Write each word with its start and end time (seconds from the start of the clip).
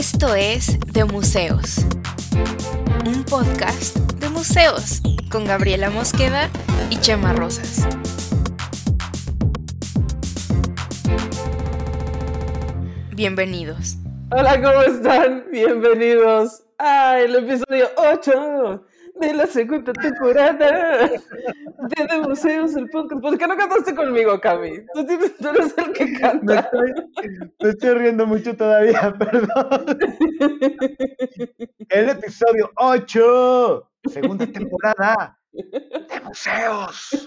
Esto 0.00 0.34
es 0.34 0.80
De 0.94 1.04
Museos, 1.04 1.84
un 3.04 3.22
podcast 3.22 3.98
de 4.14 4.30
museos 4.30 5.02
con 5.30 5.44
Gabriela 5.44 5.90
Mosqueda 5.90 6.48
y 6.88 6.96
Chema 6.96 7.34
Rosas. 7.34 7.86
Bienvenidos. 13.14 13.96
Hola, 14.30 14.62
¿cómo 14.62 14.80
están? 14.80 15.44
Bienvenidos 15.52 16.62
al 16.78 17.36
episodio 17.36 17.90
8 17.98 18.82
de 19.20 19.34
la 19.34 19.46
segunda 19.46 19.92
temporada 19.92 21.08
de, 21.08 21.20
de 22.08 22.20
Museos, 22.20 22.74
el 22.76 22.88
podcast. 22.88 23.20
¿Por 23.20 23.38
qué 23.38 23.46
no 23.46 23.56
cantaste 23.56 23.94
conmigo, 23.94 24.40
Cami? 24.40 24.84
Tú, 24.94 25.06
tienes, 25.06 25.36
tú 25.36 25.48
eres 25.48 25.74
el 25.76 25.92
que 25.92 26.04
Me 26.10 26.20
canta. 26.20 26.60
estoy, 26.60 26.92
me 27.62 27.68
estoy 27.68 27.94
riendo 27.94 28.26
mucho 28.26 28.56
todavía, 28.56 29.14
perdón. 29.18 29.98
El 31.88 32.08
episodio 32.08 32.70
8, 32.76 33.90
segunda 34.10 34.46
temporada 34.46 35.38
de 35.52 36.20
museos. 36.24 37.26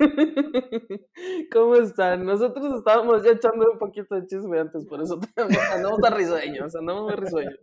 ¿Cómo 1.52 1.76
están? 1.76 2.26
Nosotros 2.26 2.78
estábamos 2.78 3.24
ya 3.24 3.32
echando 3.32 3.72
un 3.72 3.78
poquito 3.78 4.16
de 4.16 4.26
chisme 4.26 4.60
antes, 4.60 4.86
por 4.86 5.02
eso 5.02 5.20
andamos 5.74 6.04
a 6.04 6.10
risueños, 6.16 6.76
andamos 6.76 7.04
muy 7.04 7.16
risueños. 7.16 7.60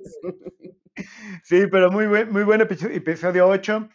Sí, 1.45 1.67
pero 1.71 1.91
muy 1.91 2.07
buen, 2.07 2.31
muy 2.31 2.43
buen 2.45 2.61
episodio, 2.61 2.95
episodio 2.97 3.49
8. 3.49 3.89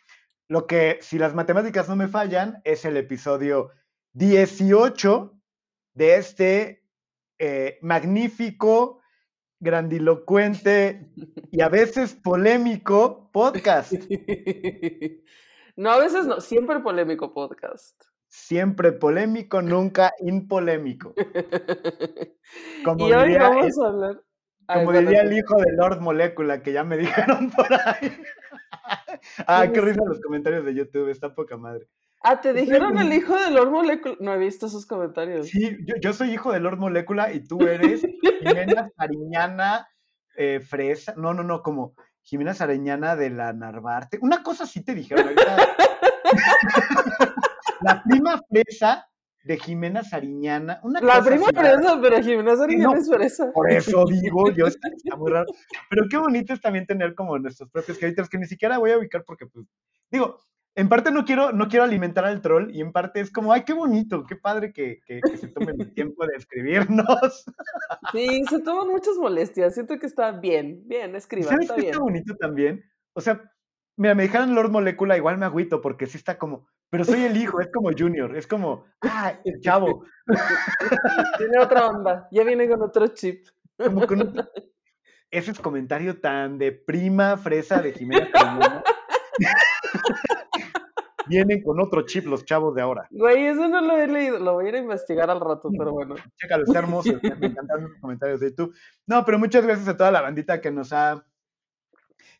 Lo 0.48 0.68
que, 0.68 1.00
si 1.02 1.18
las 1.18 1.34
matemáticas 1.34 1.90
no 1.90 1.96
me 1.96 2.08
fallan, 2.08 2.62
es 2.64 2.86
el 2.86 2.98
episodio 2.98 3.72
18 4.14 5.34
de 5.94 6.16
este 6.16 6.84
eh, 7.40 7.80
magnífico, 7.82 9.02
grandilocuente 9.60 11.10
y 11.52 11.62
a 11.62 11.70
veces 11.70 12.14
polémico 12.14 13.30
podcast. 13.32 13.94
No, 15.78 15.92
a 15.92 16.00
veces 16.00 16.26
no, 16.26 16.40
siempre 16.40 16.80
polémico 16.80 17.34
podcast. 17.34 18.02
Siempre 18.30 18.94
polémico, 18.94 19.62
nunca 19.62 20.14
impolémico. 20.20 21.14
Como 22.86 23.10
y 23.10 23.12
hoy 23.12 23.28
diría 23.28 23.50
vamos 23.50 23.78
a 23.78 23.88
hablar. 23.88 24.24
Como 24.68 24.92
diría 24.94 25.22
el 25.22 25.34
hijo 25.34 25.58
de 25.58 25.74
Lord 25.74 26.00
Molecula, 26.00 26.64
que 26.64 26.72
ya 26.72 26.86
me 26.86 26.98
dijeron 26.98 27.52
por 27.52 27.68
ahí. 27.74 28.10
ah, 29.48 29.68
qué 29.72 29.82
risa 29.82 30.02
los 30.06 30.22
comentarios 30.22 30.66
de 30.66 30.74
YouTube, 30.74 31.10
está 31.10 31.34
poca 31.34 31.58
madre. 31.58 31.88
Ah, 32.22 32.42
te 32.42 32.54
dijeron 32.54 32.98
el 32.98 33.14
hijo 33.14 33.38
de 33.38 33.52
Lord 33.52 33.70
Molecula. 33.70 34.16
No 34.20 34.34
he 34.34 34.40
visto 34.40 34.66
esos 34.66 34.88
comentarios. 34.88 35.48
Sí, 35.48 35.78
yo, 35.86 35.96
yo 36.02 36.12
soy 36.12 36.32
hijo 36.32 36.52
de 36.52 36.60
Lord 36.60 36.80
Molecula 36.80 37.32
y 37.32 37.42
tú 37.42 37.62
eres 37.62 38.02
Jimena 38.42 38.90
Sariñana 38.98 39.88
eh, 40.36 40.60
Fresa. 40.60 41.14
No, 41.18 41.36
no, 41.36 41.44
no, 41.44 41.62
como 41.62 41.94
Jimena 42.24 42.56
Sariñana 42.56 43.16
de 43.16 43.30
la 43.30 43.54
Narvarte. 43.54 44.18
Una 44.22 44.42
cosa 44.42 44.64
así 44.64 44.84
te 44.84 44.96
dijeron. 44.96 45.36
la 47.82 48.02
prima 48.02 48.42
Fresa 48.50 49.08
de 49.46 49.58
Jimena 49.60 50.04
Sariñana. 50.04 50.80
Una 50.84 51.00
La 51.02 51.24
prima 51.24 51.46
fresa, 51.48 52.00
pero 52.02 52.22
Jimena 52.22 52.56
Sariñana 52.56 52.94
No. 52.94 53.00
es 53.00 53.10
fresa. 53.10 53.52
Por 53.54 53.72
eso 53.72 54.04
digo, 54.06 54.52
yo 54.52 54.66
está, 54.66 54.88
está 54.90 55.16
muy 55.16 55.32
raro. 55.32 55.46
Pero 55.90 56.04
qué 56.10 56.18
bonito 56.18 56.52
es 56.54 56.60
también 56.62 56.86
tener 56.88 57.14
como 57.16 57.38
nuestros 57.38 57.70
propios 57.70 57.98
créditos 58.00 58.28
que 58.28 58.40
ni 58.40 58.46
siquiera 58.48 58.80
voy 58.80 58.92
a 58.92 58.98
ubicar 58.98 59.24
porque, 59.24 59.46
pues, 59.46 59.66
digo, 60.12 60.40
en 60.78 60.90
parte 60.90 61.10
no 61.12 61.24
quiero, 61.26 61.52
no 61.54 61.68
quiero 61.70 61.86
alimentar 61.86 62.26
al 62.26 62.42
troll 62.42 62.70
y 62.72 62.82
en 62.82 62.92
parte 62.92 63.22
es 63.22 63.32
como, 63.32 63.54
ay, 63.54 63.64
qué 63.64 63.72
bonito, 63.74 64.26
qué 64.28 64.36
padre 64.36 64.74
que, 64.74 65.00
que- 65.06 65.22
que 65.22 65.38
se 65.38 65.48
tomen 65.48 65.80
el 65.80 65.94
tiempo 65.94 66.26
de 66.26 66.36
escribirnos. 66.36 67.46
Sí, 68.12 68.44
se 68.50 68.60
toman 68.62 68.88
muchas 68.90 69.16
molestias. 69.18 69.74
Siento 69.76 69.98
que 70.00 70.08
está 70.08 70.32
bien, 70.32 70.82
bien, 70.88 71.16
escriban, 71.16 71.50
¿Sabes 71.50 71.66
está 71.66 71.76
qué 71.76 71.82
bien. 71.82 71.92
está 71.94 72.04
bonito 72.04 72.36
también? 72.36 72.84
O 73.14 73.22
sea, 73.22 73.42
mira, 73.96 74.16
me 74.16 74.24
dijeron 74.24 74.54
Lord 74.56 74.72
Molecula, 74.72 75.16
igual 75.16 75.38
me 75.38 75.46
agüito 75.46 75.82
porque 75.82 76.08
sí 76.08 76.18
está 76.18 76.38
como, 76.38 76.68
pero 76.96 77.04
soy 77.04 77.26
el 77.26 77.36
hijo, 77.36 77.60
es 77.60 77.68
como 77.74 77.90
Junior, 77.92 78.38
es 78.38 78.48
como, 78.48 78.86
ah, 79.02 79.34
el 79.44 79.60
chavo, 79.60 80.06
Tiene 81.38 81.60
otra 81.60 81.88
onda. 81.88 82.30
Ya 82.32 82.46
viene 82.46 82.70
con 82.70 82.82
otro 82.82 83.08
chip. 83.08 83.46
como 83.78 84.08
con 84.08 84.22
otro- 84.22 84.50
Ese 85.30 85.52
es 85.52 85.60
comentario 85.60 86.22
tan 86.22 86.58
de 86.58 86.72
prima 86.72 87.36
fresa 87.36 87.82
de 87.82 87.92
Jimena. 87.92 88.30
Vienen 91.28 91.64
con 91.64 91.82
otro 91.82 92.04
chip 92.04 92.28
los 92.28 92.46
chavos 92.46 92.74
de 92.76 92.82
ahora. 92.82 93.08
Güey, 93.10 93.48
eso 93.48 93.68
no 93.68 93.82
lo 93.82 93.98
he 93.98 94.08
leído. 94.08 94.40
Lo 94.40 94.54
voy 94.54 94.68
a 94.68 94.70
ir 94.70 94.76
a 94.76 94.80
investigar 94.80 95.30
al 95.30 95.42
rato, 95.42 95.70
pero 95.78 95.92
bueno. 95.92 96.16
Chécalo, 96.38 96.64
está 96.64 96.80
hermoso. 96.80 97.12
Me 97.40 97.48
encantaron 97.48 97.90
los 97.90 98.00
comentarios 98.00 98.40
de 98.40 98.52
YouTube. 98.52 98.74
No, 99.06 99.26
pero 99.26 99.38
muchas 99.38 99.66
gracias 99.66 99.90
a 99.90 99.98
toda 99.98 100.12
la 100.12 100.22
bandita 100.22 100.62
que 100.62 100.72
nos 100.72 100.94
ha 100.94 101.26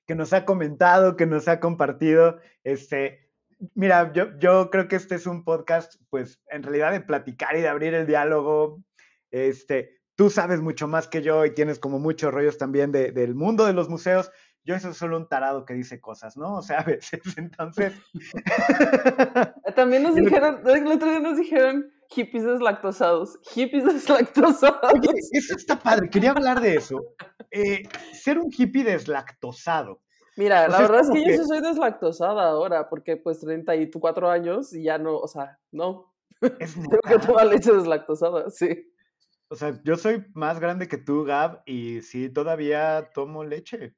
que 0.06 0.16
nos 0.16 0.32
ha 0.32 0.46
comentado, 0.46 1.18
que 1.18 1.26
nos 1.26 1.50
ha 1.50 1.60
compartido. 1.60 2.38
Este, 2.64 3.25
mira, 3.74 4.12
yo, 4.14 4.38
yo 4.40 4.70
creo 4.70 4.88
que 4.88 4.96
este 4.96 5.16
es 5.16 5.26
un 5.28 5.44
podcast, 5.44 5.96
pues, 6.10 6.42
en 6.50 6.64
realidad 6.64 6.92
de 6.92 7.02
platicar 7.02 7.56
y 7.56 7.62
de 7.62 7.68
abrir 7.70 7.94
el 7.94 8.08
diálogo. 8.08 8.82
Este, 9.32 10.00
tú 10.16 10.30
sabes 10.30 10.62
mucho 10.62 10.88
más 10.88 11.08
que 11.08 11.22
yo 11.22 11.46
y 11.46 11.54
tienes 11.54 11.80
como 11.80 12.00
muchos 12.00 12.34
rollos 12.34 12.58
también 12.58 12.92
de- 12.92 13.12
del 13.12 13.36
mundo 13.36 13.66
de 13.66 13.74
los 13.74 13.90
museos. 13.90 14.32
Yo 14.64 14.80
soy 14.80 14.94
solo 14.96 15.18
un 15.18 15.28
tarado 15.28 15.64
que 15.66 15.74
dice 15.76 16.02
cosas, 16.02 16.38
¿no? 16.38 16.56
O 16.56 16.62
sea, 16.62 16.80
a 16.80 16.84
veces, 16.84 17.22
entonces. 17.38 17.94
También 19.76 20.04
nos 20.04 20.16
dijeron, 20.16 20.62
el 20.66 20.88
otro 20.88 21.10
día 21.10 21.20
nos 21.20 21.38
dijeron 21.38 21.92
hippies 22.10 22.46
deslactosados. 22.46 23.40
Hippies 23.54 23.86
deslactosados. 23.86 24.94
Oye, 24.94 25.10
eso 25.32 25.56
está 25.56 25.78
padre, 25.80 26.10
quería 26.10 26.32
hablar 26.32 26.62
de 26.62 26.76
eso. 26.76 27.00
Eh, 27.52 27.84
ser 28.14 28.40
un 28.40 28.50
hippie 28.56 28.84
deslactosado. 28.84 30.02
Mira, 30.38 30.68
la 30.68 30.80
verdad 30.82 31.02
es 31.02 31.10
que 31.10 31.24
yo 31.24 31.32
sí 31.32 31.48
soy 31.48 31.62
deslactosada 31.62 32.50
ahora, 32.50 32.90
porque 32.90 33.16
pues 33.18 33.40
34 33.40 34.30
años 34.30 34.74
y 34.74 34.84
ya 34.84 34.98
no, 34.98 35.18
o 35.18 35.28
sea, 35.28 35.60
no. 35.72 36.14
Creo 36.40 37.02
que 37.08 37.20
toda 37.26 37.46
leche 37.46 37.72
deslactosada, 37.72 38.50
sí. 38.50 38.92
O 39.48 39.56
sea, 39.56 39.80
yo 39.84 39.96
soy 39.96 40.26
más 40.34 40.60
grande 40.60 40.88
que 40.88 40.98
tú, 40.98 41.24
Gab, 41.24 41.62
y 41.66 42.02
sí, 42.02 42.30
todavía 42.30 43.12
tomo 43.14 43.44
leche 43.44 43.96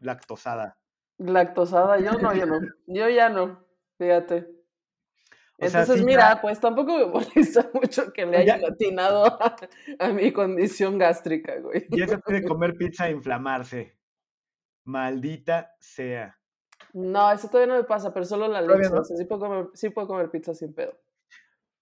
lactosada. 0.00 0.78
Lactosada, 1.18 1.98
yo 2.00 2.12
no, 2.18 2.34
yo 2.34 2.46
no. 2.46 2.58
Yo 2.86 3.08
ya 3.08 3.28
no, 3.28 3.64
fíjate. 3.98 4.48
O 5.62 5.68
sea, 5.68 5.80
Entonces, 5.82 5.98
sí, 6.00 6.04
mira, 6.06 6.34
ya- 6.34 6.40
pues 6.40 6.58
tampoco 6.58 6.96
me 6.98 7.06
molesta 7.12 7.70
mucho 7.74 8.12
que 8.12 8.24
le 8.26 8.44
Ya- 8.46 8.54
hayan 8.54 8.72
atinado 8.72 9.26
a, 9.26 9.56
a 9.98 10.08
mi 10.08 10.32
condición 10.32 10.98
gástrica, 10.98 11.58
güey. 11.60 11.86
Y 11.90 12.02
eso 12.02 12.18
de 12.26 12.42
comer 12.44 12.74
pizza 12.76 13.08
e 13.08 13.12
inflamarse. 13.12 13.99
Maldita 14.84 15.74
sea. 15.78 16.36
No, 16.92 17.30
eso 17.30 17.48
todavía 17.48 17.74
no 17.74 17.80
me 17.80 17.86
pasa, 17.86 18.12
pero 18.12 18.24
solo 18.26 18.48
la 18.48 18.60
¿Todavía 18.62 18.86
leche. 18.86 18.94
no? 18.94 19.00
O 19.00 19.04
sea, 19.04 19.16
sí 19.16 19.24
puedo 19.24 19.40
comer, 19.40 19.66
sí 19.74 19.90
puedo 19.90 20.08
comer 20.08 20.30
pizza 20.30 20.54
sin 20.54 20.72
pedo. 20.74 20.98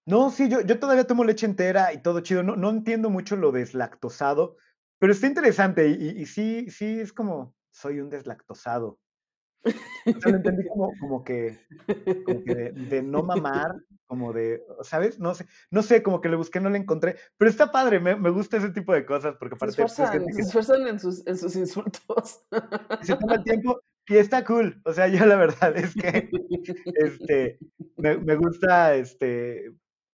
No, 0.05 0.29
sí, 0.31 0.49
yo, 0.49 0.61
yo 0.61 0.79
todavía 0.79 1.05
tomo 1.05 1.23
leche 1.23 1.45
entera 1.45 1.93
y 1.93 2.01
todo 2.01 2.19
chido. 2.21 2.43
No, 2.43 2.55
no 2.55 2.69
entiendo 2.69 3.09
mucho 3.09 3.35
lo 3.35 3.51
deslactosado, 3.51 4.57
pero 4.97 5.13
está 5.13 5.27
interesante 5.27 5.87
y, 5.89 5.93
y- 5.93 6.21
y 6.21 6.25
sí, 6.25 6.69
sí, 6.69 6.99
es 6.99 7.13
como, 7.13 7.55
soy 7.71 7.99
un 7.99 8.09
deslactosado. 8.09 8.99
O 9.65 10.21
sea, 10.21 10.31
lo 10.31 10.37
entendí 10.37 10.67
como, 10.67 10.91
como 10.99 11.23
que, 11.23 11.59
como 12.25 12.43
que 12.43 12.55
de, 12.55 12.71
de 12.71 13.01
no 13.03 13.23
mamar, 13.23 13.75
como 14.07 14.33
de, 14.33 14.63
¿sabes? 14.81 15.19
No 15.19 15.35
sé, 15.35 15.45
no 15.69 15.83
sé, 15.83 16.01
como 16.01 16.21
que 16.21 16.29
le 16.29 16.35
busqué, 16.35 16.59
no 16.59 16.69
le 16.69 16.77
encontré, 16.77 17.15
pero 17.37 17.51
está 17.51 17.71
padre, 17.71 17.99
me, 17.99 18.15
me 18.15 18.29
gusta 18.29 18.57
ese 18.57 18.69
tipo 18.69 18.93
de 18.93 19.05
cosas, 19.05 19.35
porque 19.37 19.55
Se 19.55 19.57
aparte 19.57 19.81
pues, 19.81 19.91
es 19.91 19.99
esfuerzan, 19.99 20.33
se 20.33 20.41
esfuerzan 20.41 20.87
en 20.87 20.99
sus, 20.99 21.27
en 21.27 21.37
sus 21.37 21.55
insultos. 21.55 22.43
se 23.01 23.15
toma 23.15 23.35
el 23.35 23.43
tiempo 23.43 23.81
y 24.07 24.17
está 24.17 24.43
cool. 24.43 24.81
O 24.85 24.93
sea, 24.93 25.07
yo 25.07 25.25
la 25.25 25.35
verdad 25.35 25.77
es 25.77 25.93
que 25.93 26.29
este, 26.95 27.59
me, 27.97 28.17
me 28.17 28.35
gusta, 28.35 28.95
este, 28.95 29.71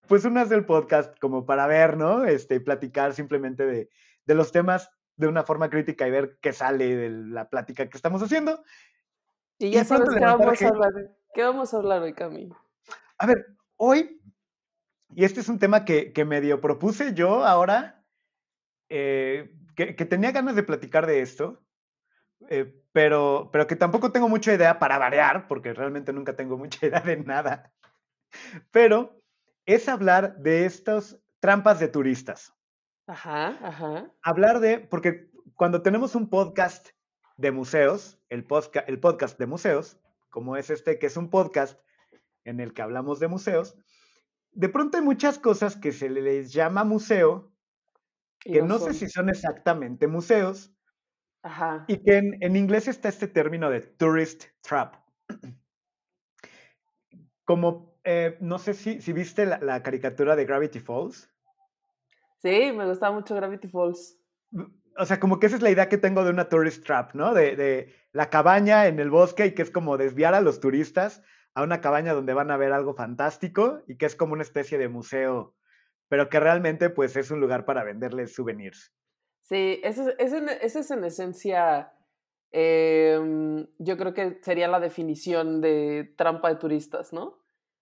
pues 0.08 0.26
unas 0.26 0.50
del 0.50 0.66
podcast 0.66 1.18
como 1.20 1.46
para 1.46 1.68
ver, 1.68 1.98
¿no? 1.98 2.26
Este, 2.26 2.60
platicar 2.60 3.14
simplemente 3.14 3.66
de, 3.66 3.90
de 4.26 4.36
los 4.36 4.52
temas 4.52 4.90
de 5.16 5.28
una 5.28 5.44
forma 5.44 5.70
crítica 5.70 6.08
y 6.08 6.12
ver 6.12 6.38
qué 6.42 6.52
sale 6.52 6.96
de 6.96 7.10
la 7.10 7.50
plática 7.50 7.88
que 7.88 7.98
estamos 7.98 8.22
haciendo. 8.22 8.62
Y 9.60 9.68
Y 9.68 9.72
ya 9.72 9.86
pronto 9.86 10.12
sabes 10.12 10.20
qué 10.20 10.26
vamos 10.26 10.62
a 10.62 10.66
hate. 10.66 10.74
hablar. 10.74 10.94
¿Qué 11.34 11.44
vamos 11.44 11.74
a 11.74 11.78
hablar 11.78 12.02
hoy, 12.02 12.14
Cami? 12.14 12.50
A 13.18 13.28
ver, 13.28 13.46
hoy, 13.78 14.22
y 15.14 15.24
este 15.26 15.40
es 15.40 15.50
un 15.50 15.60
tema 15.60 15.86
que, 15.86 16.14
que 16.14 16.26
medio 16.26 16.62
propuse 16.62 17.14
yo 17.14 17.46
ahora, 17.46 18.04
eh, 18.90 19.54
que, 19.76 19.96
que 19.96 20.06
tenía 20.06 20.32
ganas 20.32 20.56
de 20.56 20.64
platicar 20.64 21.06
de 21.06 21.22
esto, 21.22 21.62
eh, 22.50 22.82
pero, 22.92 23.50
pero 23.52 23.68
que 23.68 23.76
tampoco 23.76 24.12
tengo 24.12 24.30
mucha 24.30 24.54
idea 24.54 24.80
para 24.80 24.98
variar, 24.98 25.48
porque 25.48 25.74
realmente 25.74 26.14
nunca 26.14 26.36
tengo 26.36 26.58
mucha 26.58 26.86
idea 26.86 27.02
de 27.02 27.18
nada. 27.18 27.74
Pero 28.72 29.22
es 29.66 29.88
hablar 29.90 30.38
de 30.38 30.66
estas 30.66 31.20
trampas 31.40 31.80
de 31.80 31.88
turistas. 31.88 32.54
Ajá, 33.08 33.58
ajá. 33.62 34.12
Hablar 34.22 34.60
de, 34.60 34.80
porque 34.80 35.30
cuando 35.56 35.82
tenemos 35.82 36.16
un 36.16 36.30
podcast 36.30 36.90
de 37.38 37.52
museos, 37.52 38.20
el, 38.30 38.46
el 38.88 39.00
podcast 39.00 39.40
de 39.40 39.46
museos, 39.46 40.00
como 40.30 40.58
es 40.58 40.70
este, 40.70 41.00
que 41.00 41.08
es 41.08 41.18
un 41.18 41.30
podcast 41.30 41.80
en 42.44 42.60
el 42.60 42.74
que 42.74 42.82
hablamos 42.82 43.20
de 43.20 43.28
museos, 43.28 43.78
de 44.52 44.70
pronto 44.70 44.98
hay 44.98 45.04
muchas 45.04 45.40
cosas 45.40 45.76
que 45.76 45.92
se 45.92 46.10
les 46.10 46.54
llama 46.54 46.84
museo, 46.84 47.52
que 48.40 48.62
no 48.62 48.80
sé 48.80 48.94
si 48.94 49.10
son 49.10 49.30
exactamente 49.30 50.08
museos, 50.08 50.76
Ajá. 51.46 51.86
Y 51.88 51.98
que 51.98 52.18
en, 52.18 52.38
en 52.42 52.56
inglés 52.56 52.88
está 52.88 53.08
este 53.08 53.28
término 53.28 53.70
de 53.70 53.82
tourist 53.82 54.46
trap. 54.62 54.96
Como, 57.46 58.00
eh, 58.04 58.36
no 58.42 58.58
sé 58.58 58.74
si, 58.74 59.00
si 59.00 59.14
viste 59.14 59.46
la, 59.46 59.60
la 59.60 59.84
caricatura 59.84 60.36
de 60.36 60.46
Gravity 60.46 60.80
Falls. 60.80 61.32
Sí, 62.42 62.72
me 62.72 62.88
gustaba 62.88 63.14
mucho 63.14 63.36
Gravity 63.36 63.68
Falls. 63.68 64.18
O 64.98 65.06
sea, 65.06 65.20
como 65.20 65.40
que 65.40 65.48
esa 65.48 65.58
es 65.58 65.62
la 65.62 65.70
idea 65.70 65.90
que 65.90 65.98
tengo 65.98 66.24
de 66.24 66.30
una 66.30 66.48
tourist 66.48 66.86
trap, 66.86 67.14
¿no? 67.14 67.34
De, 67.34 67.94
la 68.14 68.30
cabaña 68.30 68.88
en 68.88 69.00
el 69.00 69.10
bosque 69.10 69.48
y 69.48 69.52
que 69.54 69.62
es 69.62 69.72
como 69.72 69.98
desviar 69.98 70.36
a 70.36 70.42
los 70.42 70.62
turistas 70.62 71.22
a 71.54 71.64
una 71.64 71.82
cabaña 71.82 72.14
donde 72.14 72.34
van 72.34 72.50
a 72.50 72.58
ver 72.58 72.72
algo 72.72 72.94
fantástico 72.94 73.82
y 73.88 73.98
que 73.98 74.06
es 74.06 74.16
como 74.16 74.34
una 74.34 74.44
especie 74.44 74.78
de 74.78 74.88
museo, 74.88 75.54
pero 76.08 76.30
que 76.30 76.40
realmente 76.40 76.90
pues 76.90 77.16
es 77.18 77.30
un 77.30 77.42
lugar 77.42 77.66
para 77.66 77.84
venderles 77.84 78.34
souvenirs. 78.34 78.94
Sí, 79.42 79.82
ese, 79.84 80.16
es- 80.18 80.92
en 80.92 81.04
esencia, 81.04 81.92
em, 82.52 83.68
yo 83.80 83.98
creo 83.98 84.14
que 84.14 84.40
sería 84.42 84.68
la 84.70 84.80
definición 84.80 85.60
de 85.60 86.14
trampa 86.18 86.50
de 86.50 86.56
turistas, 86.56 87.12
¿no? 87.12 87.40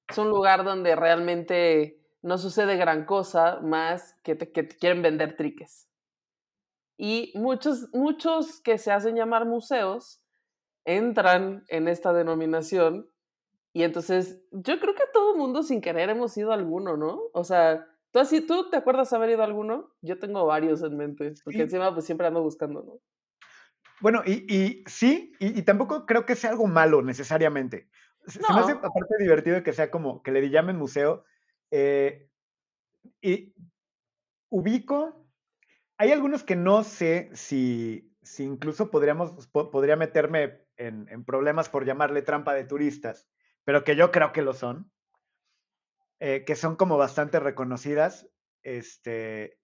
Es 0.09 0.17
un 0.17 0.29
lugar 0.29 0.63
donde 0.63 0.95
realmente 0.95 1.99
no 2.23 2.37
sucede 2.39 2.75
gran 2.75 3.05
cosa 3.05 3.59
más 3.61 4.15
que 4.23 4.35
que 4.37 4.63
te 4.63 4.77
quieren 4.77 5.01
vender 5.03 5.35
triques. 5.37 5.92
Y 6.97 7.33
muchos, 7.35 7.89
muchos 7.93 8.61
que 8.61 8.77
se 8.77 8.91
hacen 8.91 9.15
llamar 9.15 9.45
museos 9.45 10.21
entran 10.85 11.63
en 11.69 11.87
esta 11.87 12.13
denominación 12.13 13.09
y 13.73 13.83
entonces 13.83 14.41
yo 14.51 14.79
creo 14.79 14.95
que 14.95 15.03
todo 15.13 15.33
el 15.33 15.39
mundo 15.39 15.63
sin 15.63 15.81
querer 15.81 16.09
hemos 16.09 16.37
ido 16.37 16.51
a 16.51 16.55
alguno, 16.55 16.97
¿no? 16.97 17.21
O 17.33 17.43
sea, 17.43 17.87
¿tú, 18.11 18.19
así, 18.19 18.41
¿tú 18.41 18.69
te 18.69 18.77
acuerdas 18.77 19.13
haber 19.13 19.31
ido 19.31 19.41
a 19.41 19.45
alguno? 19.45 19.93
Yo 20.01 20.19
tengo 20.19 20.45
varios 20.45 20.83
en 20.83 20.97
mente, 20.97 21.33
porque 21.43 21.57
Sí. 21.57 21.63
encima 21.63 21.93
pues 21.93 22.05
siempre 22.05 22.27
ando 22.27 22.43
buscando, 22.43 22.83
¿no? 22.83 22.99
Bueno, 24.01 24.21
y, 24.25 24.45
y 24.53 24.83
sí, 24.87 25.31
y, 25.39 25.57
y 25.59 25.61
tampoco 25.63 26.05
creo 26.05 26.25
que 26.25 26.35
sea 26.35 26.51
algo 26.51 26.67
malo 26.67 27.01
necesariamente. 27.01 27.89
Se, 28.27 28.41
se 28.43 28.53
me 28.53 28.59
hace 28.61 28.73
No. 28.73 28.79
aparte 28.79 29.15
divertido 29.19 29.63
que 29.63 29.73
sea 29.73 29.91
como 29.91 30.21
que 30.23 30.31
le 30.31 30.49
llamen 30.49 30.77
museo. 30.77 31.25
eh, 31.71 32.29
y 33.21 33.53
ubico, 34.49 35.22
hay 36.03 36.11
algunos 36.11 36.43
que 36.43 36.57
no 36.57 36.83
sé 36.83 37.29
si, 37.33 38.13
si 38.21 38.43
incluso 38.43 38.91
podríamos, 38.91 39.47
po- 39.47 39.71
podría 39.71 39.95
meterme 39.95 40.65
en, 40.75 41.07
en 41.09 41.23
problemas 41.23 41.69
por 41.69 41.85
llamarle 41.85 42.21
trampa 42.21 42.53
de 42.53 42.65
turistas, 42.65 43.29
pero 43.63 43.85
que 43.85 43.95
yo 43.95 44.11
creo 44.11 44.33
que 44.33 44.41
lo 44.41 44.53
son, 44.53 44.91
eh, 46.19 46.43
que 46.45 46.55
son 46.57 46.75
como 46.75 46.97
bastante 46.97 47.39
reconocidas. 47.39 48.27
Este, 48.63 49.57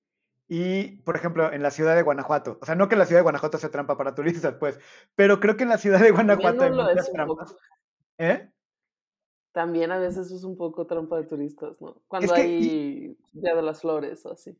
y, 0.47 1.01
por 1.01 1.17
ejemplo, 1.17 1.51
en 1.51 1.61
la 1.61 1.71
ciudad 1.71 1.93
de 1.95 2.03
Guanajuato, 2.03 2.57
o 2.61 2.65
sea, 2.65 2.75
no 2.75 2.87
que 2.87 2.95
la 2.95 3.05
ciudad 3.05 3.19
de 3.19 3.23
Guanajuato 3.23 3.57
sea 3.57 3.69
trampa 3.69 3.97
para 3.97 4.15
turistas, 4.15 4.55
pues, 4.55 4.79
pero 5.15 5.41
creo 5.41 5.57
que 5.57 5.63
en 5.63 5.69
la 5.69 5.77
ciudad 5.77 5.99
de 5.99 6.11
Guanajuato 6.11 6.63
hay 6.63 6.71
muchas 6.71 7.11
trampas. 7.11 7.55
¿Eh? 8.17 8.49
También 9.51 9.91
a 9.91 9.97
veces 9.99 10.31
es 10.31 10.45
un 10.45 10.55
poco 10.55 10.87
trampa 10.87 11.17
de 11.17 11.25
turistas, 11.25 11.81
¿no? 11.81 12.01
Cuando 12.07 12.33
que- 12.33 12.41
hay 12.41 13.17
Día 13.33 13.55
de 13.55 13.61
las 13.61 13.81
Flores 13.81 14.25
o 14.25 14.31
así. 14.31 14.57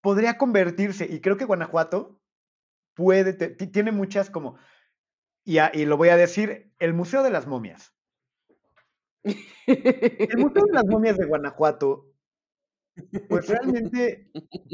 Podría 0.00 0.38
convertirse, 0.38 1.06
y 1.10 1.20
creo 1.20 1.36
que 1.36 1.44
Guanajuato 1.44 2.20
puede, 2.94 3.32
tiene 3.32 3.92
muchas 3.92 4.30
como, 4.30 4.58
y, 5.44 5.84
lo 5.84 5.96
voy 5.96 6.10
a 6.10 6.16
decir, 6.16 6.72
el 6.78 6.94
Museo 6.94 7.22
de 7.22 7.30
las 7.30 7.46
Momias. 7.46 7.94
El 9.22 10.38
Museo 10.38 10.64
de 10.64 10.72
las 10.72 10.86
Momias 10.86 11.18
de 11.18 11.26
Guanajuato, 11.26 12.06
pues 13.28 13.48
realmente, 13.48 14.30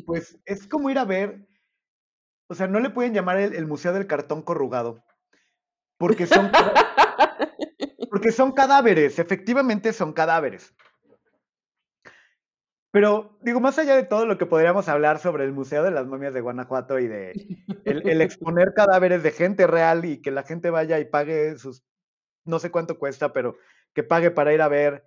pues 0.07 0.39
es 0.45 0.67
como 0.67 0.91
ir 0.91 0.99
a 0.99 1.05
ver, 1.05 1.49
o 2.49 2.55
sea, 2.55 2.67
no 2.67 2.81
le 2.81 2.91
pueden 2.91 3.15
llamar 3.15 3.39
el, 3.39 3.55
el 3.55 3.67
Museo 3.67 3.93
del 3.93 4.07
Cartón 4.07 4.43
Corrugado, 4.43 5.05
porque 5.99 6.27
son, 6.27 6.51
porque 8.11 8.33
son 8.33 8.53
cadáveres, 8.53 9.19
efectivamente 9.19 9.93
son 9.93 10.13
cadáveres. 10.13 10.75
Pero 12.97 13.37
digo, 13.43 13.61
más 13.61 13.79
allá 13.79 13.95
de 13.95 14.05
todo 14.05 14.25
lo 14.25 14.39
que 14.39 14.47
podríamos 14.47 14.89
hablar 14.89 15.19
sobre 15.19 15.45
el 15.45 15.53
Museo 15.53 15.83
de 15.83 15.91
las 15.91 16.07
Momias 16.07 16.33
de 16.33 16.41
Guanajuato 16.41 16.99
y 16.99 17.07
de 17.07 17.33
el, 17.85 18.09
el 18.09 18.23
exponer 18.23 18.73
cadáveres 18.73 19.23
de 19.23 19.33
gente 19.33 19.67
real 19.67 20.07
y 20.07 20.23
que 20.23 20.31
la 20.31 20.45
gente 20.45 20.71
vaya 20.71 20.99
y 20.99 21.05
pague 21.05 21.59
sus, 21.59 21.85
no 22.47 22.59
sé 22.59 22.71
cuánto 22.71 22.99
cuesta, 22.99 23.35
pero 23.35 23.59
que 23.93 24.03
pague 24.03 24.31
para 24.31 24.55
ir 24.55 24.63
a 24.63 24.69
ver 24.69 25.05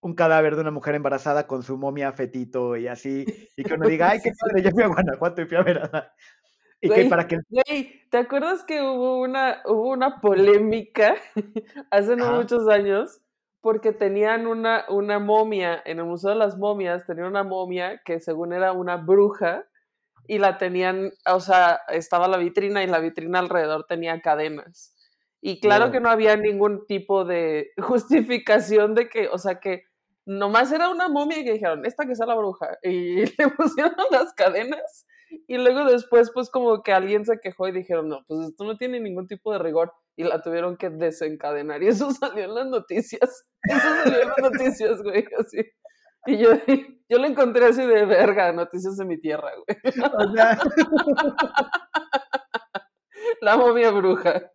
un 0.00 0.14
cadáver 0.14 0.54
de 0.54 0.62
una 0.62 0.70
mujer 0.70 0.94
embarazada 0.94 1.46
con 1.46 1.62
su 1.62 1.76
momia 1.76 2.10
fetito 2.14 2.74
y 2.78 2.88
así, 2.88 3.26
y 3.54 3.64
que 3.64 3.74
uno 3.74 3.86
diga, 3.86 4.08
ay, 4.08 4.20
qué 4.24 4.32
padre, 4.40 4.62
ya 4.62 4.70
fui 4.70 4.82
a 4.82 4.86
Guanajuato 4.86 5.42
y 5.42 5.44
fui 5.44 5.58
a 5.58 5.62
ver 5.62 5.76
a... 5.76 6.14
Y 6.80 6.88
que 6.88 6.94
Güey, 6.94 7.08
para 7.10 7.28
que... 7.28 7.36
Güey, 7.50 8.08
¿te 8.08 8.16
acuerdas 8.16 8.64
que 8.64 8.80
hubo 8.80 9.20
una, 9.20 9.60
hubo 9.66 9.90
una 9.90 10.22
polémica 10.22 11.16
hace 11.90 12.16
no 12.16 12.36
muchos 12.36 12.66
años? 12.66 13.20
Porque 13.60 13.92
tenían 13.92 14.46
una, 14.46 14.84
una 14.88 15.18
momia, 15.18 15.82
en 15.84 15.98
el 15.98 16.04
Museo 16.04 16.30
de 16.30 16.36
las 16.36 16.56
Momias, 16.56 17.06
tenían 17.06 17.26
una 17.26 17.44
momia 17.44 18.00
que 18.04 18.20
según 18.20 18.52
era 18.52 18.72
una 18.72 18.96
bruja 18.96 19.66
y 20.26 20.38
la 20.38 20.58
tenían, 20.58 21.12
o 21.26 21.40
sea, 21.40 21.80
estaba 21.88 22.28
la 22.28 22.38
vitrina 22.38 22.82
y 22.82 22.86
la 22.86 23.00
vitrina 23.00 23.38
alrededor 23.38 23.86
tenía 23.88 24.20
cadenas. 24.20 24.94
Y 25.42 25.60
claro 25.60 25.90
que 25.90 26.00
no 26.00 26.10
había 26.10 26.36
ningún 26.36 26.86
tipo 26.86 27.24
de 27.24 27.70
justificación 27.82 28.94
de 28.94 29.08
que, 29.08 29.28
o 29.28 29.38
sea, 29.38 29.60
que 29.60 29.84
nomás 30.26 30.70
era 30.72 30.88
una 30.90 31.08
momia 31.08 31.38
y 31.38 31.44
que 31.44 31.54
dijeron, 31.54 31.84
esta 31.86 32.06
que 32.06 32.14
sea 32.14 32.26
la 32.26 32.34
bruja. 32.34 32.78
Y 32.82 33.24
le 33.38 33.48
pusieron 33.56 33.94
las 34.10 34.32
cadenas 34.34 35.06
y 35.46 35.58
luego 35.58 35.84
después, 35.84 36.30
pues 36.32 36.50
como 36.50 36.82
que 36.82 36.92
alguien 36.92 37.24
se 37.24 37.38
quejó 37.40 37.68
y 37.68 37.72
dijeron, 37.72 38.08
no, 38.08 38.24
pues 38.26 38.48
esto 38.48 38.64
no 38.64 38.76
tiene 38.76 39.00
ningún 39.00 39.26
tipo 39.26 39.52
de 39.52 39.58
rigor. 39.58 39.92
Y 40.16 40.24
la 40.24 40.42
tuvieron 40.42 40.76
que 40.76 40.90
desencadenar. 40.90 41.82
Y 41.82 41.88
eso 41.88 42.10
salió 42.12 42.44
en 42.44 42.54
las 42.54 42.66
noticias. 42.66 43.48
Eso 43.62 43.94
salió 44.04 44.22
en 44.22 44.28
las 44.28 44.38
noticias, 44.38 45.02
güey, 45.02 45.24
así. 45.38 45.58
Y 46.26 46.38
yo, 46.38 46.50
yo 47.08 47.18
lo 47.18 47.26
encontré 47.26 47.66
así 47.66 47.86
de 47.86 48.04
verga, 48.04 48.52
noticias 48.52 48.96
de 48.96 49.04
mi 49.04 49.20
tierra, 49.20 49.50
güey. 49.54 49.94
O 50.14 50.34
sea, 50.34 50.58
La 53.40 53.56
momia 53.56 53.90
bruja. 53.90 54.50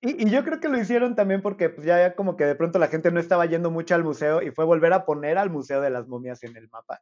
y, 0.00 0.26
y 0.26 0.30
yo 0.30 0.44
creo 0.44 0.60
que 0.60 0.68
lo 0.68 0.78
hicieron 0.78 1.16
también 1.16 1.42
porque 1.42 1.70
pues, 1.70 1.86
ya 1.86 2.14
como 2.14 2.36
que 2.36 2.44
de 2.44 2.54
pronto 2.54 2.78
la 2.78 2.88
gente 2.88 3.10
no 3.10 3.18
estaba 3.18 3.46
yendo 3.46 3.70
mucho 3.70 3.94
al 3.94 4.04
museo 4.04 4.42
y 4.42 4.50
fue 4.50 4.64
volver 4.64 4.92
a 4.92 5.04
poner 5.04 5.38
al 5.38 5.50
Museo 5.50 5.80
de 5.80 5.90
las 5.90 6.06
Momias 6.06 6.42
en 6.44 6.56
el 6.56 6.68
mapa. 6.68 7.00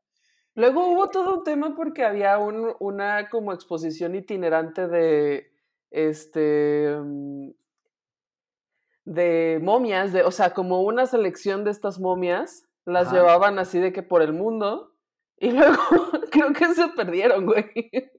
Luego 0.59 0.89
hubo 0.89 1.09
todo 1.09 1.37
un 1.37 1.45
tema 1.45 1.77
porque 1.77 2.03
había 2.05 2.37
un- 2.39 2.75
una 2.81 3.29
como 3.29 3.53
exposición 3.53 4.17
itinerante 4.17 4.89
de 4.89 5.53
este 5.93 6.97
mm, 7.01 7.51
de 9.05 9.61
momias, 9.63 10.13
de, 10.13 10.23
o 10.25 10.33
sea, 10.33 10.51
como 10.53 10.83
una 10.83 11.07
selección 11.07 11.63
de 11.63 11.71
estas 11.71 12.01
momias, 12.01 12.67
las 12.85 13.07
Ajá. 13.07 13.17
llevaban 13.19 13.59
así 13.61 13.79
de 13.79 13.93
que 13.93 14.03
por 14.03 14.21
el 14.21 14.33
mundo, 14.33 14.93
y 15.39 15.51
luego 15.53 15.79
creo 16.33 16.53
que 16.53 16.75
se 16.75 16.89
perdieron, 16.89 17.47
güey. 17.47 17.65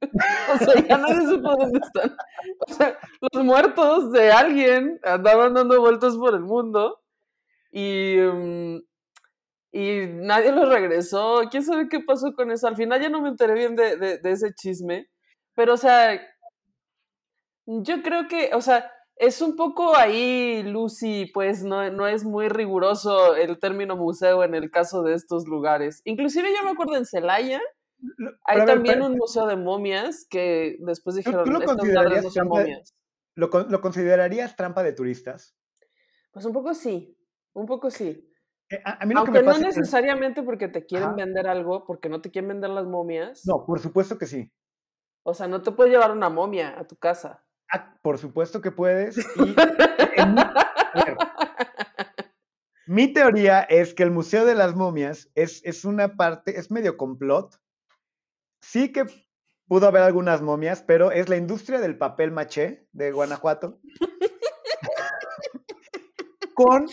O 0.54 0.58
sea, 0.58 0.88
ya 0.88 0.98
nadie 0.98 1.28
supo 1.28 1.50
dónde 1.58 1.80
están. 1.80 2.16
O 2.68 2.74
sea, 2.74 2.98
los 3.34 3.44
muertos 3.44 4.12
de 4.14 4.32
alguien 4.32 4.98
andaban 5.04 5.54
dando 5.54 5.80
vueltas 5.82 6.16
por 6.16 6.34
el 6.36 6.42
mundo 6.42 7.02
y, 7.72 8.16
mm, 8.18 8.78
y 9.72 10.08
nadie 10.08 10.52
los 10.52 10.68
regresó. 10.70 11.42
¿Quién 11.52 11.64
sabe 11.64 11.88
qué 11.90 12.00
pasó 12.00 12.34
con 12.34 12.52
eso? 12.52 12.68
Al 12.68 12.76
final 12.76 13.02
ya 13.02 13.10
no 13.10 13.22
me 13.22 13.30
enteré 13.30 13.54
bien 13.54 13.76
de, 13.76 13.98
de- 13.98 14.18
de 14.18 14.32
ese 14.32 14.54
chisme. 14.54 15.10
Pero, 15.56 15.74
o 15.74 15.78
sea, 15.78 16.20
yo 17.66 18.02
creo 18.02 18.28
que, 18.28 18.52
o 18.54 18.62
sea, 18.62 18.92
es 19.16 19.42
un 19.42 19.56
poco 19.56 19.96
ahí, 19.98 20.64
Lucy, 20.64 21.30
pues 21.34 21.64
no, 21.64 21.90
no 21.92 22.08
es 22.08 22.24
muy 22.24 22.48
riguroso 22.48 23.36
el 23.36 23.60
término 23.60 23.96
museo 23.98 24.44
en 24.44 24.56
el 24.56 24.72
caso 24.72 25.04
de 25.04 25.14
estos 25.14 25.46
lugares. 25.48 26.02
Inclusive 26.06 26.50
yo 26.56 26.64
me 26.64 26.72
acuerdo 26.72 26.96
en 26.96 27.06
Celaya, 27.06 27.60
hay 28.46 28.58
ver, 28.60 28.66
también 28.66 28.96
pero- 28.96 29.08
un 29.08 29.18
museo 29.18 29.46
de 29.46 29.58
momias 29.58 30.26
que 30.30 30.78
después 30.80 31.16
¿Tú- 31.16 31.18
dijeron, 31.18 31.44
tú 31.46 31.52
lo 31.52 31.62
considerarías 31.64 32.24
no 32.24 32.30
son 32.32 32.44
de- 32.44 32.50
momias. 32.50 32.96
¿Lo, 33.36 33.50
con- 33.50 33.70
lo 33.70 33.82
considerarías 33.82 34.56
trampa 34.56 34.84
de 34.84 34.94
turistas? 34.94 35.56
Pues 36.32 36.46
un 36.46 36.54
poco 36.54 36.74
sí, 36.74 37.18
un 37.54 37.66
poco 37.66 37.92
sí. 37.92 38.29
Eh, 38.70 38.82
a, 38.86 39.04
a 39.04 39.06
mí 39.06 39.14
lo 39.14 39.24
que 39.24 39.30
Aunque 39.30 39.40
me 39.40 39.46
no 39.46 39.52
es 39.54 39.76
necesariamente 39.76 40.44
porque 40.44 40.68
te 40.68 40.86
quieren 40.86 41.10
Ajá. 41.10 41.18
vender 41.18 41.48
algo, 41.48 41.86
porque 41.86 42.10
no 42.10 42.22
te 42.22 42.32
quieren 42.32 42.50
vender 42.50 42.70
las 42.70 42.86
momias. 42.86 43.46
No, 43.46 43.66
por 43.66 43.80
supuesto 43.80 44.18
que 44.18 44.28
sí. 44.28 44.52
O 45.24 45.34
sea, 45.34 45.48
no 45.48 45.62
te 45.62 45.72
puedes 45.72 45.92
llevar 45.92 46.12
una 46.12 46.30
momia 46.30 46.80
a 46.80 46.88
tu 46.88 46.96
casa. 46.96 47.44
Ah, 47.72 47.96
por 48.02 48.18
supuesto 48.18 48.62
que 48.62 48.72
puedes. 48.72 49.18
Y 49.18 49.22
en 50.22 50.34
mi, 50.34 50.42
a 50.42 51.06
ver, 51.06 51.18
mi 52.88 53.14
teoría 53.14 53.62
es 53.62 53.94
que 53.94 54.04
el 54.04 54.12
Museo 54.12 54.46
de 54.46 54.56
las 54.56 54.76
Momias 54.76 55.30
es, 55.36 55.62
es 55.64 55.86
una 55.86 56.16
parte, 56.16 56.58
es 56.58 56.72
medio 56.72 56.98
complot. 56.98 57.60
Sí 58.62 58.92
que 58.92 59.06
pudo 59.68 59.88
haber 59.88 60.02
algunas 60.02 60.42
momias, 60.42 60.82
pero 60.82 61.12
es 61.12 61.30
la 61.30 61.38
industria 61.38 61.80
del 61.80 61.98
papel 61.98 62.32
maché 62.32 62.88
de 62.92 63.12
Guanajuato 63.12 63.80
con 66.56 66.88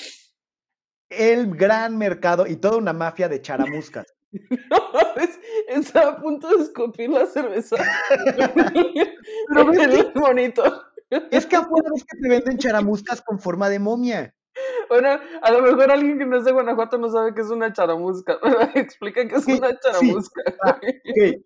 el 1.11 1.55
gran 1.55 1.97
mercado 1.97 2.47
y 2.47 2.57
toda 2.57 2.77
una 2.77 2.93
mafia 2.93 3.29
de 3.29 3.41
charamuscas. 3.41 4.07
estaba 5.69 6.13
a 6.13 6.21
punto 6.21 6.49
de 6.57 6.65
escupir 6.65 7.11
la 7.11 7.27
cerveza. 7.27 7.77
Pero 9.49 9.73
es 9.73 10.15
bonito. 10.15 10.85
Es 11.31 11.47
que 11.47 11.57
afuera 11.57 11.89
es 11.95 12.05
que 12.05 12.19
te 12.21 12.29
venden 12.29 12.59
charamuscas 12.59 13.23
con 13.23 13.39
forma 13.39 13.69
de 13.69 13.79
momia. 13.79 14.35
Bueno, 14.89 15.21
a 15.43 15.51
lo 15.53 15.63
mejor 15.63 15.91
alguien 15.91 16.19
que 16.19 16.25
no 16.25 16.39
es 16.39 16.45
de 16.45 16.53
Guanajuato 16.53 16.97
no 16.97 17.11
sabe 17.11 17.35
qué 17.35 17.43
es 17.43 17.51
una 17.51 17.73
charamusca. 17.73 18.39
Explica 18.75 19.29
qué 19.29 19.37
es 19.37 19.47
una 19.47 19.79
charamusca. 19.79 20.43
Ah, 20.65 20.81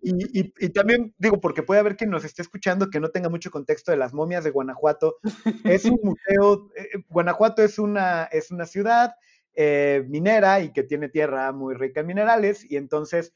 y, 0.01 0.69
también 0.69 1.13
digo, 1.17 1.41
porque 1.41 1.61
puede 1.61 1.81
haber 1.81 1.97
quien 1.97 2.09
nos 2.09 2.23
esté 2.23 2.41
escuchando 2.41 2.89
que 2.89 3.01
no 3.01 3.09
tenga 3.09 3.29
mucho 3.29 3.51
contexto 3.51 3.91
de 3.91 3.97
las 3.97 4.13
momias 4.13 4.45
de 4.45 4.51
Guanajuato. 4.51 5.17
Es 5.65 5.85
un 5.85 5.99
museo, 6.01 6.69
eh, 6.75 6.87
eh, 6.93 7.03
Guanajuato 7.09 7.61
es 7.61 7.77
una, 7.79 8.23
es 8.25 8.49
una 8.49 8.65
ciudad 8.65 9.15
eh, 9.55 10.03
minera 10.07 10.61
y 10.61 10.71
que 10.71 10.83
tiene 10.83 11.09
tierra 11.09 11.51
muy 11.51 11.75
rica 11.75 12.01
en 12.01 12.07
minerales 12.07 12.69
y 12.69 12.77
entonces 12.77 13.33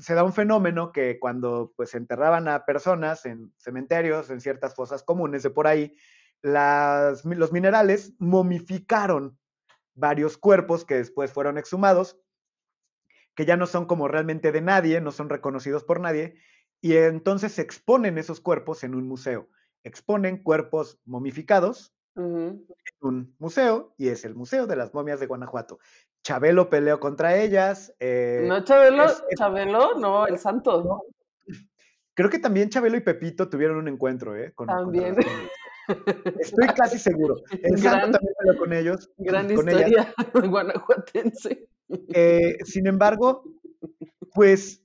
se 0.00 0.14
da 0.14 0.24
un 0.24 0.32
fenómeno 0.32 0.92
que 0.92 1.18
cuando 1.18 1.72
pues 1.76 1.94
enterraban 1.94 2.48
a 2.48 2.64
personas 2.64 3.24
en 3.24 3.52
cementerios, 3.56 4.30
en 4.30 4.40
ciertas 4.40 4.74
fosas 4.74 5.02
comunes 5.02 5.42
de 5.42 5.50
por 5.50 5.66
ahí, 5.66 5.96
los 6.42 7.52
minerales 7.52 8.14
momificaron 8.18 9.38
varios 9.94 10.36
cuerpos 10.36 10.84
que 10.84 10.96
después 10.96 11.32
fueron 11.32 11.58
exhumados, 11.58 12.18
que 13.34 13.46
ya 13.46 13.56
no 13.56 13.66
son 13.66 13.86
como 13.86 14.08
realmente 14.08 14.52
de 14.52 14.60
nadie, 14.60 15.00
no 15.00 15.12
son 15.12 15.28
reconocidos 15.28 15.84
por 15.84 16.00
nadie, 16.00 16.36
y 16.80 16.96
entonces 16.96 17.52
se 17.52 17.62
exponen 17.62 18.18
esos 18.18 18.40
cuerpos 18.40 18.84
en 18.84 18.94
un 18.94 19.08
museo. 19.08 19.48
Exponen 19.82 20.42
cuerpos 20.42 21.00
momificados 21.04 21.95
en 22.16 22.66
un 23.00 23.34
museo, 23.38 23.94
y 23.98 24.08
es 24.08 24.24
el 24.24 24.34
Museo 24.34 24.66
de 24.66 24.76
las 24.76 24.92
Momias 24.94 25.20
de 25.20 25.26
Guanajuato. 25.26 25.78
Chabelo 26.22 26.68
peleó 26.68 26.98
contra 26.98 27.36
ellas. 27.36 27.94
Eh, 28.00 28.44
no, 28.48 28.64
Chabelo, 28.64 29.06
Chabelo, 29.38 29.94
no, 29.98 30.26
el 30.26 30.38
santo. 30.38 31.04
Creo 32.14 32.30
que 32.30 32.38
también 32.38 32.70
Chabelo 32.70 32.96
y 32.96 33.00
Pepito 33.00 33.48
tuvieron 33.48 33.76
un 33.76 33.88
encuentro, 33.88 34.34
¿eh? 34.34 34.52
también. 34.66 35.16
Estoy 36.40 36.66
casi 36.76 36.98
seguro. 36.98 37.36
El 37.62 37.78
santo 37.78 38.18
también 38.18 38.34
peleó 38.38 38.58
con 38.58 38.72
ellos. 38.72 39.10
Gran 39.18 39.50
historia 39.50 40.14
guanajuatense. 40.50 41.68
Eh, 42.08 42.58
sin 42.64 42.86
embargo, 42.86 43.44
pues, 44.32 44.82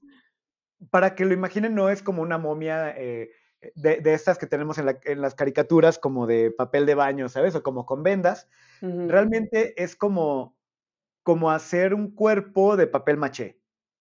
para 0.90 1.16
que 1.16 1.26
lo 1.26 1.34
imaginen, 1.34 1.74
no 1.74 1.90
es 1.90 2.04
como 2.04 2.22
una 2.22 2.38
momia 2.38 2.94
eh, 2.98 3.32
de, 3.76 4.02
estas 4.14 4.38
que 4.38 4.48
tenemos 4.48 4.78
en, 4.78 5.22
las 5.22 5.36
caricaturas, 5.36 6.00
como 6.00 6.28
de 6.28 6.52
papel 6.52 6.86
de 6.86 6.96
baño, 6.96 7.30
¿sabes? 7.30 7.56
O 7.56 7.64
como 7.64 7.86
con 7.86 8.04
vendas. 8.04 8.48
Realmente 8.82 9.82
es 9.82 9.96
como 9.96 10.56
como 11.24 11.52
hacer 11.52 11.94
un 11.94 12.14
cuerpo 12.14 12.78
de 12.78 12.88
papel 12.88 13.18
maché. 13.18 13.60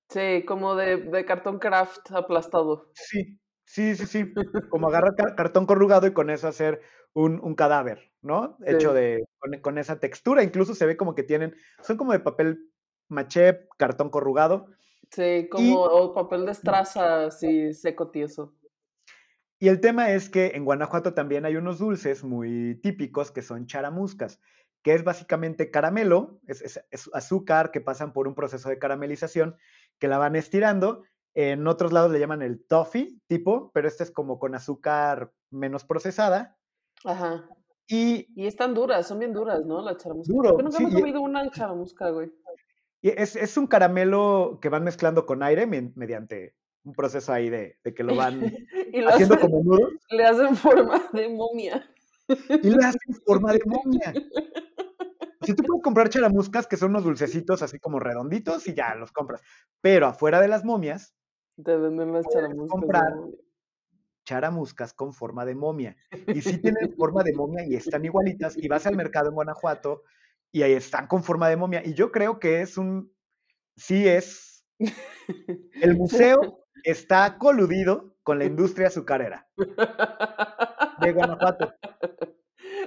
Sí, 0.09 0.45
como 0.47 0.75
de, 0.75 1.25
cartón 1.25 1.59
craft 1.59 2.11
aplastado. 2.13 2.91
Sí, 2.95 3.39
sí, 3.65 3.95
sí, 3.95 4.07
sí. 4.07 4.33
Como 4.69 4.89
agarrar 4.89 5.15
cartón 5.37 5.67
corrugado 5.67 6.07
y 6.07 6.13
con 6.13 6.31
eso 6.31 6.49
hacer 6.49 6.81
un, 7.13 7.55
cadáver, 7.55 8.11
¿no? 8.23 8.57
Hecho 8.65 8.93
de, 8.93 9.25
con, 9.63 9.79
esa 9.79 10.01
textura. 10.01 10.43
Incluso 10.43 10.75
se 10.75 10.87
ve 10.87 10.97
como 10.97 11.15
que 11.15 11.23
tienen, 11.23 11.55
son 11.83 11.97
como 11.97 12.13
de 12.13 12.21
papel 12.21 12.71
maché, 13.09 13.69
cartón 13.79 14.11
corrugado. 14.11 14.67
Sí, 15.11 15.49
como 15.51 16.15
papel 16.15 16.47
de 16.47 16.53
estraza, 16.53 17.27
así 17.27 17.73
seco 17.73 18.11
tieso. 18.11 18.55
Y 19.61 19.69
el 19.69 19.81
tema 19.81 20.11
es 20.11 20.29
que 20.29 20.53
en 20.55 20.65
Guanajuato 20.65 21.15
también 21.15 21.45
hay 21.45 21.55
unos 21.55 21.79
dulces 21.79 22.25
muy 22.25 22.81
típicos 22.83 23.31
que 23.31 23.43
son 23.43 23.67
charamuscas 23.67 24.41
que 24.83 24.95
es 24.95 25.05
básicamente 25.05 25.71
caramelo, 25.71 26.41
es, 26.47 26.81
azúcar 27.13 27.71
que 27.71 27.81
pasan 27.81 28.13
por 28.13 28.27
un 28.27 28.35
proceso 28.35 28.69
de 28.69 28.79
caramelización, 28.79 29.57
que 29.99 30.09
la 30.09 30.19
van 30.19 30.37
estirando. 30.37 31.03
En 31.35 31.67
otros 31.67 31.93
lados 31.93 32.11
le 32.11 32.19
llaman 32.19 32.43
el 32.43 32.65
toffee 32.67 33.21
tipo, 33.27 33.71
pero 33.73 33.87
este 33.87 34.03
es 34.03 34.11
como 34.11 34.39
con 34.39 34.55
azúcar 34.55 35.33
menos 35.51 35.85
procesada. 35.85 36.57
Ajá. 37.05 37.49
Y, 37.87 38.27
y 38.35 38.47
están 38.47 38.75
duras, 38.75 39.07
son 39.07 39.19
bien 39.19 39.33
duras, 39.33 39.65
¿no? 39.65 39.83
La 39.83 39.97
charamusca. 39.97 40.33
Duro, 40.33 40.59
nunca 40.59 40.83
he 40.83 40.93
comido 40.93 41.21
una 41.21 41.49
charamusca, 41.51 42.11
güey. 42.11 42.33
Y 43.03 43.11
es, 43.11 43.37
es, 43.37 43.57
un 43.57 43.67
caramelo 43.67 44.59
que 44.61 44.69
van 44.69 44.85
mezclando 44.85 45.25
con 45.25 45.43
aire 45.43 45.67
mediante 45.67 46.55
un 46.85 46.95
proceso 46.95 47.33
ahí 47.33 47.51
de, 47.51 47.79
de 47.83 47.95
que 47.95 48.03
lo 48.03 48.15
van 48.17 48.41
haciendo 49.09 49.39
como 49.39 49.63
nudo. 49.63 49.89
Le 50.11 50.25
hacen 50.25 50.57
forma 50.57 51.09
de 51.13 51.29
momia. 51.29 51.89
Y 52.63 52.71
le 52.71 52.85
hacen 52.85 53.15
forma 53.27 53.53
de 53.53 53.61
momia. 53.67 54.13
Si 55.43 55.55
tú 55.55 55.63
puedes 55.65 55.83
comprar 55.83 56.09
charamuscas, 56.09 56.67
que 56.67 56.77
son 56.77 56.91
unos 56.91 57.05
dulcecitos 57.05 57.63
así 57.63 57.79
como 57.79 57.99
redonditos, 57.99 58.69
y 58.69 58.75
ya 58.75 58.95
los 58.95 59.11
compras. 59.11 59.43
Pero 59.81 60.07
afuera 60.07 60.41
de 60.41 60.49
las 60.49 60.65
momias, 60.65 61.15
te 61.63 61.77
venden 61.77 62.13
las 62.13 62.27
charamuscas. 62.29 62.71
comprar 62.71 63.15
charamuscas 64.25 64.95
con 64.95 65.13
forma 65.13 65.45
de 65.45 65.55
momia. 65.55 65.97
Y 66.29 66.41
sí 66.41 66.59
tienen 66.59 66.95
forma 66.97 67.23
de 67.25 67.33
momia 67.33 67.67
y 67.67 67.75
están 67.75 68.05
igualitas. 68.05 68.57
Y 68.57 68.69
vas 68.69 68.87
al 68.87 68.97
mercado 68.97 69.29
en 69.29 69.35
Guanajuato 69.35 70.03
y 70.53 70.63
ahí 70.63 70.73
están 70.73 71.07
con 71.07 71.25
forma 71.25 71.49
de 71.49 71.57
momia. 71.57 71.83
Y 71.85 71.95
yo 71.95 72.13
creo 72.13 72.39
que 72.39 72.61
es 72.61 72.79
un. 72.79 73.13
Sí, 73.77 74.07
es. 74.07 74.65
El 75.83 75.97
museo 75.97 76.60
está 76.85 77.39
coludido 77.39 78.15
con 78.23 78.39
la 78.39 78.45
industria 78.45 78.89
azucarera 78.89 79.49
de 81.01 81.13
Guanajuato. 81.13 81.75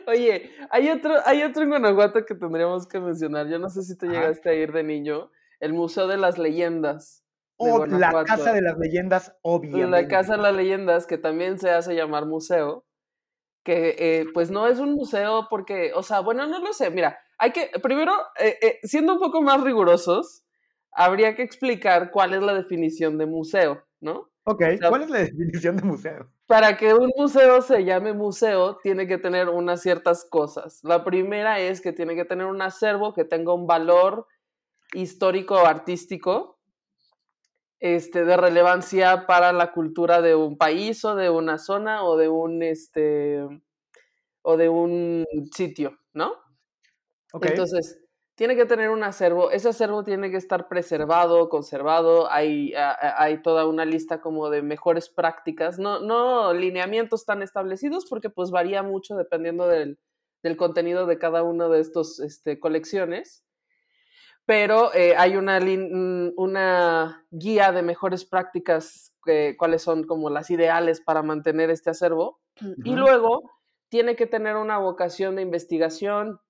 Oye, 0.08 0.52
hay 0.70 0.90
otro, 0.90 1.16
hay 1.26 1.44
otro 1.44 1.64
en 1.64 1.70
Guanajuato 1.70 2.26
que 2.26 2.36
tendríamos 2.36 2.88
que 2.88 3.00
mencionar. 3.00 3.48
Yo 3.48 3.60
no 3.60 3.70
sé 3.70 3.84
si 3.84 3.98
te 3.98 4.08
llegaste 4.08 4.50
a 4.50 4.54
ir 4.54 4.72
de 4.72 4.84
niño. 4.84 5.32
El 5.60 5.74
Museo 5.74 6.08
de 6.08 6.18
las 6.18 6.38
Leyendas. 6.38 7.24
Oh, 7.58 7.86
la 7.86 8.24
Casa 8.26 8.52
de 8.54 8.62
las 8.62 8.78
Leyendas, 8.78 9.36
obviamente. 9.42 9.90
La 9.90 10.08
Casa 10.08 10.36
de 10.36 10.42
las 10.42 10.56
Leyendas, 10.56 11.08
que 11.08 11.18
también 11.18 11.60
se 11.60 11.70
hace 11.70 11.96
llamar 11.96 12.26
museo. 12.26 12.86
Que 13.64 13.96
eh, 13.98 14.26
pues 14.34 14.52
no 14.52 14.68
es 14.68 14.80
un 14.80 14.94
museo 14.94 15.48
porque, 15.50 15.94
o 15.96 16.04
sea, 16.04 16.20
bueno, 16.20 16.46
no 16.48 16.60
lo 16.60 16.74
sé. 16.74 16.90
Mira, 16.90 17.18
hay 17.38 17.52
que, 17.52 17.72
primero, 17.82 18.14
eh, 18.40 18.58
eh, 18.62 18.80
siendo 18.84 19.14
un 19.14 19.20
poco 19.20 19.42
más 19.42 19.64
rigurosos, 19.64 20.43
habría 20.96 21.36
que 21.36 21.44
explicar 21.44 22.12
cuál 22.12 22.34
es 22.34 22.42
la 22.42 22.54
definición 22.54 23.18
de 23.18 23.26
museo, 23.26 23.84
¿no? 24.00 24.30
Ok, 24.46 24.64
¿cuál 24.90 25.04
es 25.04 25.10
la 25.10 25.20
definición 25.20 25.78
de 25.78 25.84
museo? 25.84 26.30
Para 26.48 26.76
que 26.76 26.94
un 26.94 27.12
museo 27.16 27.62
se 27.62 27.86
llame 27.86 28.14
museo, 28.14 28.78
tiene 28.84 29.08
que 29.08 29.18
tener 29.18 29.48
unas 29.48 29.82
ciertas 29.82 30.26
cosas. 30.30 30.82
La 30.84 31.04
primera 31.06 31.60
es 31.60 31.80
que 31.80 31.94
tiene 31.94 32.16
que 32.16 32.26
tener 32.26 32.46
un 32.46 32.62
acervo 32.62 33.14
que 33.14 33.24
tenga 33.24 33.54
un 33.54 33.66
valor 33.66 34.28
histórico 34.94 35.56
o 35.56 35.66
artístico 35.66 36.60
este, 37.80 38.26
de 38.26 38.38
relevancia 38.38 39.26
para 39.26 39.54
la 39.54 39.72
cultura 39.72 40.22
de 40.22 40.36
un 40.36 40.58
país 40.58 41.04
o 41.06 41.16
de 41.16 41.30
una 41.30 41.58
zona 41.58 42.04
o 42.04 42.18
de 42.18 42.30
un, 42.30 42.62
este, 42.64 43.42
o 44.42 44.58
de 44.58 44.70
un 44.70 45.26
sitio, 45.54 45.98
¿no? 46.14 46.34
Okay. 47.32 47.52
Entonces, 47.52 48.03
tiene 48.44 48.58
que 48.58 48.66
tener 48.66 48.90
un 48.90 49.06
acervo, 49.06 49.52
ese 49.52 49.70
acervo 49.70 50.04
tiene 50.04 50.30
que 50.30 50.36
estar 50.36 50.68
preservado, 50.68 51.48
conservado, 51.48 52.30
hay, 52.30 52.74
hay 52.76 53.42
toda 53.42 53.66
una 53.66 53.86
lista 53.86 54.20
como 54.20 54.50
de 54.50 54.62
mejores 54.62 55.08
prácticas, 55.08 55.80
no, 55.80 56.02
no 56.02 56.54
lineamientos 56.54 57.24
tan 57.24 57.42
establecidos 57.42 58.06
porque 58.06 58.30
pues 58.30 58.52
varía 58.52 58.84
mucho 58.84 59.16
dependiendo 59.16 59.70
del, 59.70 59.98
contenido 60.58 61.06
de 61.06 61.18
cada 61.18 61.42
una 61.42 61.70
de 61.70 61.80
estas 61.80 62.20
este, 62.20 62.60
colecciones, 62.60 63.46
pero 64.46 64.94
eh, 64.94 65.16
hay 65.18 65.38
una, 65.38 65.62
mm, 65.62 66.34
una 66.36 67.26
guía 67.32 67.72
de 67.72 67.82
mejores 67.82 68.26
prácticas, 68.26 69.16
cuáles 69.58 69.84
son 69.84 70.04
como 70.04 70.30
las 70.30 70.50
ideales 70.50 71.00
para 71.00 71.24
mantener 71.24 71.70
este 71.70 71.92
acervo, 71.92 72.42
y 72.84 72.94
luego 72.94 73.50
tiene 73.88 74.18
que 74.18 74.28
tener 74.28 74.58
una 74.58 74.80
vocación 74.80 75.38
de 75.38 75.44
investigación, 75.44 76.42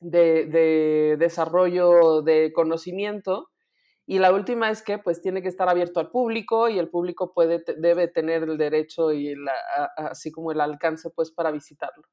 de, 0.00 1.16
desarrollo 1.18 2.22
de 2.22 2.52
conocimiento. 2.52 3.50
Y 4.06 4.18
la 4.18 4.32
última 4.32 4.70
es 4.70 4.82
que 4.82 4.98
pues 4.98 5.20
tiene 5.20 5.40
que 5.40 5.48
estar 5.48 5.68
abierto 5.68 6.00
al 6.00 6.10
público 6.10 6.68
y 6.68 6.78
el 6.78 6.88
público 6.88 7.32
puede, 7.32 7.62
debe 7.78 8.08
tener 8.08 8.42
el 8.42 8.58
derecho 8.58 9.12
y 9.12 9.36
así 9.96 10.32
como 10.32 10.50
el 10.50 10.60
alcance 10.60 11.10
pues 11.10 11.30
para 11.30 11.52
visitarlo. 11.52 12.04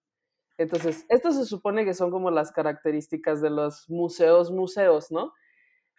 Entonces, 0.57 1.05
esto 1.09 1.31
se 1.31 1.45
supone 1.45 1.85
que 1.85 1.93
son 1.93 2.11
como 2.11 2.31
las 2.31 2.51
características 2.51 3.41
de 3.41 3.49
los 3.49 3.89
museos, 3.89 4.51
museos, 4.51 5.11
¿no? 5.11 5.33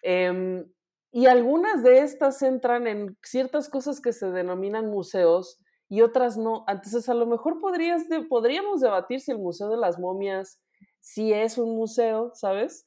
Em, 0.02 0.64
y 1.12 1.26
algunas 1.26 1.82
de 1.82 2.00
estas 2.00 2.42
entran 2.42 2.86
en 2.86 3.16
ciertas 3.22 3.68
cosas 3.68 4.00
que 4.00 4.12
se 4.12 4.30
denominan 4.30 4.90
museos 4.90 5.60
y 5.88 6.02
otras 6.02 6.36
no. 6.36 6.64
Entonces, 6.68 7.08
a 7.08 7.14
lo 7.14 7.26
mejor 7.26 7.60
podrías 7.60 8.04
podríamos 8.28 8.80
debatir 8.80 9.20
si 9.20 9.30
el 9.32 9.38
Museo 9.38 9.68
de 9.68 9.78
las 9.78 9.98
Momias 9.98 10.60
sí 11.00 11.32
es 11.32 11.58
un 11.58 11.76
museo, 11.76 12.32
¿sabes? 12.34 12.86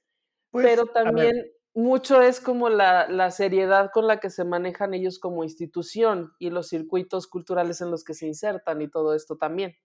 Pues, 0.52 0.66
Pero 0.66 0.86
también 0.88 1.52
mucho 1.74 2.22
es 2.22 2.42
como 2.42 2.70
la, 2.70 3.32
seriedad 3.32 3.92
con 3.94 4.08
la 4.08 4.20
que 4.20 4.30
se 4.30 4.44
manejan 4.44 4.94
ellos 4.94 5.20
como 5.20 5.44
institución 5.44 6.34
y 6.40 6.50
los 6.50 6.68
circuitos 6.68 7.28
culturales 7.28 7.82
en 7.82 7.92
los 7.92 8.04
que 8.04 8.14
se 8.14 8.28
insertan 8.28 8.82
y 8.82 8.90
todo 8.90 9.16
esto 9.16 9.38
también. 9.38 9.76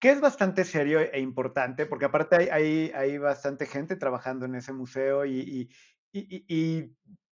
Que 0.00 0.10
es 0.10 0.20
bastante 0.20 0.64
serio 0.64 1.00
e 1.00 1.20
importante, 1.20 1.86
porque 1.86 2.04
aparte 2.04 2.50
hay, 2.52 2.92
hay, 2.94 3.18
bastante 3.18 3.66
gente 3.66 3.96
trabajando 3.96 4.46
en 4.46 4.54
ese 4.54 4.72
museo 4.72 5.26
y, 5.26 5.68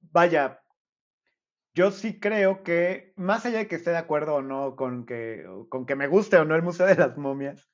vaya, 0.02 0.62
yo 1.76 1.92
sí 1.92 2.20
creo 2.20 2.64
que, 2.64 3.14
más 3.18 3.46
allá 3.46 3.60
de 3.60 3.68
que 3.68 3.76
esté 3.76 3.92
de 3.92 3.98
acuerdo 3.98 4.36
o 4.36 4.42
no 4.42 4.76
con 4.76 5.06
que, 5.06 5.46
con 5.70 5.86
que 5.86 5.96
me 5.96 6.08
guste 6.08 6.38
o 6.38 6.46
no 6.46 6.56
el 6.56 6.64
Museo 6.64 6.88
de 6.88 6.96
las 6.96 7.18
Momias, 7.18 7.70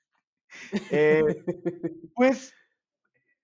eh, 0.90 1.22
pues 2.16 2.54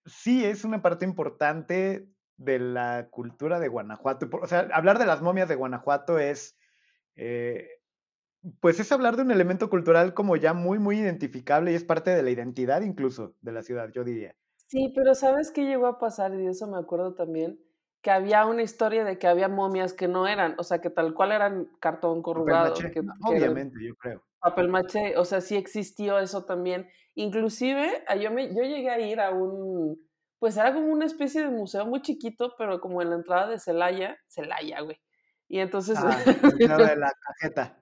sí 0.07 0.43
es 0.43 0.63
una 0.63 0.81
parte 0.81 1.05
importante 1.05 2.07
de 2.37 2.59
la 2.59 3.09
cultura 3.09 3.59
de 3.59 3.67
Guanajuato. 3.67 4.29
O 4.41 4.47
sea, 4.47 4.67
hablar 4.73 4.99
de 4.99 5.05
las 5.05 5.21
momias 5.21 5.49
de 5.49 5.55
Guanajuato 5.55 6.19
es, 6.19 6.57
eh, 7.15 7.67
pues 8.59 8.79
es 8.79 8.91
hablar 8.91 9.15
de 9.15 9.23
un 9.23 9.31
elemento 9.31 9.69
cultural 9.69 10.13
como 10.13 10.35
ya 10.35 10.53
muy, 10.53 10.79
muy 10.79 10.99
identificable 10.99 11.71
y 11.71 11.75
es 11.75 11.83
parte 11.83 12.11
de 12.11 12.23
la 12.23 12.29
identidad 12.29 12.81
incluso 12.81 13.35
de 13.41 13.51
la 13.51 13.63
ciudad, 13.63 13.89
yo 13.91 14.03
diría. 14.03 14.35
Sí, 14.67 14.91
pero 14.95 15.15
¿sabes 15.15 15.51
qué 15.51 15.65
llegó 15.65 15.87
a 15.87 15.99
pasar? 15.99 16.33
Y 16.33 16.37
de 16.37 16.51
eso 16.51 16.67
me 16.67 16.77
acuerdo 16.77 17.15
también, 17.15 17.59
que 18.01 18.11
había 18.11 18.45
una 18.45 18.63
historia 18.63 19.03
de 19.03 19.17
que 19.17 19.27
había 19.27 19.47
momias 19.47 19.93
que 19.93 20.07
no 20.07 20.27
eran, 20.27 20.55
o 20.57 20.63
sea, 20.63 20.79
que 20.79 20.89
tal 20.89 21.13
cual 21.13 21.31
eran 21.31 21.69
cartón 21.79 22.21
corrugado. 22.21 22.73
Que, 22.75 23.01
Obviamente, 23.23 23.77
yo 23.81 23.95
creo. 23.95 24.26
Papel 24.39 24.69
maché, 24.69 25.17
o 25.17 25.25
sea, 25.25 25.41
sí 25.41 25.55
existió 25.55 26.19
eso 26.19 26.45
también. 26.45 26.87
Inclusive, 27.15 28.03
yo, 28.21 28.31
me, 28.31 28.53
yo 28.53 28.63
llegué 28.63 28.89
a 28.89 28.99
ir 28.99 29.19
a 29.19 29.31
un, 29.31 29.99
pues 30.39 30.57
era 30.57 30.73
como 30.73 30.87
una 30.87 31.05
especie 31.05 31.41
de 31.41 31.49
museo 31.49 31.85
muy 31.85 32.01
chiquito, 32.01 32.53
pero 32.57 32.79
como 32.79 33.01
en 33.01 33.09
la 33.09 33.15
entrada 33.15 33.47
de 33.47 33.59
Celaya, 33.59 34.17
Celaya, 34.27 34.81
güey. 34.81 34.99
Y 35.47 35.59
entonces... 35.59 35.97
Ah, 35.99 36.17
de 36.57 36.95
la 36.95 37.11
cajeta. 37.19 37.81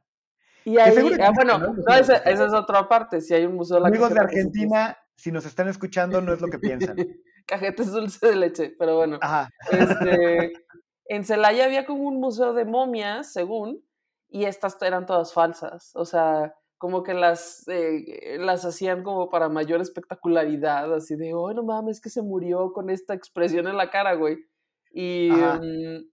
Y 0.64 0.80
ahí, 0.80 0.96
ah, 1.22 1.32
bueno, 1.36 1.60
no, 1.60 1.96
esa, 1.96 2.16
es 2.16 2.40
otra 2.40 2.88
parte, 2.90 3.22
si 3.22 3.36
hay 3.36 3.46
un 3.46 3.56
museo 3.56 3.78
de 3.78 3.82
la 3.82 3.88
Amigos 3.90 4.12
de 4.12 4.20
Argentina, 4.20 4.98
si 5.16 5.32
nos 5.32 5.46
están 5.46 5.68
escuchando, 5.68 6.22
no 6.22 6.34
es 6.34 6.42
lo 6.42 6.48
que 6.48 6.58
piensan. 6.58 6.96
Cajeta 7.46 7.84
es 7.84 7.92
dulce 7.92 8.26
de 8.26 8.36
leche, 8.36 8.76
pero 8.80 8.96
bueno. 8.96 9.20
Ajá. 9.22 9.50
Este, 9.72 10.54
en 11.06 11.24
Celaya 11.24 11.66
había 11.66 11.86
como 11.86 12.08
un 12.08 12.20
museo 12.20 12.54
de 12.54 12.66
momias, 12.66 13.32
según, 13.32 13.85
y 14.36 14.44
estas 14.44 14.82
eran 14.82 15.06
todas 15.06 15.32
falsas. 15.32 15.92
O 15.96 16.04
sea, 16.04 16.54
como 16.78 17.04
que 17.04 17.14
las, 17.14 17.66
eh, 17.70 18.36
las 18.38 18.66
hacían 18.66 19.02
como 19.02 19.30
para 19.30 19.48
mayor 19.48 19.80
espectacularidad, 19.80 20.94
así 20.94 21.16
de, 21.16 21.34
oh, 21.34 21.54
no 21.54 21.64
mames, 21.64 22.02
que 22.02 22.10
se 22.10 22.22
murió 22.22 22.74
con 22.74 22.90
esta 22.90 23.14
expresión 23.14 23.66
en 23.66 23.78
la 23.78 23.90
cara, 23.90 24.14
güey. 24.16 24.40
Y, 24.92 25.30
mm, 25.32 26.10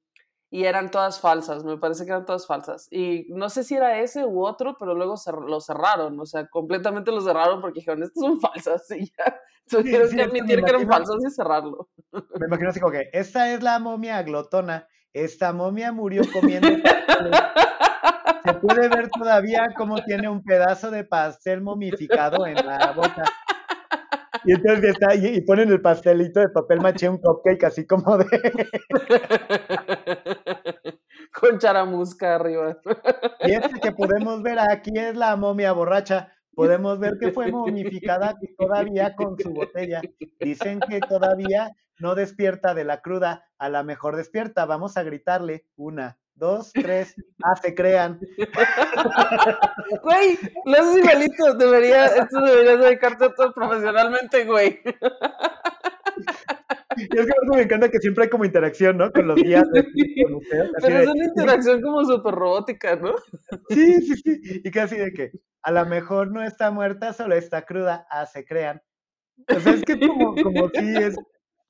y 0.51 0.65
eran 0.65 0.93
todas 0.93 1.19
falsas, 1.19 1.65
me 1.65 1.79
parece 1.79 2.05
que 2.05 2.13
eran 2.13 2.25
todas 2.25 2.47
falsas. 2.47 2.87
Y 2.93 3.27
no 3.31 3.49
sé 3.49 3.65
si 3.65 3.75
era 3.75 3.99
ese 3.99 4.25
u 4.25 4.47
otro, 4.47 4.77
pero 4.79 4.95
luego 4.95 5.17
lo 5.45 5.61
cerraron, 5.61 6.21
o 6.21 6.25
sea, 6.25 6.47
completamente 6.47 7.11
lo 7.11 7.23
cerraron 7.23 7.61
porque 7.61 7.81
dijeron, 7.81 8.05
estas 8.05 8.21
son 8.23 8.39
falsas, 8.39 8.89
y 8.97 9.07
ya 9.07 9.37
tuvieron 9.69 10.09
que 10.11 10.23
admitir 10.23 10.63
que 10.63 10.71
eran 10.71 10.87
falsas 10.87 11.17
y 11.27 11.31
cerrarlo. 11.33 11.89
Me 12.13 12.47
imagino 12.47 12.71
así 12.71 12.79
como 12.79 12.93
que, 12.93 13.11
esta 13.13 13.53
es 13.53 13.65
la 13.65 13.81
momia 13.81 14.23
glotona, 14.23 14.87
esta 15.13 15.53
momia 15.53 15.91
murió 15.91 16.23
comiendo 16.33 16.69
se 18.45 18.55
puede 18.55 18.89
ver 18.89 19.09
todavía 19.09 19.69
cómo 19.77 20.03
tiene 20.05 20.29
un 20.29 20.43
pedazo 20.43 20.91
de 20.91 21.05
pastel 21.05 21.61
momificado 21.61 22.47
en 22.47 22.57
la 22.57 22.93
boca. 22.93 23.25
Y 24.45 24.53
entonces 24.53 24.91
está 24.91 25.15
y, 25.15 25.37
y 25.37 25.41
ponen 25.43 25.71
el 25.71 25.81
pastelito 25.81 26.41
de 26.41 26.49
papel 26.49 26.81
maché, 26.81 27.09
un 27.09 27.19
cupcake 27.19 27.65
así 27.65 27.87
como 27.87 28.19
de. 28.19 28.27
Con 31.33 31.59
charamusca 31.59 32.37
arriba. 32.37 32.79
Y 33.41 33.53
este 33.53 33.81
que 33.81 33.93
podemos 33.93 34.43
ver 34.43 34.59
aquí 34.59 34.91
es 34.95 35.17
la 35.17 35.37
momia 35.37 35.73
borracha. 35.73 36.33
Podemos 36.55 36.99
ver 36.99 37.17
que 37.19 37.33
fue 37.33 37.51
momificada 37.51 38.35
todavía 38.59 39.15
con 39.17 39.39
su 39.39 39.51
botella. 39.51 40.03
Dicen 40.39 40.81
que 40.81 41.01
todavía 41.01 41.71
no 41.99 42.15
despierta 42.15 42.75
de 42.75 42.85
la 42.85 43.01
cruda. 43.01 43.47
A 43.59 43.71
la 43.71 43.83
mejor 43.83 44.17
despierta. 44.17 44.67
Vamos 44.67 44.99
a 44.99 45.03
gritarle. 45.03 45.65
Una, 45.77 46.19
dos, 46.35 46.73
tres, 46.73 47.15
ah, 47.43 47.57
se 47.57 47.75
crean. 47.75 48.21
Güey, 50.03 50.39
los 50.65 50.97
igualitos, 50.97 51.59
debería, 51.59 52.07
esto 52.07 52.41
deberías 52.41 52.81
dedicarte 52.81 53.29
todo 53.37 53.53
profesionalmente, 53.53 54.45
güey. 54.45 54.81
Y 56.97 57.19
es 57.19 57.27
que 57.27 57.33
me 57.57 57.63
encanta 57.63 57.91
que 57.91 57.99
siempre 57.99 58.25
hay 58.25 58.31
como 58.31 58.45
interacción, 58.45 58.97
¿no? 58.99 59.13
Con 59.13 59.29
los 59.29 59.37
guías 59.37 59.71
de, 59.73 59.85
Pero 60.81 60.99
es 60.99 61.09
una 61.09 61.25
interacción 61.25 61.81
como 61.81 62.05
súper 62.05 62.35
robótica, 62.35 62.97
¿no? 62.97 63.15
Sí, 63.69 64.01
sí, 64.03 64.17
sí. 64.17 64.61
Y 64.65 64.71
casi 64.71 64.97
de 64.97 65.13
que 65.13 65.33
a 65.63 65.71
lo 65.71 65.87
mejor 65.87 66.31
no 66.31 66.43
está 66.43 66.71
muerta, 66.71 67.13
solo 67.13 67.35
está 67.35 67.63
cruda. 67.63 68.07
Ah, 68.11 68.27
se 68.27 68.45
crean. 68.45 68.83
O 69.49 69.61
sea, 69.61 69.73
es 69.73 69.83
que 69.83 69.99
como, 69.99 70.35
como 70.35 70.69
si 70.71 70.97
es. 70.97 71.17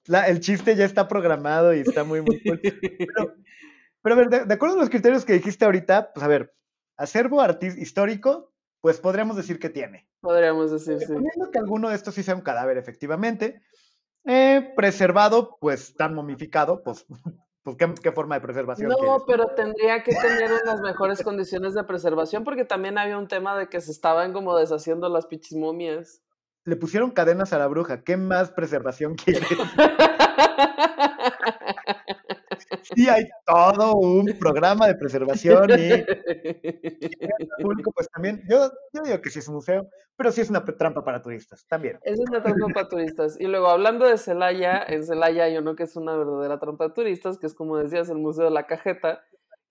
La, 0.07 0.27
el 0.27 0.41
chiste 0.41 0.75
ya 0.75 0.85
está 0.85 1.07
programado 1.07 1.73
y 1.73 1.81
está 1.81 2.03
muy, 2.03 2.23
muy 2.23 2.43
cool. 2.43 2.61
Pero 2.61 3.35
pero 4.03 4.15
a 4.15 4.19
ver, 4.19 4.29
de, 4.47 4.55
acuerdo 4.55 4.77
a 4.77 4.81
los 4.81 4.91
criterios 4.91 5.25
que 5.25 5.35
dijiste 5.35 5.65
ahorita, 5.65 6.13
pues 6.13 6.25
a 6.25 6.29
ver, 6.29 6.55
acervo 6.97 7.43
histórico, 7.79 8.53
pues 8.81 9.01
podríamos 9.01 9.37
decir 9.37 9.59
que 9.59 9.71
tiene. 9.71 10.09
Podríamos 10.21 10.73
decir, 10.73 10.99
sí. 10.99 11.07
Suponiendo 11.07 11.51
que 11.51 11.59
alguno 11.59 11.89
de 11.89 11.95
estos 11.95 12.15
sí 12.15 12.23
sea 12.23 12.35
un 12.35 12.41
cadáver, 12.43 12.77
efectivamente. 12.79 13.63
Eh, 14.25 14.73
preservado, 14.77 15.57
pues 15.61 15.95
tan 15.97 16.15
momificado, 16.15 16.83
pues, 16.83 17.07
pues 17.63 17.77
¿qué, 17.77 18.13
forma 18.13 18.37
de 18.37 18.41
preservación. 18.41 18.91
No, 18.91 19.25
pero 19.27 19.55
tendría 19.55 20.03
que 20.03 20.15
tener 20.15 20.51
unas 20.65 20.81
mejores 20.81 21.23
condiciones 21.23 21.75
de 21.75 21.85
preservación, 21.85 22.45
porque 22.45 22.65
también 22.65 22.99
había 22.99 23.19
un 23.19 23.29
tema 23.29 23.57
de 23.57 23.69
que 23.69 23.81
se 23.81 23.93
estaban 23.93 24.33
como 24.33 24.57
deshaciendo 24.57 25.09
las 25.09 25.27
pichis 25.27 25.57
momias. 25.57 26.23
Le 26.65 26.77
pusieron 26.77 27.11
cadenas 27.11 27.53
a 27.53 27.59
la 27.59 27.67
bruja, 27.67 28.03
¿qué 28.03 28.17
más 28.17 28.53
preservación 28.53 29.17
quiere? 29.17 29.47
sí 32.97 33.09
hay 33.09 33.25
todo 33.47 33.95
un 33.97 34.27
programa 34.39 34.87
de 34.87 34.95
preservación 34.95 35.71
y, 35.71 35.73
el 35.93 37.49
público, 37.61 37.93
pues 37.93 38.09
también, 38.11 38.43
yo, 38.49 38.71
yo 38.93 39.03
digo 39.03 39.21
que 39.21 39.31
sí 39.31 39.39
es 39.39 39.49
un 39.49 39.57
museo, 39.57 39.89
pero 40.17 40.31
sí 40.33 40.41
es 40.41 40.51
una 40.51 40.65
trampa 40.65 41.05
para 41.05 41.23
turistas, 41.23 41.67
también. 41.67 41.99
Es 42.03 42.19
una 42.19 42.43
trampa 42.43 42.67
para 42.75 42.89
turistas. 42.89 43.37
Y 43.41 43.47
luego, 43.47 43.69
hablando 43.69 44.07
de 44.07 44.19
Celaya, 44.19 44.85
en 44.87 45.05
Celaya 45.05 45.49
yo 45.49 45.61
no 45.61 45.75
que 45.77 45.85
es 45.85 45.97
una 45.97 46.17
verdadera 46.17 46.59
trampa 46.59 46.89
de 46.89 46.95
turistas, 46.95 47.39
que 47.39 47.47
es 47.47 47.55
como 47.55 47.79
decías, 47.79 48.09
el 48.09 48.19
Museo 48.19 48.45
de 48.45 48.51
la 48.51 48.67
Cajeta, 48.67 49.23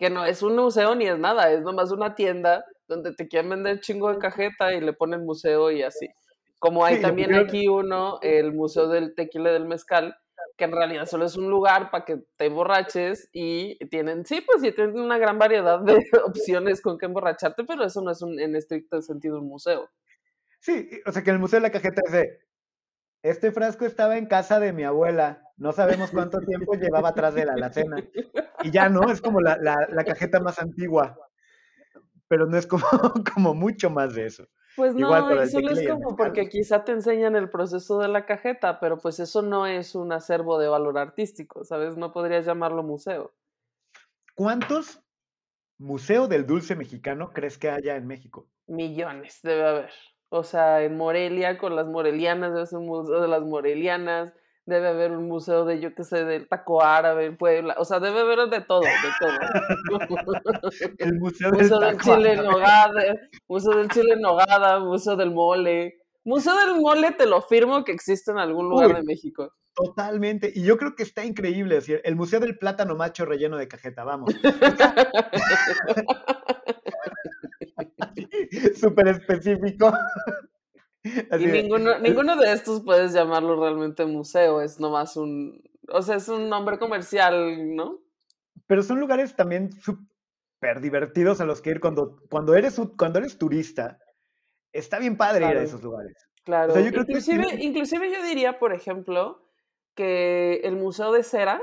que 0.01 0.09
no 0.09 0.25
es 0.25 0.41
un 0.41 0.55
museo 0.55 0.95
ni 0.95 1.05
es 1.05 1.19
nada, 1.19 1.51
es 1.51 1.61
nomás 1.61 1.91
una 1.91 2.15
tienda 2.15 2.65
donde 2.87 3.13
te 3.13 3.27
quieren 3.27 3.51
vender 3.51 3.81
chingo 3.81 4.11
de 4.11 4.17
cajeta 4.17 4.73
y 4.73 4.81
le 4.81 4.93
ponen 4.93 5.23
museo 5.23 5.69
y 5.69 5.83
así. 5.83 6.09
Como 6.57 6.83
hay 6.83 7.01
también 7.01 7.35
aquí 7.35 7.67
uno, 7.67 8.19
el 8.21 8.51
Museo 8.51 8.87
del 8.87 9.15
Tequila 9.15 9.51
del 9.51 9.65
Mezcal, 9.65 10.15
que 10.57 10.65
en 10.65 10.71
realidad 10.71 11.05
solo 11.05 11.25
es 11.25 11.35
un 11.35 11.49
lugar 11.49 11.91
para 11.91 12.05
que 12.05 12.23
te 12.37 12.45
emborraches 12.45 13.29
y 13.31 13.77
tienen, 13.87 14.25
sí, 14.25 14.41
pues 14.41 14.61
sí, 14.61 14.71
tienen 14.71 14.99
una 14.99 15.17
gran 15.17 15.39
variedad 15.39 15.79
de 15.79 15.99
opciones 16.25 16.81
con 16.81 16.97
que 16.97 17.05
emborracharte, 17.05 17.63
pero 17.63 17.83
eso 17.83 18.01
no 18.01 18.11
es 18.11 18.21
un, 18.21 18.39
en 18.39 18.55
estricto 18.55 19.01
sentido 19.01 19.39
un 19.39 19.47
museo. 19.47 19.89
Sí, 20.59 20.89
o 21.05 21.11
sea 21.11 21.23
que 21.23 21.31
el 21.31 21.39
Museo 21.39 21.57
de 21.59 21.67
la 21.67 21.71
Cajeta 21.71 22.01
es 22.05 22.11
de, 22.11 22.39
este 23.23 23.51
frasco 23.51 23.85
estaba 23.85 24.17
en 24.17 24.25
casa 24.25 24.59
de 24.59 24.73
mi 24.73 24.83
abuela, 24.83 25.43
no 25.57 25.71
sabemos 25.73 26.09
cuánto 26.11 26.39
tiempo 26.39 26.73
llevaba 26.73 27.09
atrás 27.09 27.35
de 27.35 27.45
la 27.45 27.53
alacena. 27.53 27.97
Y 28.63 28.71
ya 28.71 28.89
no, 28.89 29.11
es 29.11 29.21
como 29.21 29.41
la, 29.41 29.57
la, 29.57 29.87
la 29.91 30.03
cajeta 30.03 30.39
más 30.39 30.57
antigua, 30.57 31.17
pero 32.27 32.47
no 32.47 32.57
es 32.57 32.65
como, 32.65 32.83
como 33.35 33.53
mucho 33.53 33.91
más 33.91 34.15
de 34.15 34.25
eso. 34.25 34.47
Pues 34.75 34.95
no, 34.95 35.41
eso 35.41 35.59
no 35.59 35.71
es 35.71 35.87
como 35.87 36.15
porque 36.15 36.47
quizá 36.47 36.83
te 36.83 36.93
enseñan 36.93 37.35
el 37.35 37.49
proceso 37.49 37.99
de 37.99 38.07
la 38.07 38.25
cajeta, 38.25 38.79
pero 38.79 38.97
pues 38.97 39.19
eso 39.19 39.41
no 39.41 39.67
es 39.67 39.95
un 39.95 40.13
acervo 40.13 40.57
de 40.59 40.67
valor 40.67 40.97
artístico, 40.97 41.65
¿sabes? 41.65 41.97
No 41.97 42.11
podrías 42.13 42.45
llamarlo 42.45 42.81
museo. 42.81 43.33
¿Cuántos 44.33 45.01
museos 45.77 46.29
del 46.29 46.45
dulce 46.45 46.75
mexicano 46.75 47.31
crees 47.33 47.57
que 47.57 47.69
haya 47.69 47.95
en 47.95 48.07
México? 48.07 48.47
Millones, 48.67 49.39
debe 49.43 49.67
haber. 49.67 49.91
O 50.29 50.43
sea, 50.43 50.81
en 50.83 50.95
Morelia, 50.95 51.57
con 51.57 51.75
las 51.75 51.87
morelianas, 51.87 52.57
es 52.57 52.71
un 52.71 52.85
museo 52.85 53.21
de 53.21 53.27
las 53.27 53.41
morelianas 53.41 54.33
debe 54.65 54.89
haber 54.89 55.11
un 55.11 55.27
museo 55.27 55.65
de, 55.65 55.79
yo 55.79 55.93
qué 55.95 56.03
sé, 56.03 56.23
del 56.25 56.47
taco 56.47 56.83
árabe 56.83 57.25
en 57.25 57.37
Puebla, 57.37 57.75
o 57.77 57.85
sea, 57.85 57.99
debe 57.99 58.21
haber 58.21 58.49
de 58.49 58.61
todo, 58.61 58.81
de 58.81 58.89
todo. 59.19 59.31
El 60.97 61.19
museo, 61.19 61.51
del, 61.51 61.97
chile 61.99 62.33
en 62.33 62.43
nogada, 62.43 63.15
museo 63.47 63.77
del 63.77 63.89
chile 63.89 64.13
en 64.13 64.21
nogada, 64.21 64.79
museo 64.79 65.15
del 65.15 65.31
mole. 65.31 65.97
Museo 66.23 66.55
del 66.55 66.79
mole 66.79 67.11
te 67.11 67.25
lo 67.25 67.41
firmo 67.41 67.83
que 67.83 67.91
existe 67.91 68.31
en 68.31 68.37
algún 68.37 68.69
lugar 68.69 68.95
de 68.95 69.03
México. 69.03 69.51
Totalmente, 69.73 70.51
y 70.53 70.63
yo 70.63 70.77
creo 70.77 70.95
que 70.95 71.03
está 71.03 71.25
increíble, 71.25 71.75
decir, 71.75 72.01
el 72.03 72.15
Museo 72.15 72.39
del 72.39 72.57
Plátano 72.57 72.95
Macho 72.95 73.25
relleno 73.25 73.57
de 73.57 73.67
cajeta, 73.67 74.03
vamos. 74.03 74.33
Súper 78.79 79.07
específico. 79.07 79.91
y 81.39 81.45
ninguno, 81.45 81.99
ninguno 81.99 82.35
de 82.37 82.51
estos 82.53 82.81
puedes 82.83 83.13
llamarlo 83.13 83.59
realmente 83.59 84.05
museo, 84.05 84.61
es 84.61 84.79
nomás 84.79 85.17
un, 85.17 85.61
o 85.89 86.01
sea, 86.01 86.15
es 86.15 86.27
un 86.27 86.49
nombre 86.49 86.77
comercial, 86.77 87.75
¿no? 87.75 87.99
Pero 88.67 88.83
son 88.83 88.99
lugares 88.99 89.35
también 89.35 89.71
súper 89.71 90.79
divertidos 90.81 91.41
a 91.41 91.45
los 91.45 91.61
que 91.61 91.71
ir 91.71 91.79
cuando, 91.79 92.21
cuando, 92.29 92.55
eres, 92.55 92.79
cuando 92.97 93.19
eres 93.19 93.37
turista. 93.37 93.99
Está 94.71 94.99
bien 94.99 95.17
padre 95.17 95.49
ir 95.49 95.57
a 95.57 95.63
esos 95.63 95.83
lugares. 95.83 96.29
Claro, 96.45 96.79
inclusive, 96.79 97.45
inclusive 97.59 98.11
yo 98.11 98.23
diría, 98.23 98.57
por 98.57 98.73
ejemplo, 98.73 99.45
que 99.95 100.61
el 100.63 100.77
Museo 100.77 101.11
de 101.11 101.23
Cera 101.23 101.61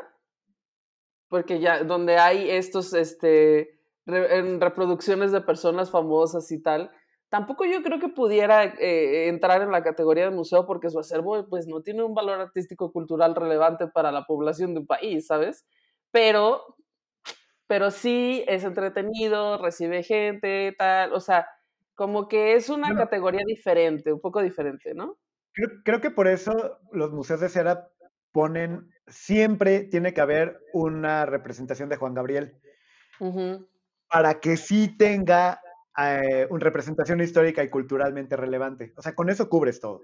porque 1.29 1.61
ya, 1.61 1.85
donde 1.85 2.17
hay 2.17 2.51
estos, 2.51 2.95
este, 2.95 3.79
en 4.07 4.61
reproducciones 4.61 5.31
de 5.31 5.41
personas 5.43 5.91
famosas 5.91 6.51
y 6.51 6.61
tal, 6.61 6.91
tampoco 7.29 7.65
yo 7.65 7.83
creo 7.83 7.99
que 7.99 8.09
pudiera 8.09 8.65
eh, 8.65 9.29
entrar 9.29 9.63
en 9.63 9.71
la 9.71 9.83
categoría 9.83 10.25
de 10.25 10.35
museo 10.35 10.67
porque 10.67 10.91
su 10.91 10.99
acervo 10.99 11.47
pues 11.49 11.67
no 11.67 11.83
tiene 11.83 12.03
un 12.03 12.15
valor 12.15 12.41
artístico 12.41 12.93
cultural 12.93 13.35
relevante 13.35 13.87
para 13.87 14.13
la 14.13 14.25
población 14.25 14.75
de 14.75 14.81
un 14.81 14.87
país, 14.87 15.27
¿sabes? 15.27 15.67
Pero, 16.11 16.77
pero 17.67 17.91
sí 17.91 18.45
es 18.49 18.65
entretenido, 18.65 19.59
recibe 19.59 20.03
gente, 20.03 20.75
tal, 20.79 21.13
o 21.13 21.21
sea, 21.21 21.47
como 21.95 22.29
que 22.29 22.55
es 22.55 22.71
una 22.71 22.95
categoría 22.95 23.43
diferente, 23.47 24.13
un 24.13 24.21
poco 24.21 24.41
diferente, 24.41 24.95
¿no? 24.95 25.19
Creo, 25.53 25.69
creo 25.85 26.01
que 26.01 26.11
por 26.11 26.29
eso 26.29 26.79
los 26.93 27.13
museos 27.13 27.41
de 27.41 27.49
cera 27.49 27.89
ponen, 28.33 28.91
siempre 29.07 29.81
tiene 29.81 30.15
que 30.15 30.21
haber 30.21 30.61
una 30.73 31.27
representación 31.27 31.89
de 31.89 31.97
Juan 31.97 32.15
Gabriel. 32.15 32.57
Para 34.09 34.41
que 34.41 34.57
sí 34.57 34.97
tenga 34.97 35.61
eh, 35.99 36.47
una 36.51 36.65
representación 36.65 37.21
histórica 37.21 37.63
y 37.63 37.71
culturalmente 37.71 38.37
relevante. 38.37 38.93
O 38.97 39.03
sea, 39.03 39.15
con 39.15 39.31
eso 39.31 39.49
cubres 39.49 39.81
todo. 39.81 40.03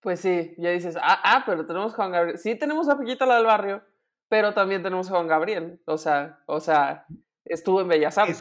Pues 0.00 0.20
sí, 0.20 0.54
ya 0.58 0.70
dices, 0.70 0.96
ah, 0.96 1.20
ah 1.24 1.42
pero 1.44 1.66
tenemos 1.66 1.94
Juan 1.94 2.12
Gabriel. 2.12 2.38
Sí, 2.38 2.54
tenemos 2.56 2.88
a 2.88 2.98
Piquita 2.98 3.26
la 3.26 3.36
del 3.36 3.46
barrio, 3.46 3.82
pero 4.28 4.54
también 4.54 4.82
tenemos 4.82 5.08
a 5.08 5.14
Juan 5.14 5.26
Gabriel. 5.26 5.80
O 5.86 5.98
sea, 5.98 6.40
o 6.46 6.60
sea, 6.60 7.06
estuvo 7.44 7.80
en 7.80 7.88
Bellas 7.88 8.18
Artes. 8.18 8.40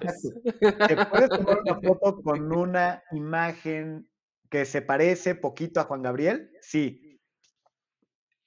Te 0.60 1.06
puedes 1.06 1.30
tomar 1.30 1.62
una 1.62 1.80
foto 1.80 2.22
con 2.22 2.56
una 2.56 3.04
imagen 3.12 4.08
que 4.50 4.66
se 4.66 4.82
parece 4.82 5.36
poquito 5.36 5.80
a 5.80 5.86
Juan 5.86 6.04
Gabriel, 6.04 6.52
sí. 6.62 7.20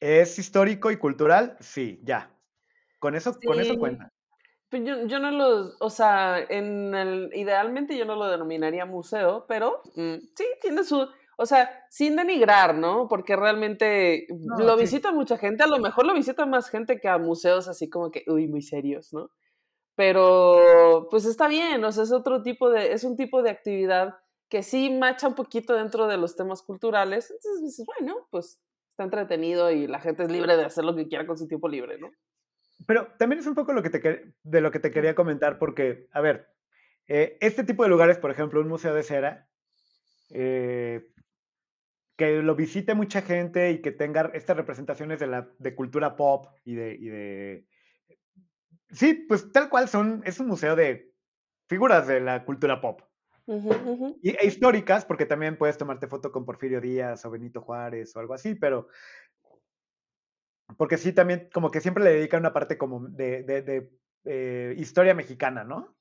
¿Es 0.00 0.38
histórico 0.38 0.90
y 0.92 0.96
cultural? 0.96 1.56
Sí, 1.60 2.00
ya. 2.04 2.30
Con 3.00 3.16
eso, 3.16 3.36
con 3.44 3.58
eso 3.58 3.76
cuenta. 3.76 4.12
Pues 4.70 4.84
yo, 4.84 5.06
yo, 5.06 5.18
no 5.18 5.30
los, 5.30 5.76
o 5.80 5.88
sea, 5.88 6.38
en 6.40 6.94
el, 6.94 7.30
idealmente 7.34 7.96
yo 7.96 8.04
no 8.04 8.16
lo 8.16 8.28
denominaría 8.28 8.84
museo, 8.84 9.46
pero 9.48 9.80
mm, 9.94 10.16
sí, 10.36 10.44
tiene 10.60 10.84
su, 10.84 11.08
o 11.38 11.46
sea, 11.46 11.70
sin 11.88 12.16
denigrar, 12.16 12.74
¿no? 12.74 13.08
Porque 13.08 13.34
realmente 13.34 14.26
lo 14.58 14.76
visita 14.76 15.10
mucha 15.12 15.38
gente, 15.38 15.62
a 15.62 15.68
lo 15.68 15.78
mejor 15.78 16.04
lo 16.04 16.12
visita 16.12 16.44
más 16.44 16.68
gente 16.68 17.00
que 17.00 17.08
a 17.08 17.16
museos 17.16 17.68
así 17.68 17.88
como 17.88 18.10
que, 18.10 18.24
uy, 18.26 18.46
muy 18.48 18.60
serios, 18.60 19.12
¿no? 19.12 19.30
Pero, 19.94 21.08
pues 21.10 21.24
está 21.24 21.48
bien, 21.48 21.82
o 21.84 21.90
sea, 21.92 22.04
es 22.04 22.12
otro 22.12 22.42
tipo 22.42 22.70
de, 22.70 22.92
es 22.92 23.04
un 23.04 23.16
tipo 23.16 23.42
de 23.42 23.50
actividad 23.50 24.16
que 24.50 24.62
sí 24.62 24.90
macha 24.90 25.28
un 25.28 25.34
poquito 25.34 25.74
dentro 25.74 26.08
de 26.08 26.16
los 26.16 26.36
temas 26.36 26.62
culturales, 26.62 27.30
entonces 27.30 27.62
dices, 27.62 27.86
bueno, 27.86 28.26
pues 28.30 28.60
está 28.90 29.04
entretenido 29.04 29.70
y 29.70 29.86
la 29.86 30.00
gente 30.00 30.24
es 30.24 30.30
libre 30.30 30.56
de 30.56 30.64
hacer 30.64 30.84
lo 30.84 30.94
que 30.94 31.06
quiera 31.06 31.26
con 31.26 31.38
su 31.38 31.46
tiempo 31.46 31.68
libre, 31.68 31.98
¿no? 31.98 32.10
Pero 32.86 33.08
también 33.18 33.40
es 33.40 33.46
un 33.46 33.54
poco 33.54 33.72
lo 33.72 33.82
que 33.82 33.90
te, 33.90 34.34
de 34.42 34.60
lo 34.60 34.70
que 34.70 34.78
te 34.78 34.90
quería 34.90 35.14
comentar, 35.14 35.58
porque, 35.58 36.08
a 36.12 36.20
ver, 36.20 36.48
eh, 37.06 37.36
este 37.40 37.64
tipo 37.64 37.82
de 37.82 37.88
lugares, 37.88 38.18
por 38.18 38.30
ejemplo, 38.30 38.60
un 38.60 38.68
museo 38.68 38.94
de 38.94 39.02
cera, 39.02 39.48
eh, 40.30 41.10
que 42.16 42.42
lo 42.42 42.54
visite 42.54 42.94
mucha 42.94 43.22
gente 43.22 43.70
y 43.70 43.80
que 43.80 43.92
tenga 43.92 44.30
estas 44.34 44.56
representaciones 44.56 45.20
de, 45.20 45.26
la, 45.26 45.48
de 45.58 45.74
cultura 45.74 46.16
pop 46.16 46.46
y 46.64 46.74
de, 46.74 46.94
y 46.94 47.08
de... 47.08 47.66
Sí, 48.90 49.26
pues 49.28 49.52
tal 49.52 49.68
cual 49.68 49.88
son, 49.88 50.22
es 50.24 50.40
un 50.40 50.48
museo 50.48 50.74
de 50.74 51.12
figuras 51.68 52.06
de 52.06 52.20
la 52.20 52.44
cultura 52.44 52.80
pop. 52.80 53.02
Y, 54.20 54.30
e 54.30 54.46
históricas, 54.46 55.06
porque 55.06 55.24
también 55.24 55.56
puedes 55.56 55.78
tomarte 55.78 56.06
foto 56.06 56.30
con 56.30 56.44
Porfirio 56.44 56.82
Díaz 56.82 57.24
o 57.24 57.30
Benito 57.30 57.62
Juárez 57.62 58.14
o 58.14 58.20
algo 58.20 58.34
así, 58.34 58.54
pero 58.54 58.88
porque 60.76 60.96
sí, 60.96 61.12
también 61.12 61.48
como 61.52 61.70
que 61.70 61.80
siempre 61.80 62.04
le 62.04 62.10
dedican 62.10 62.40
una 62.40 62.52
parte 62.52 62.76
como 62.76 63.08
de, 63.08 63.42
de, 63.42 63.90
eh, 64.24 64.74
historia 64.76 65.14
mexicana, 65.14 65.64
¿no? 65.64 65.96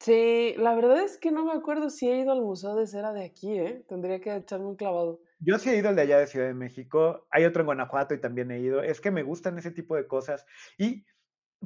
Sí, 0.00 0.54
la 0.58 0.74
verdad 0.74 1.00
es 1.00 1.16
que 1.16 1.30
no 1.30 1.44
me 1.44 1.52
acuerdo 1.52 1.88
si 1.88 2.08
he 2.08 2.20
ido 2.20 2.32
al 2.32 2.42
Museo 2.42 2.74
de 2.74 2.86
Cera 2.86 3.12
de 3.12 3.24
aquí, 3.24 3.58
¿eh? 3.58 3.84
Tendría 3.88 4.20
que 4.20 4.34
echarme 4.34 4.66
un 4.66 4.76
clavado. 4.76 5.20
Yo 5.38 5.58
sí 5.58 5.70
he 5.70 5.76
ido 5.76 5.88
al 5.88 5.96
de 5.96 6.02
allá 6.02 6.18
de 6.18 6.26
Ciudad 6.26 6.46
de 6.46 6.54
México, 6.54 7.26
hay 7.30 7.44
otro 7.44 7.62
en 7.62 7.66
Guanajuato 7.66 8.14
y 8.14 8.20
también 8.20 8.50
he 8.50 8.60
ido. 8.60 8.82
Es 8.82 9.00
que 9.00 9.10
me 9.10 9.22
gustan 9.22 9.58
ese 9.58 9.70
tipo 9.70 9.96
de 9.96 10.06
cosas 10.06 10.44
y 10.76 11.06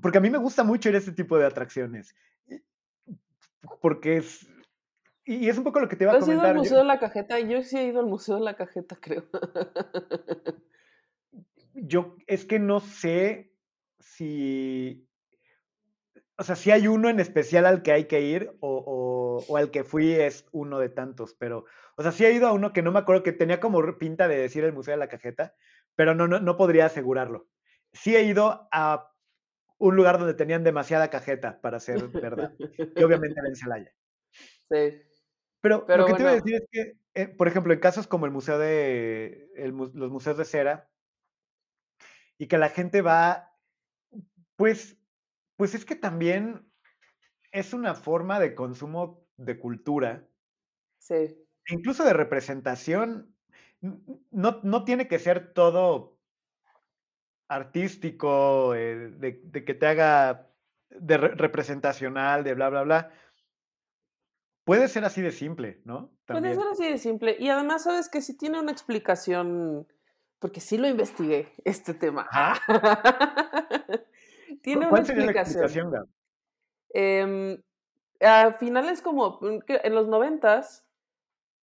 porque 0.01 0.19
a 0.19 0.21
mí 0.21 0.31
me 0.31 0.39
gusta 0.39 0.63
mucho 0.63 0.89
ir 0.89 0.95
a 0.95 0.99
ese 0.99 1.13
tipo 1.13 1.39
de 1.39 1.47
atracciones. 1.47 2.15
Porque 3.81 4.19
es, 4.19 4.47
y 5.25 5.49
es 5.49 5.59
un 5.59 5.65
poco 5.65 5.81
lo 5.81 5.89
que 5.89 5.97
te 5.97 6.05
iba 6.05 6.13
a 6.13 6.19
comentar. 6.19 6.37
¿Has 6.37 6.43
ido 6.43 6.51
al 6.51 6.57
Museo 6.57 6.79
de 6.79 6.85
la 6.85 6.99
Cajeta? 6.99 7.41
Yo 7.41 7.63
sí 7.63 7.77
he 7.77 7.87
ido 7.87 8.01
al 8.01 8.07
Museo 8.07 8.37
de 8.37 8.43
la 8.43 8.55
Cajeta, 8.55 8.97
creo. 9.01 9.25
Yo 11.75 12.17
es 12.27 12.45
que 12.45 12.59
no 12.59 12.81
sé 12.81 13.53
si, 13.99 15.09
o 16.37 16.43
sea, 16.43 16.57
si 16.57 16.71
hay 16.71 16.89
uno 16.89 17.09
en 17.09 17.21
especial 17.21 17.67
al 17.67 17.83
que 17.83 17.93
hay 17.93 18.05
que 18.05 18.23
ir 18.23 18.53
o, 18.61 19.45
o, 19.49 19.57
al 19.57 19.71
que 19.71 19.85
fui 19.85 20.13
es 20.13 20.47
uno 20.53 20.79
de 20.79 20.89
tantos, 20.89 21.35
pero, 21.35 21.65
o 21.97 22.03
sea, 22.03 22.13
sí 22.13 22.25
he 22.25 22.33
ido 22.33 22.49
a 22.49 22.53
uno 22.53 22.73
que 22.73 22.83
no 22.83 22.93
me 22.93 22.99
acuerdo 22.99 23.23
que 23.23 23.33
tenía 23.33 23.61
como 23.61 23.99
pinta 23.99 24.29
de 24.29 24.37
decir 24.37 24.65
el 24.65 24.73
Museo 24.73 24.93
de 24.93 24.99
la 24.99 25.09
Cajeta, 25.09 25.55
pero 25.97 26.15
no, 26.15 26.27
no, 26.27 26.41
no 26.41 26.57
podría 26.57 26.87
asegurarlo. 26.87 27.49
Sí 27.93 28.15
he 28.17 28.23
ido 28.23 28.69
a 28.73 29.11
un 29.81 29.97
lugar 29.97 30.19
donde 30.19 30.35
tenían 30.35 30.63
demasiada 30.63 31.09
cajeta, 31.09 31.61
para 31.61 31.81
ser 31.81 32.07
verdad, 32.09 32.53
y 32.59 33.03
obviamente 33.03 33.41
en 33.45 33.57
Celaya. 33.57 33.93
Sí. 34.73 35.03
Pero, 35.61 35.85
lo 35.89 36.07
que 36.07 36.15
te 36.15 36.23
iba 36.23 36.31
a 36.31 36.35
decir 36.35 36.55
es 36.55 36.69
que, 36.71 36.97
eh, 37.15 37.27
por 37.27 37.49
ejemplo, 37.49 37.73
en 37.73 37.81
casos 37.81 38.07
como 38.07 38.25
el 38.25 38.31
museo 38.31 38.57
de, 38.57 39.49
los 39.57 40.11
museos 40.13 40.39
de 40.39 40.45
cera, 40.45 40.89
y 42.41 42.47
que 42.47 42.57
la 42.57 42.71
gente 42.71 43.03
va, 43.03 43.55
pues, 44.57 44.97
pues 45.57 45.75
es 45.75 45.85
que 45.85 45.95
también 45.95 46.67
es 47.53 47.75
una 47.75 47.95
forma 47.95 48.41
de 48.41 48.55
consumo 48.55 49.29
de 49.37 49.59
cultura. 49.59 50.27
Sí. 50.99 51.37
Incluso 51.69 52.03
de 52.03 52.15
representación. 52.15 53.37
No, 53.83 54.61
no 54.63 54.85
tiene 54.85 55.07
que 55.07 55.19
ser 55.19 55.53
todo 55.53 56.19
artístico, 57.47 58.75
eh, 58.75 59.11
de, 59.19 59.63
que 59.63 59.75
te 59.75 59.87
haga 59.87 60.51
de 60.89 61.19
representacional, 61.19 62.43
de 62.43 62.55
bla, 62.55 62.71
bla, 62.71 62.83
bla. 62.85 63.13
Puede 64.65 64.89
ser 64.89 65.05
así 65.05 65.21
de 65.21 65.33
simple, 65.33 65.83
¿no? 65.85 66.11
Puede 66.25 66.55
ser 66.55 66.67
así 66.73 66.89
de 66.89 66.97
simple. 66.97 67.37
Y 67.39 67.51
además, 67.51 67.83
sabes 67.83 68.09
que 68.09 68.23
si 68.23 68.35
tiene 68.35 68.59
una 68.59 68.73
explicación 68.73 69.87
porque 70.41 70.61
sí 70.61 70.79
lo 70.79 70.89
investigué, 70.89 71.53
este 71.65 71.95
tema. 71.95 72.29
Tiene 74.63 74.89
una 74.89 75.01
explicación. 75.01 76.09
Em, 76.93 77.63
a 78.21 78.53
finales 78.55 79.01
como 79.03 79.39
en 79.43 79.95
los 79.95 80.09
noventas 80.09 80.85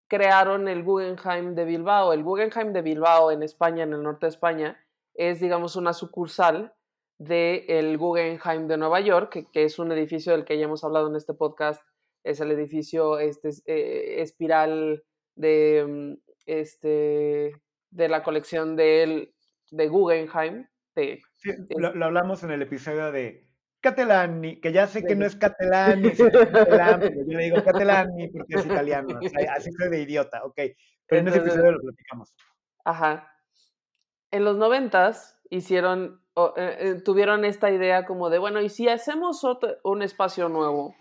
crearon 0.08 0.68
el 0.68 0.84
Guggenheim 0.84 1.56
de 1.56 1.66
Bilbao. 1.66 2.13
El 2.13 2.24
Guggenheim 2.24 2.72
de 2.72 2.82
Bilbao 2.82 3.32
en 3.32 3.44
España, 3.44 3.84
en 3.84 3.94
el 3.94 4.04
norte 4.04 4.28
de 4.28 4.30
España, 4.30 4.80
es 5.16 5.40
digamos 5.40 5.76
una 5.76 5.94
sucursal 5.94 6.74
del 7.18 7.98
Guggenheim 7.98 8.68
de 8.68 8.78
Nueva 8.78 9.02
York, 9.02 9.50
que, 9.52 9.63
es 9.63 9.80
un 9.80 9.92
edificio 9.92 10.34
del 10.34 10.46
que 10.46 10.58
ya 10.58 10.66
hemos 10.66 10.84
hablado 10.84 11.10
en 11.10 11.16
este 11.16 11.34
podcast. 11.34 11.82
Es 12.24 12.40
el 12.40 12.52
edificio 12.52 13.18
este, 13.18 13.50
eh, 13.66 14.22
espiral 14.22 15.04
de 15.36 15.86
mm, 15.88 16.13
este 16.46 17.60
de 17.98 18.08
la 18.08 18.24
colección 18.24 18.76
de, 18.76 19.34
de 19.72 19.88
Guggenheim. 19.88 20.68
De, 20.96 21.20
sí, 21.36 21.52
lo, 21.76 22.06
hablamos 22.06 22.44
en 22.44 22.52
el 22.52 22.62
episodio 22.62 23.12
de 23.12 23.50
Catalani, 23.82 24.62
que 24.62 24.72
ya 24.72 24.88
sé 24.88 25.04
que 25.04 25.16
no 25.16 25.26
es 25.26 25.36
Catalani, 25.36 26.10
es 26.10 26.18
Catalani, 26.18 27.10
yo 27.28 27.38
le 27.38 27.44
digo 27.44 27.64
Catalani 27.64 28.30
porque 28.30 28.56
es 28.56 28.66
italiano, 28.66 29.20
así 29.56 29.72
soy 29.72 29.90
de 29.90 30.02
idiota, 30.02 30.44
ok, 30.44 30.60
pero 31.08 31.22
en 31.22 31.28
ese 31.28 31.40
episodio 31.40 31.72
lo 31.72 31.80
platicamos. 31.80 32.34
Ajá. 32.86 33.34
En 34.32 34.44
los 34.44 34.58
noventas 34.58 35.40
hicieron, 35.50 36.22
eh, 36.36 36.78
eh, 36.80 37.02
tuvieron 37.04 37.46
esta 37.46 37.72
idea 37.72 38.06
como 38.06 38.30
de, 38.30 38.38
bueno, 38.38 38.62
¿y 38.62 38.70
si 38.70 38.88
hacemos 38.90 39.42
un 39.84 40.02
espacio 40.04 40.50
nuevo 40.50 40.96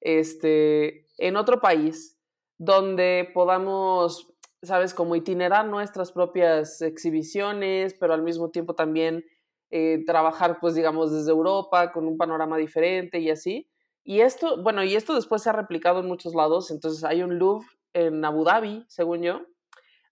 este, 0.00 1.06
en 1.16 1.36
otro 1.36 1.60
país 1.60 2.18
donde 2.58 3.30
podamos 3.32 4.31
sabes, 4.62 4.94
como 4.94 5.16
itinerar 5.16 5.66
nuestras 5.66 6.12
propias 6.12 6.80
exhibiciones, 6.82 7.94
pero 7.98 8.14
al 8.14 8.22
mismo 8.22 8.50
tiempo 8.50 8.74
también 8.74 9.24
eh, 9.70 10.04
trabajar, 10.06 10.58
pues, 10.60 10.74
digamos, 10.74 11.12
desde 11.12 11.30
Europa 11.30 11.92
con 11.92 12.06
un 12.06 12.16
panorama 12.16 12.56
diferente 12.56 13.18
y 13.18 13.30
así. 13.30 13.68
Y 14.04 14.20
esto, 14.20 14.62
bueno, 14.62 14.82
y 14.84 14.94
esto 14.96 15.14
después 15.14 15.42
se 15.42 15.50
ha 15.50 15.52
replicado 15.52 16.00
en 16.00 16.06
muchos 16.06 16.34
lados. 16.34 16.70
Entonces 16.70 17.04
hay 17.04 17.22
un 17.22 17.38
Louvre 17.38 17.66
en 17.92 18.24
Abu 18.24 18.44
Dhabi, 18.44 18.84
según 18.88 19.22
yo. 19.22 19.40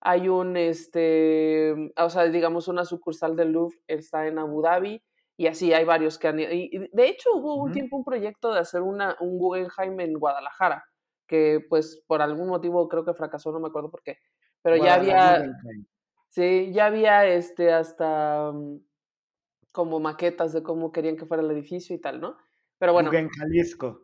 Hay 0.00 0.28
un, 0.28 0.56
este, 0.56 1.92
o 1.96 2.10
sea, 2.10 2.24
digamos, 2.24 2.68
una 2.68 2.84
sucursal 2.84 3.36
del 3.36 3.52
Louvre 3.52 3.78
está 3.86 4.26
en 4.26 4.38
Abu 4.38 4.62
Dhabi. 4.62 5.02
Y 5.36 5.46
así 5.46 5.72
hay 5.72 5.84
varios 5.84 6.18
que 6.18 6.28
han... 6.28 6.38
Y 6.38 6.70
de 6.92 7.08
hecho 7.08 7.30
hubo 7.34 7.54
un 7.54 7.72
tiempo 7.72 7.96
un 7.96 8.04
proyecto 8.04 8.52
de 8.52 8.60
hacer 8.60 8.82
una, 8.82 9.16
un 9.20 9.38
Guggenheim 9.38 9.98
en 10.00 10.14
Guadalajara, 10.18 10.84
que 11.26 11.60
pues 11.68 12.02
por 12.06 12.20
algún 12.20 12.48
motivo 12.48 12.86
creo 12.88 13.06
que 13.06 13.14
fracasó, 13.14 13.50
no 13.50 13.58
me 13.58 13.68
acuerdo 13.68 13.90
por 13.90 14.02
qué. 14.02 14.18
Pero 14.62 14.76
ya 14.76 14.94
había, 14.94 15.52
sí, 16.28 16.70
ya 16.72 16.86
había 16.86 17.26
este 17.26 17.72
hasta, 17.72 18.52
mm, 18.52 18.80
como 19.72 20.00
maquetas 20.00 20.52
de 20.52 20.62
cómo 20.62 20.92
querían 20.92 21.16
que 21.16 21.26
fuera 21.26 21.42
el 21.42 21.50
edificio 21.50 21.94
y 21.94 22.00
tal, 22.00 22.20
¿no? 22.20 22.36
Pero 22.78 22.92
bueno. 22.92 23.10
Guggen 23.10 23.28
Jalisco. 23.28 24.02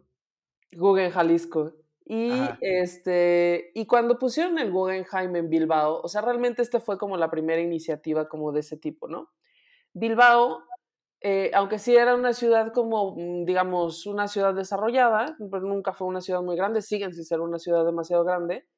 Guggen 0.73 1.11
Jalisco. 1.11 1.73
Y, 2.09 2.31
este, 2.61 3.73
y 3.75 3.87
cuando 3.87 4.17
pusieron 4.17 4.59
el 4.59 4.71
Guggenheim 4.71 5.35
en 5.35 5.51
Bilbao, 5.51 6.01
o 6.03 6.09
sea, 6.09 6.21
realmente 6.21 6.63
este 6.63 6.79
fue 6.79 6.99
como 6.99 7.17
la 7.17 7.31
primera 7.31 7.61
iniciativa 7.61 8.29
como 8.29 8.53
de 8.53 8.61
ese 8.61 8.77
tipo, 8.77 9.09
¿no? 9.09 9.33
Bilbao, 9.93 10.63
eh, 11.21 11.51
aunque 11.53 11.81
sí 11.81 11.97
era 11.97 12.15
una 12.15 12.33
ciudad 12.33 12.73
como, 12.73 13.17
mm, 13.17 13.45
digamos, 13.45 14.07
una 14.07 14.29
ciudad 14.29 14.55
desarrollada, 14.55 15.37
pero 15.51 15.65
nunca 15.65 15.93
fue 15.95 16.07
una 16.07 16.21
ciudad 16.21 16.43
muy 16.43 16.55
grande, 16.55 16.81
siguen 16.81 17.13
sin 17.13 17.25
ser 17.25 17.41
una 17.41 17.59
ciudad 17.59 17.85
demasiado 17.85 18.23
grande, 18.23 18.69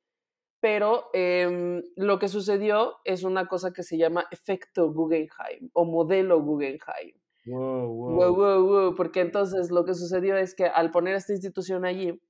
pero 0.60 1.10
em, 1.12 1.82
lo 1.96 2.18
que 2.18 2.28
sucedió 2.28 2.96
es 3.04 3.22
una 3.22 3.46
cosa 3.46 3.72
que 3.72 3.82
se 3.82 3.96
llama 3.96 4.26
efecto 4.30 4.92
Guggenheim 4.92 5.70
o 5.72 5.84
modelo 5.84 6.40
Guggenheim. 6.40 7.14
Wow, 7.46 7.88
wow. 7.88 8.14
Wow, 8.14 8.34
wow, 8.34 8.66
wow, 8.66 8.94
porque 8.94 9.20
entonces 9.20 9.70
lo 9.70 9.84
que 9.84 9.94
sucedió 9.94 10.36
es 10.36 10.54
que 10.54 10.66
al 10.66 10.90
poner 10.90 11.14
esta 11.14 11.32
institución 11.32 11.84
allí, 11.84 12.20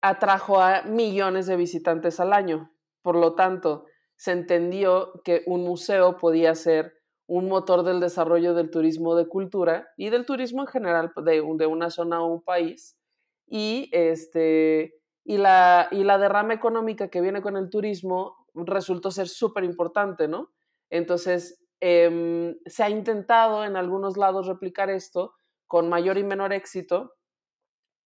atrajo 0.00 0.60
a 0.60 0.82
millones 0.82 1.46
de 1.46 1.56
visitantes 1.56 2.20
al 2.20 2.32
año. 2.32 2.70
Por 3.02 3.16
lo 3.16 3.34
tanto, 3.34 3.86
se 4.16 4.32
entendió 4.32 5.20
que 5.24 5.42
un 5.46 5.62
museo 5.62 6.16
podía 6.16 6.54
ser 6.54 6.92
un 7.26 7.48
motor 7.48 7.84
del 7.84 8.00
desarrollo 8.00 8.52
del 8.52 8.70
turismo 8.70 9.14
de 9.14 9.26
cultura 9.28 9.88
y 9.96 10.10
del 10.10 10.26
turismo 10.26 10.62
en 10.62 10.66
general 10.66 11.12
de, 11.24 11.42
de 11.56 11.66
una 11.66 11.90
zona 11.90 12.22
o 12.22 12.26
un 12.26 12.42
país. 12.42 12.98
Y, 13.46 13.88
este, 13.92 14.94
y, 15.24 15.38
la, 15.38 15.88
y 15.90 16.04
la 16.04 16.18
derrama 16.18 16.54
económica 16.54 17.08
que 17.08 17.20
viene 17.20 17.42
con 17.42 17.56
el 17.56 17.70
turismo 17.70 18.46
resultó 18.54 19.10
ser 19.10 19.28
súper 19.28 19.64
importante, 19.64 20.28
¿no? 20.28 20.52
Entonces, 20.90 21.64
em, 21.80 22.56
se 22.66 22.82
ha 22.82 22.90
intentado 22.90 23.64
en 23.64 23.76
algunos 23.76 24.16
lados 24.16 24.46
replicar 24.46 24.90
esto 24.90 25.34
con 25.66 25.88
mayor 25.88 26.18
y 26.18 26.24
menor 26.24 26.52
éxito, 26.52 27.14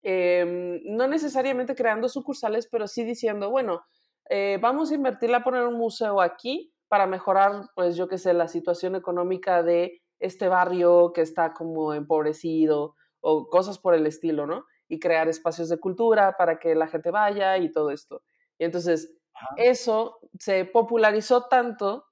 Em, 0.01 0.79
no 0.85 1.07
necesariamente 1.07 1.75
creando 1.75 2.07
sucursales, 2.07 2.67
pero 2.71 2.87
sí 2.87 3.03
diciendo, 3.03 3.49
bueno, 3.49 3.83
eh, 4.29 4.57
vamos 4.61 4.91
a 4.91 4.95
invertirle 4.95 5.35
a 5.35 5.43
poner 5.43 5.65
un 5.65 5.75
museo 5.75 6.21
aquí 6.21 6.73
para 6.87 7.05
mejorar, 7.05 7.63
pues 7.75 7.95
yo 7.95 8.07
qué 8.07 8.17
sé, 8.17 8.33
la 8.33 8.47
situación 8.47 8.95
económica 8.95 9.61
de 9.61 10.01
este 10.19 10.47
barrio 10.47 11.11
que 11.13 11.21
está 11.21 11.53
como 11.53 11.93
empobrecido 11.93 12.95
o 13.21 13.47
cosas 13.49 13.77
por 13.79 13.93
el 13.93 14.05
estilo, 14.05 14.47
¿no? 14.47 14.65
Y 14.89 14.99
crear 14.99 15.29
espacios 15.29 15.69
de 15.69 15.79
cultura 15.79 16.35
para 16.37 16.59
que 16.59 16.75
la 16.75 16.87
gente 16.87 17.11
vaya 17.11 17.57
y 17.57 17.71
todo 17.71 17.91
esto. 17.91 18.23
Y 18.57 18.65
entonces, 18.65 19.15
eso 19.55 20.19
se 20.37 20.65
popularizó 20.65 21.47
tanto 21.47 22.05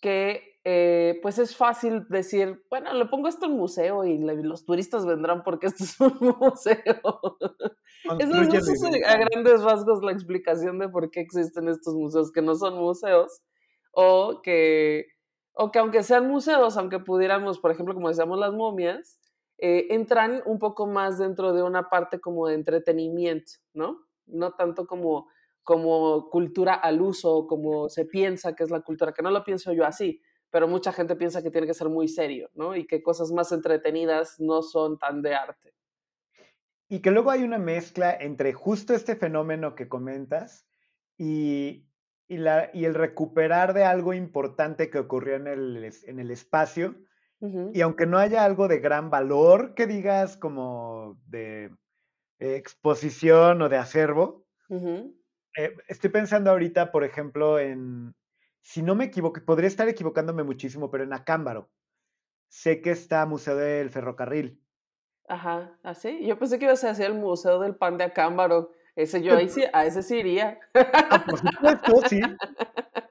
que 0.00 0.54
eh, 0.66 1.18
pues 1.20 1.38
es 1.38 1.54
fácil 1.54 2.06
decir, 2.08 2.64
bueno, 2.70 2.94
le 2.94 3.04
pongo 3.04 3.28
esto 3.28 3.44
en 3.44 3.52
museo 3.52 4.02
y 4.04 4.16
los 4.16 4.64
turistas 4.64 5.04
vendrán 5.04 5.42
porque 5.42 5.66
esto 5.66 5.84
es 5.84 6.00
un 6.00 6.16
museo. 6.40 6.82
Eso 8.18 8.40
es, 8.40 9.04
a 9.06 9.16
grandes 9.18 9.62
rasgos 9.62 10.02
la 10.02 10.12
explicación 10.12 10.78
de 10.78 10.88
por 10.88 11.10
qué 11.10 11.20
existen 11.20 11.68
estos 11.68 11.94
museos 11.94 12.32
que 12.32 12.40
no 12.40 12.54
son 12.54 12.78
museos 12.78 13.42
o 13.92 14.40
que, 14.42 15.08
o 15.52 15.70
que 15.70 15.80
aunque 15.80 16.02
sean 16.02 16.28
museos, 16.28 16.78
aunque 16.78 16.98
pudiéramos, 16.98 17.58
por 17.58 17.70
ejemplo, 17.70 17.94
como 17.94 18.08
decíamos 18.08 18.38
las 18.38 18.54
momias, 18.54 19.20
eh, 19.66 19.94
entran 19.94 20.42
un 20.44 20.58
poco 20.58 20.86
más 20.86 21.16
dentro 21.16 21.54
de 21.54 21.62
una 21.62 21.88
parte 21.88 22.20
como 22.20 22.48
de 22.48 22.54
entretenimiento, 22.54 23.52
¿no? 23.72 24.04
No 24.26 24.52
tanto 24.52 24.86
como, 24.86 25.30
como 25.62 26.28
cultura 26.28 26.74
al 26.74 27.00
uso, 27.00 27.46
como 27.46 27.88
se 27.88 28.04
piensa 28.04 28.54
que 28.54 28.62
es 28.62 28.70
la 28.70 28.82
cultura, 28.82 29.14
que 29.14 29.22
no 29.22 29.30
lo 29.30 29.42
pienso 29.42 29.72
yo 29.72 29.86
así, 29.86 30.20
pero 30.50 30.68
mucha 30.68 30.92
gente 30.92 31.16
piensa 31.16 31.42
que 31.42 31.50
tiene 31.50 31.66
que 31.66 31.72
ser 31.72 31.88
muy 31.88 32.08
serio, 32.08 32.50
¿no? 32.52 32.76
Y 32.76 32.86
que 32.86 33.02
cosas 33.02 33.32
más 33.32 33.52
entretenidas 33.52 34.38
no 34.38 34.60
son 34.60 34.98
tan 34.98 35.22
de 35.22 35.34
arte. 35.34 35.72
Y 36.90 37.00
que 37.00 37.10
luego 37.10 37.30
hay 37.30 37.42
una 37.42 37.56
mezcla 37.56 38.14
entre 38.14 38.52
justo 38.52 38.92
este 38.92 39.16
fenómeno 39.16 39.74
que 39.74 39.88
comentas 39.88 40.68
y, 41.16 41.86
la, 42.28 42.68
y 42.74 42.84
el 42.84 42.92
recuperar 42.92 43.72
de 43.72 43.84
algo 43.84 44.12
importante 44.12 44.90
que 44.90 44.98
ocurrió 44.98 45.36
en 45.36 45.46
el, 45.46 45.90
en 46.06 46.20
el 46.20 46.30
espacio. 46.30 46.96
Y 47.72 47.80
aunque 47.80 48.06
no 48.06 48.18
haya 48.18 48.44
algo 48.44 48.68
de 48.68 48.78
gran 48.78 49.10
valor 49.10 49.74
que 49.74 49.86
digas 49.86 50.36
como 50.36 51.18
de 51.26 51.70
exposición 52.38 53.60
o 53.62 53.68
de 53.68 53.76
acervo, 53.76 54.46
eh, 54.70 55.76
estoy 55.88 56.10
pensando 56.10 56.50
ahorita, 56.50 56.90
por 56.90 57.04
ejemplo, 57.04 57.58
en, 57.58 58.14
si 58.60 58.82
no 58.82 58.94
me 58.94 59.04
equivoco, 59.04 59.40
podría 59.44 59.68
estar 59.68 59.88
equivocándome 59.88 60.42
muchísimo, 60.42 60.90
pero 60.90 61.04
en 61.04 61.12
Acámbaro 61.12 61.70
sé 62.48 62.80
que 62.80 62.90
está 62.92 63.26
Museo 63.26 63.56
del 63.56 63.90
Ferrocarril. 63.90 64.60
Ajá, 65.28 65.78
así. 65.82 66.20
¿Ah, 66.22 66.26
yo 66.26 66.38
pensé 66.38 66.58
que 66.58 66.66
ibas 66.66 66.84
a 66.84 66.90
hacer 66.90 67.10
el 67.10 67.14
Museo 67.14 67.58
del 67.60 67.74
Pan 67.76 67.98
de 67.98 68.04
Acámbaro. 68.04 68.70
Ese 68.94 69.22
yo 69.22 69.36
ahí 69.36 69.48
sí, 69.48 69.64
a 69.72 69.84
ese 69.84 70.02
sí 70.02 70.18
iría. 70.18 70.60
Ah, 70.74 71.24
por 71.24 71.38
supuesto, 71.38 72.08
sí. 72.08 72.20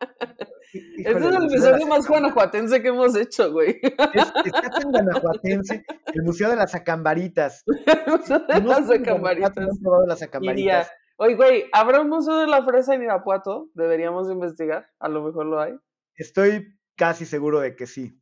Ese 0.73 1.11
es 1.11 1.23
el 1.23 1.45
episodio 1.45 1.87
más 1.87 2.07
guanajuatense 2.07 2.81
que 2.81 2.87
hemos 2.87 3.15
hecho, 3.15 3.51
güey. 3.51 3.79
Es, 3.81 4.33
está 4.45 4.69
tan 4.69 4.91
guanajuatense, 4.91 5.85
el 6.13 6.23
Museo 6.23 6.49
de 6.49 6.55
las 6.55 6.73
Acambaritas. 6.73 7.63
el 7.65 7.73
Museo 8.11 8.39
de 8.39 8.61
las 8.61 8.89
Acambaritas. 8.89 9.55
No 9.55 9.79
probado 9.81 10.07
las 10.07 10.21
Acambaritas. 10.21 10.91
Oye, 11.17 11.35
güey, 11.35 11.65
¿habrá 11.71 12.01
un 12.01 12.09
museo 12.09 12.39
de 12.39 12.47
la 12.47 12.63
fresa 12.63 12.95
en 12.95 13.03
Irapuato? 13.03 13.69
Deberíamos 13.75 14.29
investigar, 14.31 14.89
a 14.99 15.09
lo 15.09 15.23
mejor 15.23 15.45
lo 15.45 15.61
hay. 15.61 15.73
Estoy 16.15 16.75
casi 16.95 17.25
seguro 17.25 17.59
de 17.59 17.75
que 17.75 17.85
sí. 17.85 18.19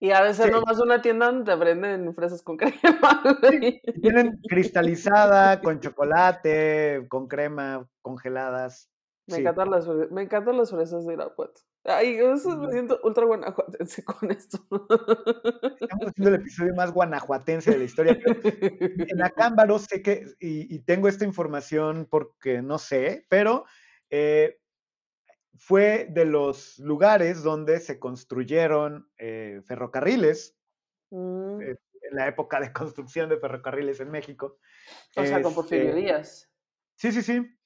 Y 0.00 0.10
ha 0.10 0.24
de 0.24 0.34
ser 0.34 0.50
nomás 0.50 0.80
una 0.80 1.00
tienda 1.00 1.26
donde 1.26 1.44
te 1.44 1.56
venden 1.56 2.12
fresas 2.12 2.42
con 2.42 2.56
crema. 2.56 2.72
tienen 4.02 4.40
cristalizada, 4.48 5.60
con 5.60 5.78
chocolate, 5.78 7.06
con 7.08 7.28
crema, 7.28 7.88
congeladas. 8.00 8.90
Me, 9.26 9.38
encantan 9.38 9.70
las, 9.70 9.86
me 10.10 10.22
encantan 10.22 10.56
las 10.56 10.70
fresas 10.70 11.06
de 11.06 11.14
Irapuato. 11.14 11.60
Ay, 11.84 12.16
yo 12.16 12.32
me 12.32 12.72
siento 12.72 13.00
ultra 13.04 13.24
guanajuatense 13.24 14.04
con 14.04 14.30
esto. 14.30 14.58
Estamos 15.80 16.08
haciendo 16.08 16.28
el 16.28 16.34
episodio 16.34 16.74
más 16.74 16.92
guanajuatense 16.92 17.70
de 17.70 17.78
la 17.78 17.84
historia. 17.84 18.18
en 18.22 19.22
Acámbaro 19.22 19.78
sé 19.78 20.02
que, 20.02 20.26
y, 20.40 20.78
tengo 20.80 21.08
esta 21.08 21.24
información 21.24 22.06
porque 22.10 22.62
no 22.62 22.78
sé, 22.78 23.26
pero 23.28 23.64
eh, 24.10 24.58
fue 25.56 26.08
de 26.10 26.24
los 26.24 26.78
lugares 26.78 27.42
donde 27.42 27.78
se 27.80 28.00
construyeron 28.00 29.08
eh, 29.18 29.60
ferrocarriles 29.64 30.56
mm. 31.10 31.60
eh, 31.62 31.76
en 32.10 32.16
la 32.16 32.26
época 32.26 32.60
de 32.60 32.72
construcción 32.72 33.28
de 33.28 33.38
ferrocarriles 33.38 34.00
en 34.00 34.10
México. 34.10 34.58
O 35.16 35.24
sea, 35.24 35.40
con 35.42 35.54
Porfirio 35.54 35.90
este, 35.90 36.00
Díaz. 36.00 36.50
Sí, 36.96 37.12
sí, 37.12 37.22
sí. 37.22 37.56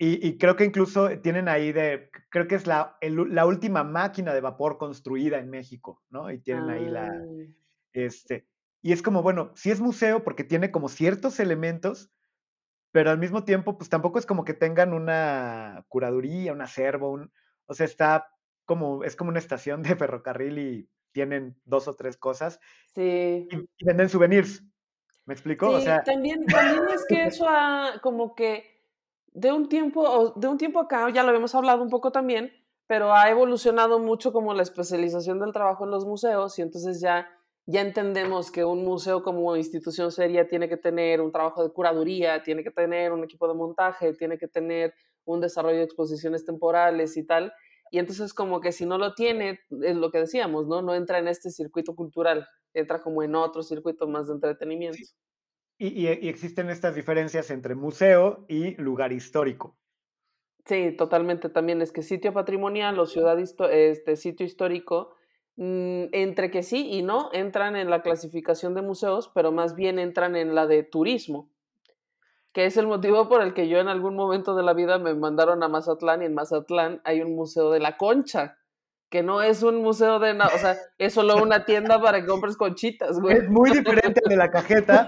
Y, 0.00 0.38
creo 0.38 0.54
que 0.54 0.64
incluso 0.64 1.08
tienen 1.18 1.48
ahí 1.48 1.72
de, 1.72 2.10
creo 2.30 2.46
que 2.46 2.54
es 2.54 2.68
la, 2.68 2.96
la, 3.00 3.46
última 3.46 3.82
máquina 3.82 4.32
de 4.32 4.40
vapor 4.40 4.78
construida 4.78 5.40
en 5.40 5.50
México, 5.50 6.04
¿no? 6.08 6.30
Y 6.30 6.38
tienen 6.38 6.70
ahí 6.70 6.88
la, 6.88 7.06
ah. 7.06 7.24
este, 7.92 8.46
y 8.80 8.92
es 8.92 9.02
como, 9.02 9.22
bueno, 9.22 9.50
sí 9.56 9.72
es 9.72 9.80
museo 9.80 10.22
porque 10.22 10.44
tiene 10.44 10.70
como 10.70 10.88
ciertos 10.88 11.40
elementos, 11.40 12.12
pero 12.92 13.10
al 13.10 13.18
mismo 13.18 13.44
tiempo, 13.44 13.76
pues 13.76 13.90
tampoco 13.90 14.20
es 14.20 14.26
como 14.26 14.44
que 14.44 14.54
tengan 14.54 14.92
una 14.92 15.84
curaduría, 15.88 16.52
un 16.52 16.62
acervo, 16.62 17.10
un, 17.10 17.32
o 17.66 17.74
sea, 17.74 17.84
está 17.84 18.28
como, 18.66 19.02
es 19.02 19.16
como 19.16 19.30
una 19.30 19.40
estación 19.40 19.82
de 19.82 19.96
ferrocarril 19.96 20.58
y 20.58 20.88
tienen 21.10 21.56
dos 21.64 21.88
o 21.88 21.94
tres 21.94 22.16
cosas. 22.16 22.60
Sí. 22.94 23.48
Y, 23.50 23.84
venden 23.84 24.08
souvenirs. 24.08 24.62
¿Me 25.26 25.34
explico? 25.34 25.68
o 25.70 25.80
sea... 25.80 26.02
también, 26.04 26.46
también 26.46 26.84
es 26.94 27.04
que 27.06 27.24
eso 27.24 27.46
ha, 27.46 28.00
como 28.00 28.34
que 28.34 28.77
de 29.32 29.52
un 29.52 29.68
tiempo, 29.68 30.32
de 30.36 30.48
un 30.48 30.58
tiempo 30.58 30.80
acá, 30.80 31.08
ya 31.10 31.22
lo 31.22 31.28
habíamos 31.28 31.54
hablado 31.54 31.82
un 31.82 31.90
poco 31.90 32.10
también, 32.12 32.52
pero 32.86 33.14
ha 33.14 33.28
evolucionado 33.30 33.98
mucho 33.98 34.32
como 34.32 34.54
la 34.54 34.62
especialización 34.62 35.38
del 35.38 35.52
trabajo 35.52 35.84
en 35.84 35.90
los 35.90 36.06
museos 36.06 36.58
y 36.58 36.62
entonces 36.62 37.00
ya, 37.00 37.28
ya 37.66 37.82
entendemos 37.82 38.50
que 38.50 38.64
un 38.64 38.84
museo 38.84 39.22
como 39.22 39.56
institución 39.56 40.10
seria 40.10 40.48
tiene 40.48 40.68
que 40.68 40.76
tener 40.76 41.20
un 41.20 41.30
trabajo 41.30 41.62
de 41.62 41.70
curaduría, 41.70 42.42
tiene 42.42 42.64
que 42.64 42.70
tener 42.70 43.12
un 43.12 43.24
equipo 43.24 43.46
de 43.46 43.54
montaje, 43.54 44.14
tiene 44.14 44.38
que 44.38 44.48
tener 44.48 44.94
un 45.24 45.40
desarrollo 45.40 45.76
de 45.76 45.84
exposiciones 45.84 46.44
temporales 46.44 47.16
y 47.16 47.26
tal. 47.26 47.52
Y 47.90 47.98
entonces 47.98 48.32
como 48.34 48.60
que 48.60 48.72
si 48.72 48.86
no 48.86 48.98
lo 48.98 49.14
tiene, 49.14 49.60
es 49.82 49.96
lo 49.96 50.10
que 50.10 50.18
decíamos, 50.18 50.66
¿no? 50.66 50.82
No 50.82 50.94
entra 50.94 51.18
en 51.18 51.28
este 51.28 51.50
circuito 51.50 51.94
cultural, 51.94 52.46
entra 52.74 53.02
como 53.02 53.22
en 53.22 53.34
otro 53.34 53.62
circuito 53.62 54.06
más 54.06 54.28
de 54.28 54.34
entretenimiento. 54.34 54.98
Y, 55.78 56.08
existen 56.08 56.70
estas 56.70 56.96
diferencias 56.96 57.50
entre 57.50 57.76
museo 57.76 58.44
y 58.48 58.74
lugar 58.76 59.12
histórico. 59.12 59.76
Sí, 60.64 60.92
totalmente. 60.96 61.48
También 61.48 61.80
es 61.80 61.92
que 61.92 62.02
sitio 62.02 62.32
patrimonial 62.32 62.98
o 62.98 63.06
ciudad 63.06 63.38
este 63.38 64.16
sitio 64.16 64.44
histórico, 64.44 65.14
mm, 65.56 66.06
entre 66.12 66.50
que 66.50 66.64
sí 66.64 66.90
y 66.90 67.02
no, 67.02 67.30
entran 67.32 67.76
en 67.76 67.90
la 67.90 68.02
clasificación 68.02 68.74
de 68.74 68.82
museos, 68.82 69.30
pero 69.32 69.52
más 69.52 69.76
bien 69.76 70.00
entran 70.00 70.34
en 70.34 70.54
la 70.54 70.66
de 70.66 70.82
turismo, 70.82 71.48
que 72.52 72.66
es 72.66 72.76
el 72.76 72.88
motivo 72.88 73.28
por 73.28 73.40
el 73.40 73.54
que 73.54 73.68
yo 73.68 73.78
en 73.78 73.88
algún 73.88 74.16
momento 74.16 74.56
de 74.56 74.64
la 74.64 74.74
vida 74.74 74.98
me 74.98 75.14
mandaron 75.14 75.62
a 75.62 75.68
Mazatlán 75.68 76.22
y 76.22 76.26
en 76.26 76.34
Mazatlán 76.34 77.00
hay 77.04 77.20
un 77.22 77.36
museo 77.36 77.70
de 77.70 77.78
la 77.78 77.96
concha, 77.96 78.58
que 79.10 79.22
no 79.22 79.42
es 79.42 79.62
un 79.62 79.82
museo 79.82 80.18
de 80.18 80.34
nada, 80.34 80.54
o 80.54 80.58
sea, 80.58 80.76
es 80.98 81.14
solo 81.14 81.42
una 81.42 81.64
tienda 81.64 82.00
para 82.00 82.20
que 82.20 82.26
compres 82.26 82.56
conchitas, 82.56 83.18
güey. 83.20 83.38
Es 83.38 83.48
muy 83.48 83.70
diferente 83.70 84.20
de 84.26 84.36
la 84.36 84.50
cajeta. 84.50 85.06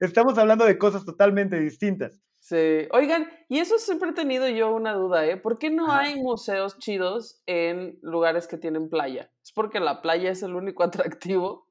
Estamos 0.00 0.36
hablando 0.38 0.64
de 0.64 0.78
cosas 0.78 1.04
totalmente 1.04 1.58
distintas. 1.58 2.20
Sí. 2.38 2.88
Oigan, 2.92 3.28
y 3.48 3.58
eso 3.58 3.78
siempre 3.78 4.10
he 4.10 4.14
tenido 4.14 4.48
yo 4.48 4.74
una 4.74 4.94
duda, 4.94 5.26
¿eh? 5.26 5.36
¿Por 5.36 5.58
qué 5.58 5.70
no 5.70 5.92
hay 5.92 6.16
museos 6.16 6.78
chidos 6.78 7.42
en 7.46 7.98
lugares 8.02 8.46
que 8.46 8.56
tienen 8.56 8.88
playa? 8.88 9.30
¿Es 9.42 9.52
porque 9.52 9.78
la 9.78 10.00
playa 10.00 10.30
es 10.30 10.42
el 10.42 10.54
único 10.54 10.82
atractivo? 10.84 11.66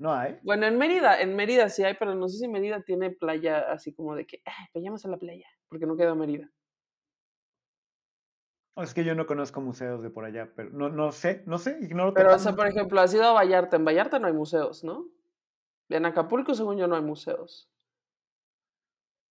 No 0.00 0.14
hay. 0.14 0.38
Bueno, 0.42 0.66
en 0.66 0.78
Mérida, 0.78 1.20
en 1.20 1.36
Mérida 1.36 1.68
sí 1.68 1.84
hay, 1.84 1.92
pero 1.92 2.14
no 2.14 2.26
sé 2.26 2.38
si 2.38 2.48
Mérida 2.48 2.80
tiene 2.80 3.10
playa 3.10 3.70
así 3.70 3.92
como 3.92 4.16
de 4.16 4.26
que, 4.26 4.40
ah, 4.46 4.66
vayamos 4.74 5.04
a 5.04 5.08
la 5.08 5.18
playa, 5.18 5.46
porque 5.68 5.84
no 5.84 5.94
queda 5.94 6.14
Mérida. 6.14 6.50
Es 8.76 8.94
que 8.94 9.04
yo 9.04 9.14
no 9.14 9.26
conozco 9.26 9.60
museos 9.60 10.02
de 10.02 10.08
por 10.08 10.24
allá, 10.24 10.50
pero 10.56 10.70
no, 10.70 10.88
no 10.88 11.12
sé, 11.12 11.42
no 11.44 11.58
sé, 11.58 11.78
ignoro. 11.82 12.14
Pero, 12.14 12.34
o 12.34 12.38
sea, 12.38 12.56
por 12.56 12.66
ejemplo, 12.66 12.98
has 12.98 13.12
ido 13.12 13.24
a 13.24 13.32
Vallarta. 13.32 13.76
En 13.76 13.84
Vallarta 13.84 14.18
no 14.18 14.26
hay 14.26 14.32
museos, 14.32 14.82
¿no? 14.84 15.06
En 15.90 16.06
Acapulco, 16.06 16.54
según 16.54 16.78
yo, 16.78 16.86
no 16.86 16.96
hay 16.96 17.02
museos. 17.02 17.70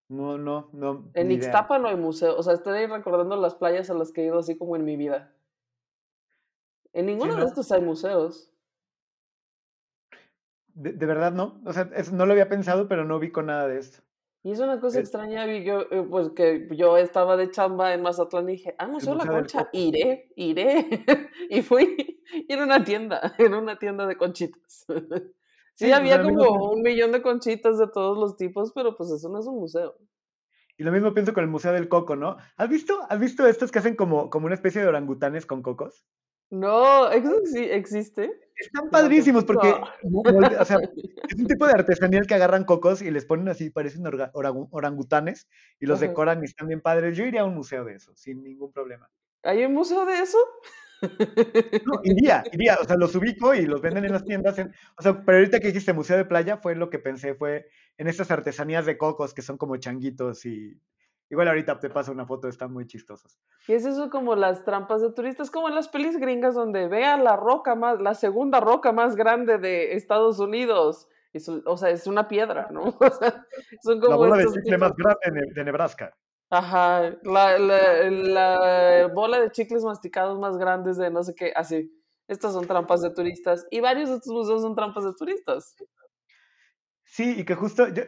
No, 0.07 0.37
no, 0.37 0.69
no. 0.71 1.09
En 1.15 1.31
idea. 1.31 1.47
Ixtapa 1.47 1.79
no 1.79 1.87
hay 1.87 1.95
museo. 1.95 2.37
O 2.37 2.43
sea, 2.43 2.53
estoy 2.53 2.85
recordando 2.85 3.35
las 3.37 3.55
playas 3.55 3.89
a 3.89 3.95
las 3.95 4.11
que 4.11 4.21
he 4.21 4.25
ido 4.25 4.37
así 4.37 4.55
como 4.55 4.75
en 4.75 4.85
mi 4.85 4.97
vida. 4.97 5.33
En 6.93 7.07
ninguno 7.07 7.33
de 7.33 7.41
no. 7.41 7.47
estos 7.47 7.71
hay 7.71 7.81
museos. 7.81 8.51
De, 10.73 10.93
de 10.93 11.05
verdad 11.05 11.31
no. 11.31 11.61
O 11.65 11.73
sea, 11.73 11.89
es- 11.95 12.11
no 12.11 12.25
lo 12.25 12.33
había 12.33 12.49
pensado, 12.49 12.87
pero 12.87 13.05
no 13.05 13.19
vi 13.19 13.31
con 13.31 13.47
nada 13.47 13.67
de 13.67 13.79
esto. 13.79 14.03
Y 14.41 14.51
es 14.53 14.59
una 14.61 14.79
cosa 14.79 15.01
extraña, 15.01 15.45
vi 15.45 15.65
yo, 15.65 15.81
eh, 15.91 16.05
pues 16.09 16.29
que 16.29 16.69
yo 16.71 16.95
estaba 16.97 17.35
de 17.35 17.51
chamba 17.51 17.93
en 17.93 18.01
Mazatlán 18.01 18.47
y 18.47 18.53
dije, 18.53 18.73
ah, 18.77 18.87
Museo 18.87 19.13
la 19.13 19.25
Concha, 19.25 19.67
iré, 19.73 20.31
iré. 20.37 20.87
y 21.49 21.61
fui, 21.61 22.23
y 22.47 22.53
era 22.53 22.63
una 22.63 22.83
tienda, 22.85 23.33
era 23.37 23.57
una 23.59 23.77
tienda 23.77 24.07
de 24.07 24.15
conchitas. 24.15 24.85
sí, 24.87 24.95
Sí, 25.75 25.91
había 25.91 26.21
como 26.21 26.71
un 26.71 26.81
millón 26.81 27.11
de 27.11 27.21
conchitas 27.21 27.77
de 27.77 27.87
todos 27.87 28.17
los 28.17 28.37
tipos, 28.37 28.71
pero 28.73 28.95
pues 28.95 29.11
eso 29.11 29.27
no 29.27 29.39
es 29.39 29.45
un 29.45 29.59
museo. 29.59 29.95
Y 30.77 30.83
lo 30.83 30.93
mismo 30.93 31.13
pienso 31.13 31.33
con 31.33 31.43
el 31.43 31.49
Museo 31.49 31.73
del 31.73 31.89
Coco, 31.89 32.15
¿no? 32.15 32.37
¿Has 32.55 32.69
visto, 32.69 32.97
has 33.09 33.19
visto 33.19 33.45
estos 33.45 33.69
que 33.69 33.79
hacen 33.79 33.97
como, 33.97 34.29
como 34.29 34.45
una 34.45 34.55
especie 34.55 34.81
de 34.81 34.87
orangutanes 34.87 35.45
con 35.45 35.61
cocos? 35.61 36.05
No, 36.49 37.09
¿eso 37.11 37.33
sí 37.43 37.59
existe? 37.65 38.31
Están 38.59 38.89
padrísimos 38.89 39.45
porque, 39.45 39.73
o 40.03 40.65
sea, 40.65 40.77
es 41.29 41.39
un 41.39 41.47
tipo 41.47 41.65
de 41.65 41.73
artesanía 41.73 42.21
que 42.21 42.33
agarran 42.33 42.65
cocos 42.65 43.01
y 43.01 43.09
les 43.09 43.25
ponen 43.25 43.47
así, 43.47 43.69
parecen 43.69 44.03
orangutanes 44.71 45.47
y 45.79 45.85
los 45.85 45.99
Ajá. 45.99 46.07
decoran 46.07 46.41
y 46.41 46.45
están 46.45 46.67
bien 46.67 46.81
padres. 46.81 47.15
Yo 47.17 47.25
iría 47.25 47.41
a 47.41 47.45
un 47.45 47.55
museo 47.55 47.85
de 47.85 47.95
eso, 47.95 48.13
sin 48.15 48.43
ningún 48.43 48.71
problema. 48.71 49.09
¿Hay 49.43 49.63
un 49.63 49.73
museo 49.73 50.05
de 50.05 50.19
eso? 50.19 50.37
No, 51.85 52.01
iría, 52.03 52.43
iría, 52.51 52.77
o 52.81 52.83
sea, 52.83 52.97
los 52.97 53.15
ubico 53.15 53.55
y 53.55 53.65
los 53.65 53.81
venden 53.81 54.03
en 54.05 54.11
las 54.11 54.25
tiendas. 54.25 54.57
en- 54.59 54.73
o 54.97 55.01
sea, 55.01 55.23
pero 55.25 55.37
ahorita 55.37 55.59
que 55.61 55.67
dijiste 55.67 55.93
museo 55.93 56.17
de 56.17 56.25
playa, 56.25 56.57
fue 56.57 56.75
lo 56.75 56.89
que 56.89 56.99
pensé, 56.99 57.35
fue 57.35 57.69
en 57.97 58.07
estas 58.09 58.31
artesanías 58.31 58.85
de 58.85 58.97
cocos 58.97 59.33
que 59.33 59.41
son 59.41 59.57
como 59.57 59.77
changuitos 59.77 60.45
y 60.45 60.77
igual 61.29 61.47
ahorita 61.47 61.79
te 61.79 61.89
paso 61.89 62.11
una 62.11 62.25
foto, 62.25 62.47
están 62.47 62.71
muy 62.73 62.87
chistosos. 62.87 63.39
¿Qué 63.65 63.75
es 63.75 63.85
eso 63.85 64.09
como 64.09 64.35
las 64.35 64.63
trampas 64.65 65.01
de 65.01 65.11
turistas? 65.11 65.51
Como 65.51 65.69
en 65.69 65.75
las 65.75 65.87
pelis 65.89 66.17
gringas 66.17 66.55
donde 66.55 66.87
vean 66.87 67.23
la 67.23 67.35
roca 67.35 67.75
más, 67.75 67.99
la 68.01 68.15
segunda 68.15 68.59
roca 68.59 68.91
más 68.91 69.15
grande 69.15 69.57
de 69.57 69.93
Estados 69.93 70.39
Unidos. 70.39 71.07
Es 71.33 71.47
o 71.47 71.77
sea, 71.77 71.89
es 71.91 72.07
una 72.07 72.27
piedra, 72.27 72.69
¿no? 72.71 72.81
O 72.99 73.11
sea, 73.13 73.45
son 73.83 73.99
La 73.99 74.05
como 74.07 74.17
bola 74.17 74.37
de 74.37 74.47
chicle 74.47 74.77
más 74.77 74.93
grande 74.95 75.19
de, 75.25 75.31
Ne- 75.31 75.53
de 75.53 75.63
Nebraska. 75.63 76.15
Ajá, 76.49 77.11
la, 77.21 77.59
la- 77.59 78.09
la 78.09 79.07
bola 79.13 79.39
de 79.39 79.51
chicles 79.51 79.83
masticados 79.83 80.39
más 80.39 80.57
grandes 80.57 80.97
de 80.97 81.11
no 81.11 81.21
sé 81.23 81.35
qué, 81.35 81.53
así. 81.55 81.95
Estas 82.27 82.53
son 82.53 82.65
trampas 82.65 83.01
de 83.03 83.11
turistas 83.11 83.67
y 83.69 83.79
varios 83.79 84.09
de 84.09 84.15
estos 84.15 84.33
museos 84.33 84.61
son 84.63 84.75
trampas 84.75 85.03
de 85.03 85.13
turistas. 85.13 85.75
Sí, 87.03 87.35
y 87.39 87.45
que 87.45 87.55
justo 87.55 87.87
yo 87.87 88.03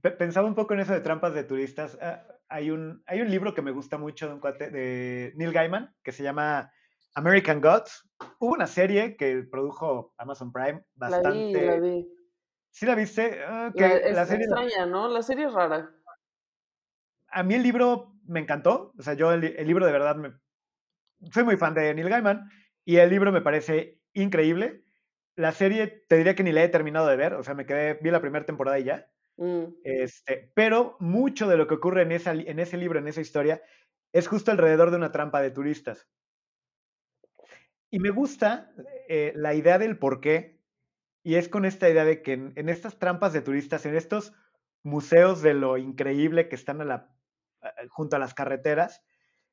pe- 0.00 0.10
pensaba 0.12 0.46
un 0.46 0.54
poco 0.54 0.74
en 0.74 0.80
eso 0.80 0.92
de 0.92 1.00
trampas 1.00 1.34
de 1.34 1.44
turistas. 1.44 1.96
Ah, 2.00 2.22
hay, 2.54 2.70
un, 2.70 3.02
hay 3.06 3.20
un 3.20 3.28
libro 3.30 3.52
que 3.52 3.62
me 3.62 3.72
gusta 3.72 3.98
mucho 3.98 4.28
de 4.28 4.34
un 4.34 4.40
cuate 4.40 4.70
de 4.70 5.32
Neil 5.34 5.52
Gaiman 5.52 5.92
que 6.04 6.12
se 6.12 6.22
llama 6.22 6.70
American 7.16 7.60
Gods. 7.60 8.08
Hubo 8.38 8.52
una 8.52 8.68
serie 8.68 9.16
que 9.16 9.42
produjo 9.50 10.14
Amazon 10.18 10.52
Prime 10.52 10.84
La 10.94 11.08
bastante. 11.10 11.58
vi, 11.60 11.66
la 11.66 11.80
vi. 11.80 12.08
¿Sí 12.70 12.86
la 12.86 12.94
viste? 12.94 13.40
Ah, 13.44 13.72
que 13.74 13.80
La- 13.82 13.88
la 14.12 14.22
es 14.22 14.28
serie, 14.28 14.44
extraña, 14.46 14.86
¿no? 14.86 15.08
La 15.08 15.22
serie 15.22 15.46
es 15.46 15.52
rara. 15.52 15.90
a 17.28 17.42
mí 17.42 17.54
el 17.54 17.62
libro 17.64 18.12
me 18.26 18.38
encantó. 18.38 18.92
O 18.96 19.02
sea, 19.02 19.14
yo 19.14 19.32
el, 19.32 19.42
el 19.44 19.66
libro 19.66 19.84
de 19.86 19.92
verdad 19.92 20.14
me. 20.14 20.32
Soy 21.32 21.42
muy 21.42 21.56
fan 21.56 21.74
de 21.74 21.92
Neil 21.92 22.08
Gaiman 22.08 22.48
y 22.84 22.96
el 22.98 23.10
libro 23.10 23.32
me 23.32 23.40
parece 23.42 24.00
increíble. 24.12 24.84
La 25.34 25.50
serie 25.50 25.88
te 26.08 26.16
diría 26.18 26.36
que 26.36 26.44
ni 26.44 26.52
la 26.52 26.62
he 26.62 26.68
terminado 26.68 27.08
de 27.08 27.16
ver. 27.16 27.34
O 27.34 27.42
sea, 27.42 27.54
me 27.54 27.66
quedé, 27.66 27.94
vi 27.94 28.10
la 28.12 28.20
primera 28.20 28.46
temporada 28.46 28.78
y 28.78 28.84
ya. 28.84 29.08
Mm. 29.36 29.64
Este, 29.82 30.52
pero 30.54 30.96
mucho 31.00 31.48
de 31.48 31.56
lo 31.56 31.66
que 31.66 31.74
ocurre 31.74 32.02
en, 32.02 32.12
esa, 32.12 32.32
en 32.32 32.58
ese 32.58 32.76
libro, 32.76 32.98
en 32.98 33.08
esa 33.08 33.20
historia, 33.20 33.62
es 34.12 34.28
justo 34.28 34.50
alrededor 34.50 34.90
de 34.90 34.96
una 34.96 35.12
trampa 35.12 35.40
de 35.40 35.50
turistas. 35.50 36.08
Y 37.90 37.98
me 37.98 38.10
gusta 38.10 38.72
eh, 39.08 39.32
la 39.36 39.54
idea 39.54 39.78
del 39.78 39.98
por 39.98 40.20
qué, 40.20 40.60
y 41.22 41.36
es 41.36 41.48
con 41.48 41.64
esta 41.64 41.88
idea 41.88 42.04
de 42.04 42.22
que 42.22 42.32
en, 42.32 42.52
en 42.56 42.68
estas 42.68 42.98
trampas 42.98 43.32
de 43.32 43.40
turistas, 43.40 43.86
en 43.86 43.96
estos 43.96 44.32
museos 44.82 45.42
de 45.42 45.54
lo 45.54 45.78
increíble 45.78 46.48
que 46.48 46.56
están 46.56 46.80
a 46.80 46.84
la, 46.84 47.16
junto 47.88 48.16
a 48.16 48.18
las 48.18 48.34
carreteras, 48.34 49.02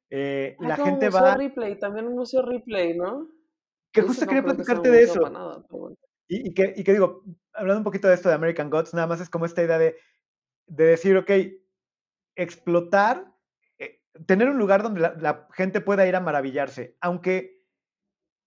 eh, 0.10 0.58
Ah, 0.60 0.68
la 0.68 0.78
gente 0.78 1.06
Museo 1.08 1.22
va... 1.24 1.36
Ripley, 1.36 1.80
también 1.80 2.08
un 2.08 2.16
museo 2.16 2.42
Ripley, 2.42 2.98
¿no? 2.98 3.30
Que 3.94 4.02
justo 4.02 4.26
no 4.26 4.30
quería 4.30 4.44
que 4.44 4.50
un 4.50 4.56
platicarte 4.56 4.92
de 4.92 5.04
eso. 5.04 5.22
para 5.22 5.34
nada, 5.34 5.64
pero 5.68 5.80
bueno. 5.80 5.98
Y, 6.28 6.50
y 6.50 6.54
que, 6.54 6.74
y 6.76 6.84
que 6.84 6.94
digo, 6.94 7.24
hablando 7.54 7.80
un 7.80 7.84
poquito 7.84 8.08
de 8.08 8.16
esto 8.16 8.30
de 8.30 8.36
American 8.36 8.70
Gods, 8.70 8.94
nada 8.94 9.08
más 9.08 9.22
es 9.22 9.30
como 9.30 9.46
esta 9.46 9.64
idea 9.64 9.78
de, 9.78 9.98
de 10.68 10.86
decir, 10.86 11.18
ok, 11.18 11.32
explotar, 12.36 13.34
eh, 13.78 14.02
tener 14.26 14.50
un 14.50 14.58
lugar 14.58 14.84
donde 14.84 15.02
la, 15.02 15.16
la 15.20 15.48
gente 15.54 15.82
pueda 15.82 16.08
ir 16.08 16.16
a 16.16 16.22
maravillarse, 16.22 16.98
aunque, 17.02 17.64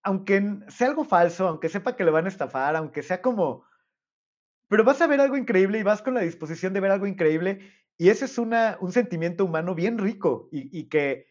aunque 0.02 0.60
sea 0.68 0.88
algo 0.88 1.04
falso, 1.04 1.48
aunque 1.48 1.68
sepa 1.68 1.96
que 1.96 2.04
le 2.04 2.10
van 2.10 2.26
a 2.26 2.28
estafar, 2.28 2.76
aunque 2.76 3.02
sea 3.02 3.22
como, 3.22 3.64
pero 4.68 4.84
vas 4.84 5.00
a 5.00 5.06
ver 5.06 5.20
algo 5.20 5.36
increíble 5.36 5.78
y 5.78 5.82
vas 5.82 6.02
con 6.02 6.14
la 6.14 6.20
disposición 6.20 6.72
de 6.72 6.80
ver 6.80 6.90
algo 6.90 7.06
increíble, 7.06 7.60
y 7.96 8.08
ese 8.08 8.24
es 8.24 8.38
una, 8.38 8.76
un 8.80 8.92
sentimiento 8.92 9.44
humano 9.44 9.74
bien 9.74 9.98
rico 9.98 10.48
y, 10.50 10.76
y 10.78 10.88
que, 10.88 11.26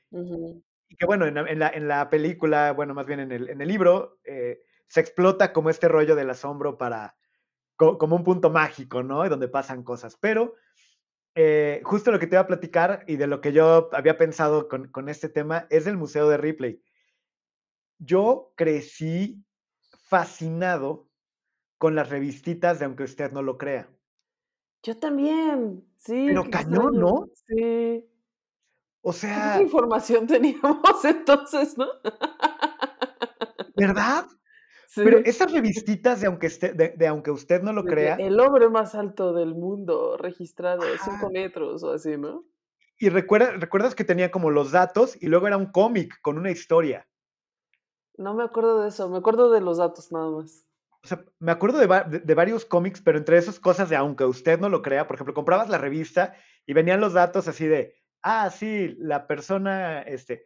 y 0.88 0.96
que 0.96 1.06
bueno, 1.06 1.26
en 1.26 1.36
la, 1.36 1.42
en 1.42 1.60
la, 1.60 1.70
en 1.70 1.88
la 1.88 2.10
película, 2.10 2.72
bueno, 2.74 2.94
más 2.94 3.06
bien 3.06 3.20
en 3.20 3.32
el, 3.32 3.50
en 3.50 3.62
el 3.62 3.68
libro, 3.68 4.20
eh, 4.24 4.62
se 4.88 5.00
explota 5.02 5.52
como 5.54 5.70
este 5.70 5.88
rollo 5.88 6.16
del 6.16 6.30
asombro 6.30 6.78
para, 6.78 7.16
co- 7.76 7.98
como 7.98 8.16
un 8.16 8.24
punto 8.24 8.50
mágico, 8.50 9.04
¿no? 9.04 9.26
Y 9.26 9.30
donde 9.30 9.48
pasan 9.48 9.84
cosas. 9.84 10.18
Pero 10.20 10.56
eh, 11.36 11.82
justo 11.84 12.12
lo 12.12 12.20
que 12.20 12.28
te 12.28 12.36
iba 12.36 12.42
a 12.42 12.48
platicar 12.48 13.04
y 13.08 13.16
de 13.16 13.28
lo 13.28 13.42
que 13.42 13.54
yo 13.54 13.90
había 13.94 14.18
pensado 14.18 14.68
con, 14.68 14.90
con 14.90 15.10
este 15.10 15.30
tema 15.30 15.68
es 15.70 15.86
del 15.86 15.98
Museo 15.98 16.30
de 16.30 16.38
Ripley. 16.38 16.82
Yo 18.00 18.54
crecí 18.56 19.44
fascinado 20.08 21.10
con 21.78 21.96
las 21.96 22.10
revistitas 22.10 22.80
de 22.80 22.86
Aunque 22.86 23.04
usted 23.04 23.32
no 23.32 23.42
lo 23.42 23.58
crea. 23.58 23.90
Yo 24.84 24.98
también, 24.98 25.86
sí. 25.98 26.26
Pero 26.28 26.44
qué 26.44 26.50
cañón. 26.50 27.00
¿no? 27.00 27.28
Sí. 27.48 28.06
O 29.02 29.12
¿Qué 29.12 29.18
sea, 29.18 29.52
poca 29.54 29.62
información 29.64 30.28
teníamos 30.28 31.04
entonces, 31.06 31.78
no? 31.78 31.88
¿verdad? 33.76 34.26
Sí. 34.94 35.02
Pero 35.04 35.18
esas 35.26 35.52
revistitas 35.52 36.22
de 36.22 36.28
Aunque, 36.28 36.46
esté- 36.46 36.74
de, 36.74 36.90
de 36.90 37.08
aunque 37.08 37.32
usted 37.32 37.64
no 37.64 37.74
lo 37.74 37.82
De 37.82 37.90
crea, 37.92 38.16
El 38.20 38.40
hombre 38.40 38.70
más 38.70 38.94
alto 38.94 39.34
del 39.34 39.56
mundo, 39.56 40.18
registrado, 40.18 40.84
Ajá. 40.84 41.04
5 41.20 41.32
metros 41.32 41.84
o 41.84 41.92
así, 41.94 42.16
¿no? 42.16 42.46
y 43.00 43.10
recuerda, 43.10 43.52
recuerdas 43.58 43.96
que 43.96 44.04
tenía 44.06 44.30
como 44.30 44.52
los 44.52 44.72
datos 44.72 45.18
y 45.22 45.26
luego 45.28 45.48
era 45.48 45.58
un 45.58 45.72
cómic 45.72 46.22
con 46.22 46.38
una 46.38 46.52
historia. 46.52 47.08
No 48.18 48.36
me 48.36 48.44
acuerdo 48.44 48.84
de 48.84 48.90
eso, 48.90 49.10
me 49.10 49.18
acuerdo 49.18 49.52
de 49.52 49.62
los 49.62 49.80
datos 49.80 50.12
nada 50.12 50.30
más. 50.30 50.64
O 51.04 51.08
sea, 51.08 51.26
me 51.40 51.52
acuerdo 51.52 51.80
de, 51.80 51.88
va- 51.88 52.04
de- 52.04 52.36
varios 52.36 52.64
cómics, 52.64 53.02
pero 53.02 53.18
entre 53.18 53.38
esas 53.40 53.60
cosas 53.60 53.90
de 53.90 53.96
aunque 53.96 54.26
usted 54.26 54.60
no 54.60 54.70
lo 54.70 54.84
crea, 54.84 55.08
por 55.08 55.16
ejemplo, 55.16 55.34
comprabas 55.34 55.70
la 55.70 55.80
revista 55.80 56.36
y 56.68 56.74
venían 56.74 57.02
los 57.02 57.14
datos 57.14 57.48
así 57.48 57.66
de, 57.66 57.96
ah, 58.22 58.52
sí, 58.52 58.96
la 59.00 59.26
persona, 59.26 60.04
este, 60.04 60.46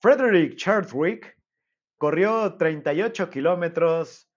Frederick 0.00 0.56
Chadwick 0.56 1.37
corrió 1.98 2.56
38 2.56 3.30
kilómetros, 3.30 4.28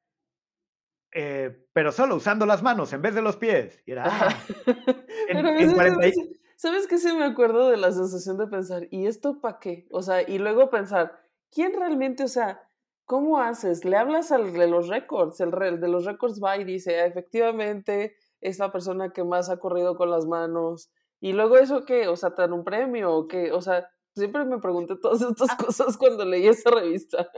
eh, 1.13 1.65
pero 1.73 1.91
solo 1.91 2.15
usando 2.15 2.45
las 2.45 2.63
manos 2.63 2.93
en 2.93 3.01
vez 3.01 3.13
de 3.15 3.21
los 3.21 3.35
pies. 3.37 3.81
Y 3.85 3.91
era, 3.91 4.03
ah, 4.07 4.35
en- 5.27 5.37
Pero 5.37 5.47
a 5.47 5.51
en 5.51 5.57
veces, 5.57 5.73
40 5.73 6.07
y- 6.07 6.11
¿sabes- 6.13 6.39
¿sabes 6.55 6.87
qué? 6.87 6.97
Sí 6.97 7.13
me 7.13 7.25
acuerdo 7.25 7.69
de 7.69 7.77
la 7.77 7.91
sensación 7.91 8.37
de 8.37 8.47
pensar, 8.47 8.87
¿y 8.91 9.07
esto 9.07 9.39
para 9.41 9.59
qué? 9.59 9.87
O 9.91 10.01
sea, 10.01 10.21
y 10.27 10.37
luego 10.39 10.69
pensar, 10.69 11.19
¿quién 11.51 11.73
realmente, 11.77 12.23
o 12.23 12.27
sea, 12.27 12.61
cómo 13.05 13.39
haces? 13.39 13.83
Le 13.83 13.97
hablas 13.97 14.31
al 14.31 14.53
de 14.53 14.67
los 14.67 14.87
récords, 14.87 15.39
el 15.41 15.51
de 15.51 15.87
los 15.87 16.05
récords 16.05 16.41
va 16.41 16.57
y 16.57 16.63
dice, 16.63 17.01
"Ah, 17.01 17.05
efectivamente, 17.05 18.15
es 18.39 18.57
la 18.59 18.71
persona 18.71 19.11
que 19.11 19.23
más 19.23 19.49
ha 19.49 19.57
corrido 19.57 19.95
con 19.95 20.09
las 20.11 20.25
manos 20.25 20.91
¿Y 21.23 21.33
luego 21.33 21.57
eso 21.59 21.85
qué? 21.85 22.07
O 22.07 22.15
sea, 22.15 22.33
¿te 22.33 22.41
dan 22.41 22.51
un 22.53 22.63
premio 22.63 23.13
o 23.13 23.27
qué? 23.27 23.51
O 23.51 23.61
sea, 23.61 23.87
siempre 24.15 24.45
me 24.45 24.59
pregunté 24.59 24.95
todas 24.95 25.21
estas 25.21 25.55
cosas 25.55 25.97
cuando 25.97 26.25
leí 26.25 26.47
esa 26.47 26.69
revista. 26.71 27.29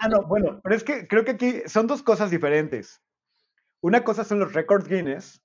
Ah, 0.00 0.08
no, 0.08 0.22
bueno, 0.26 0.60
pero 0.62 0.74
es 0.74 0.84
que 0.84 1.06
creo 1.08 1.24
que 1.24 1.32
aquí 1.32 1.62
son 1.66 1.86
dos 1.86 2.02
cosas 2.02 2.30
diferentes. 2.30 3.02
Una 3.80 4.04
cosa 4.04 4.24
son 4.24 4.38
los 4.38 4.52
récords 4.52 4.88
Guinness 4.88 5.42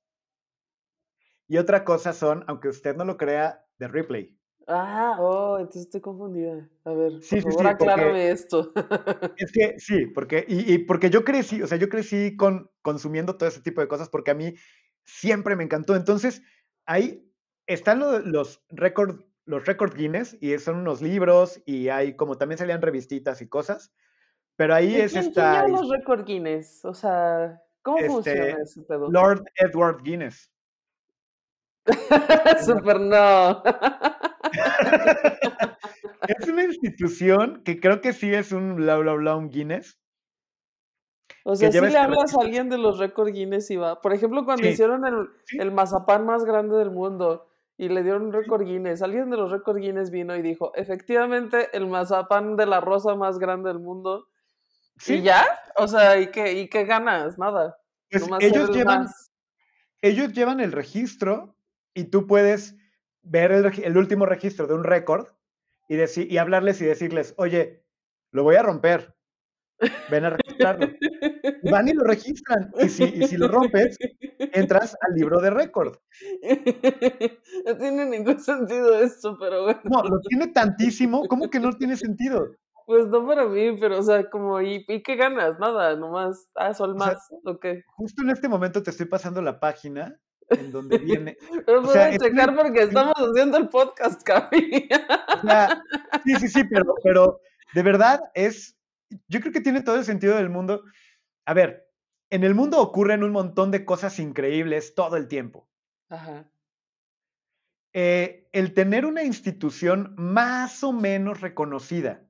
y 1.47 1.57
otra 1.57 1.83
cosa 1.85 2.13
son, 2.13 2.43
aunque 2.47 2.67
usted 2.69 2.95
no 2.95 3.05
lo 3.05 3.17
crea, 3.17 3.65
de 3.79 3.87
replay. 3.87 4.37
Ah, 4.67 5.15
oh, 5.19 5.57
entonces 5.59 5.83
estoy 5.83 6.01
confundida. 6.01 6.67
A 6.83 6.91
ver, 6.91 7.21
Sí, 7.21 7.39
por 7.41 7.51
sí, 7.53 7.57
favor, 7.57 7.61
sí, 7.61 7.67
aclárame 7.67 8.03
porque- 8.03 8.31
esto. 8.31 8.73
Es 9.37 9.51
que 9.53 9.79
sí, 9.79 10.07
porque, 10.07 10.45
y, 10.47 10.73
y 10.73 10.77
porque 10.79 11.09
yo 11.09 11.23
crecí, 11.23 11.61
o 11.61 11.67
sea, 11.67 11.77
yo 11.77 11.87
crecí 11.87 12.35
con, 12.35 12.69
consumiendo 12.81 13.37
todo 13.37 13.47
ese 13.47 13.61
tipo 13.61 13.79
de 13.81 13.87
cosas 13.87 14.09
porque 14.09 14.31
a 14.31 14.35
mí 14.35 14.55
siempre 15.05 15.55
me 15.55 15.63
encantó. 15.63 15.95
Entonces, 15.95 16.41
ahí 16.85 17.31
están 17.65 17.99
lo- 17.99 18.19
los 18.19 18.61
récords 18.69 19.23
los 19.47 19.65
récord 19.65 19.95
Guinness 19.95 20.37
y 20.41 20.55
son 20.59 20.75
unos 20.77 21.01
libros 21.01 21.59
y 21.65 21.89
hay 21.89 22.15
como 22.15 22.37
también 22.37 22.57
salían 22.59 22.81
revistitas 22.83 23.41
y 23.41 23.47
cosas, 23.49 23.91
pero 24.57 24.75
ahí 24.75 24.93
¿De 24.93 25.03
es 25.05 25.13
quién, 25.13 25.23
quién 25.23 25.29
esta 25.29 25.65
lleva 25.65 25.67
los 25.69 25.89
récord 25.89 26.25
Guinness? 26.25 26.83
O 26.85 26.93
sea, 26.93 27.59
¿cómo 27.81 27.97
Este, 27.99 28.09
funciona 28.09 28.57
ese 28.63 28.81
pedo? 28.83 29.09
Lord 29.11 29.43
Edward 29.55 30.03
Guinness. 30.03 30.51
Super 32.65 32.99
no. 32.99 33.63
Es 36.27 36.47
una 36.49 36.63
institución 36.63 37.61
que 37.63 37.79
creo 37.79 38.01
que 38.01 38.13
sí 38.13 38.33
es 38.33 38.51
un 38.51 38.75
bla 38.75 38.97
bla 38.97 39.13
bla 39.13 39.35
un 39.35 39.49
Guinness. 39.49 39.99
O 41.45 41.55
sea, 41.55 41.71
si 41.71 41.79
le 41.79 41.97
hablas 41.97 42.35
a 42.35 42.41
alguien 42.41 42.69
de 42.69 42.77
los 42.77 42.99
récord 42.99 43.29
Guinness 43.31 43.71
y 43.71 43.77
va. 43.77 44.01
Por 44.01 44.13
ejemplo, 44.13 44.43
cuando 44.45 44.63
Sí. 44.63 44.69
hicieron 44.69 45.05
el, 45.05 45.27
Sí. 45.45 45.57
el 45.59 45.71
mazapán 45.71 46.25
más 46.25 46.43
grande 46.43 46.75
del 46.77 46.91
mundo 46.91 47.47
y 47.77 47.89
le 47.89 48.01
dieron 48.01 48.23
un 48.23 48.33
récord 48.33 48.63
Guinness, 48.63 49.01
alguien 49.01 49.29
de 49.29 49.37
los 49.37 49.51
récord 49.51 49.77
Guinness 49.77 50.09
vino 50.09 50.35
y 50.35 50.41
dijo, 50.41 50.71
efectivamente, 50.75 51.69
el 51.73 51.87
mazapán 51.87 52.55
de 52.55 52.65
la 52.65 52.81
rosa 52.81 53.15
más 53.15 53.37
grande 53.37 53.69
del 53.69 53.79
mundo. 53.79 54.27
Sí, 54.97 55.15
¿Y 55.15 55.21
ya? 55.21 55.45
O 55.75 55.87
sea, 55.87 56.19
¿y 56.19 56.31
qué, 56.31 56.53
y 56.53 56.69
qué 56.69 56.85
ganas? 56.85 57.37
Nada. 57.37 57.77
pues 58.09 58.23
ellos 58.39 58.69
el 58.69 58.75
llevan, 58.75 59.03
más. 59.03 59.31
ellos 60.01 60.33
llevan 60.33 60.59
el 60.59 60.71
registro 60.71 61.55
y 61.93 62.05
tú 62.05 62.25
puedes 62.25 62.75
ver 63.21 63.51
el, 63.51 63.71
el 63.83 63.97
último 63.97 64.25
registro 64.25 64.65
de 64.65 64.73
un 64.73 64.83
récord 64.83 65.27
y, 65.87 65.97
y 65.97 66.37
hablarles 66.37 66.81
y 66.81 66.85
decirles, 66.85 67.35
oye, 67.37 67.83
lo 68.31 68.43
voy 68.43 68.55
a 68.55 68.63
romper, 68.63 69.15
ven 70.09 70.25
a 70.25 70.29
registrarlo. 70.31 70.87
Y 71.63 71.69
van 71.71 71.87
y 71.87 71.93
lo 71.93 72.03
registran. 72.03 72.71
Y 72.79 72.89
si, 72.89 73.03
y 73.03 73.27
si 73.27 73.37
lo 73.37 73.47
rompes, 73.47 73.97
entras 74.39 74.97
al 75.01 75.15
libro 75.15 75.39
de 75.39 75.49
récord. 75.49 75.97
no 77.65 77.77
tiene 77.77 78.05
ningún 78.05 78.39
sentido 78.39 78.99
esto, 78.99 79.37
pero 79.39 79.63
bueno. 79.63 79.81
No, 79.83 80.03
lo 80.03 80.19
tiene 80.21 80.47
tantísimo, 80.47 81.27
¿cómo 81.27 81.49
que 81.49 81.59
no 81.59 81.73
tiene 81.73 81.95
sentido? 81.95 82.55
Pues 82.85 83.07
no 83.07 83.27
para 83.27 83.45
mí, 83.45 83.77
pero 83.79 83.99
o 83.99 84.03
sea, 84.03 84.29
como, 84.29 84.61
¿y, 84.61 84.85
y 84.87 85.03
qué 85.03 85.17
ganas? 85.17 85.59
Nada, 85.59 85.95
nomás, 85.97 86.49
ah, 86.55 86.73
sol 86.73 86.95
O 86.95 86.97
sea, 86.97 87.13
más. 87.13 87.29
Justo 87.97 88.21
en 88.21 88.29
este 88.29 88.47
momento 88.47 88.81
te 88.81 88.91
estoy 88.91 89.07
pasando 89.07 89.41
la 89.41 89.59
página 89.59 90.17
en 90.49 90.71
donde 90.71 90.97
viene. 90.97 91.37
Pero 91.65 91.81
puedo 91.81 91.93
sea, 91.93 92.17
checar 92.17 92.55
porque 92.55 92.83
estamos 92.83 93.13
haciendo 93.15 93.57
el 93.57 93.67
podcast, 93.69 94.23
Cami. 94.23 94.87
O 95.37 95.41
sea, 95.41 95.83
sí, 96.23 96.35
sí, 96.35 96.47
sí, 96.47 96.63
pero, 96.63 96.95
pero 97.03 97.41
de 97.73 97.83
verdad 97.83 98.21
es, 98.33 98.76
yo 99.27 99.39
creo 99.39 99.53
que 99.53 99.61
tiene 99.61 99.81
todo 99.81 99.97
el 99.97 100.05
sentido 100.05 100.35
del 100.35 100.49
mundo. 100.49 100.83
A 101.45 101.53
ver, 101.53 101.89
en 102.29 102.43
el 102.43 102.55
mundo 102.55 102.81
ocurren 102.81 103.23
un 103.23 103.31
montón 103.31 103.71
de 103.71 103.85
cosas 103.85 104.19
increíbles 104.19 104.95
todo 104.95 105.17
el 105.17 105.27
tiempo. 105.27 105.69
Ajá. 106.09 106.49
Eh, 107.93 108.47
el 108.51 108.73
tener 108.73 109.05
una 109.05 109.23
institución 109.23 110.13
más 110.17 110.83
o 110.83 110.93
menos 110.93 111.41
reconocida 111.41 112.27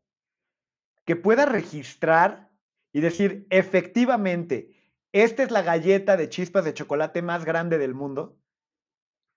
que 1.04 1.16
pueda 1.16 1.46
registrar 1.46 2.52
y 2.94 3.02
decir, 3.02 3.48
efectivamente, 3.50 4.76
esta 5.12 5.44
es 5.44 5.52
la 5.52 5.62
galleta 5.62 6.18
de 6.18 6.30
chispas 6.30 6.66
de 6.66 6.74
chocolate 6.74 7.22
más 7.22 7.46
grande 7.46 7.78
del 7.78 7.94
mundo. 7.94 8.38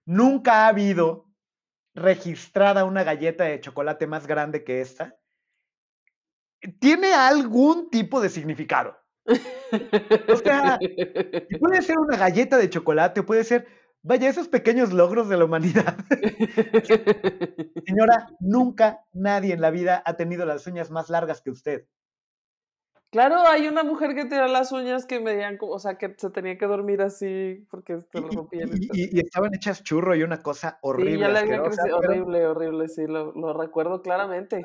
Nunca 0.05 0.64
ha 0.64 0.68
habido 0.68 1.30
registrada 1.95 2.84
una 2.84 3.05
galleta 3.05 3.45
de 3.45 3.61
chocolate 3.61 4.07
más 4.07 4.26
grande 4.26 4.64
que 4.64 4.80
esta. 4.80 5.20
Tiene 6.79 7.13
algún 7.15 7.91
tipo 7.91 8.21
de 8.21 8.29
significado. 8.29 8.97
O 10.29 10.37
sea, 10.37 10.79
puede 11.61 11.83
ser 11.83 11.99
una 11.99 12.17
galleta 12.17 12.57
de 12.59 12.69
chocolate, 12.69 13.23
puede 13.23 13.45
ser, 13.45 13.67
vaya, 14.03 14.29
esos 14.29 14.49
pequeños 14.49 14.93
logros 14.93 15.29
de 15.29 15.37
la 15.37 15.45
humanidad. 15.45 15.97
Señora, 17.87 18.29
nunca 18.41 19.05
nadie 19.13 19.55
en 19.55 19.61
la 19.61 19.71
vida 19.71 20.03
ha 20.05 20.17
tenido 20.17 20.45
las 20.47 20.67
uñas 20.67 20.91
más 20.91 21.11
largas 21.11 21.41
que 21.41 21.51
usted. 21.51 21.87
Claro, 23.11 23.39
hay 23.49 23.67
una 23.67 23.83
mujer 23.83 24.15
que 24.15 24.25
tenía 24.25 24.47
las 24.47 24.71
uñas 24.71 25.05
que 25.05 25.19
medían, 25.19 25.57
como- 25.57 25.73
o 25.73 25.79
sea, 25.81 25.99
que 25.99 26.15
se 26.17 26.31
tenía 26.31 26.57
que 26.57 26.67
dormir 26.67 27.03
así 27.03 27.67
porque 27.69 27.99
se 28.01 28.21
rompían. 28.21 28.71
y- 28.73 28.87
y- 28.93 29.17
y 29.17 29.21
estaban 29.21 29.53
hechas 29.53 29.83
churro 29.83 30.15
y 30.15 30.23
una 30.23 30.43
cosa 30.43 30.79
horrible. 30.83 31.13
Sí, 31.15 31.19
ya 31.21 31.29
le 31.29 31.39
había 31.41 31.63
crecido, 31.63 31.99
horrible, 31.99 32.47
horrible, 32.47 32.89
sí, 32.89 33.07
lo, 33.09 33.33
lo 33.33 33.53
recuerdo 33.53 34.01
claramente. 34.03 34.65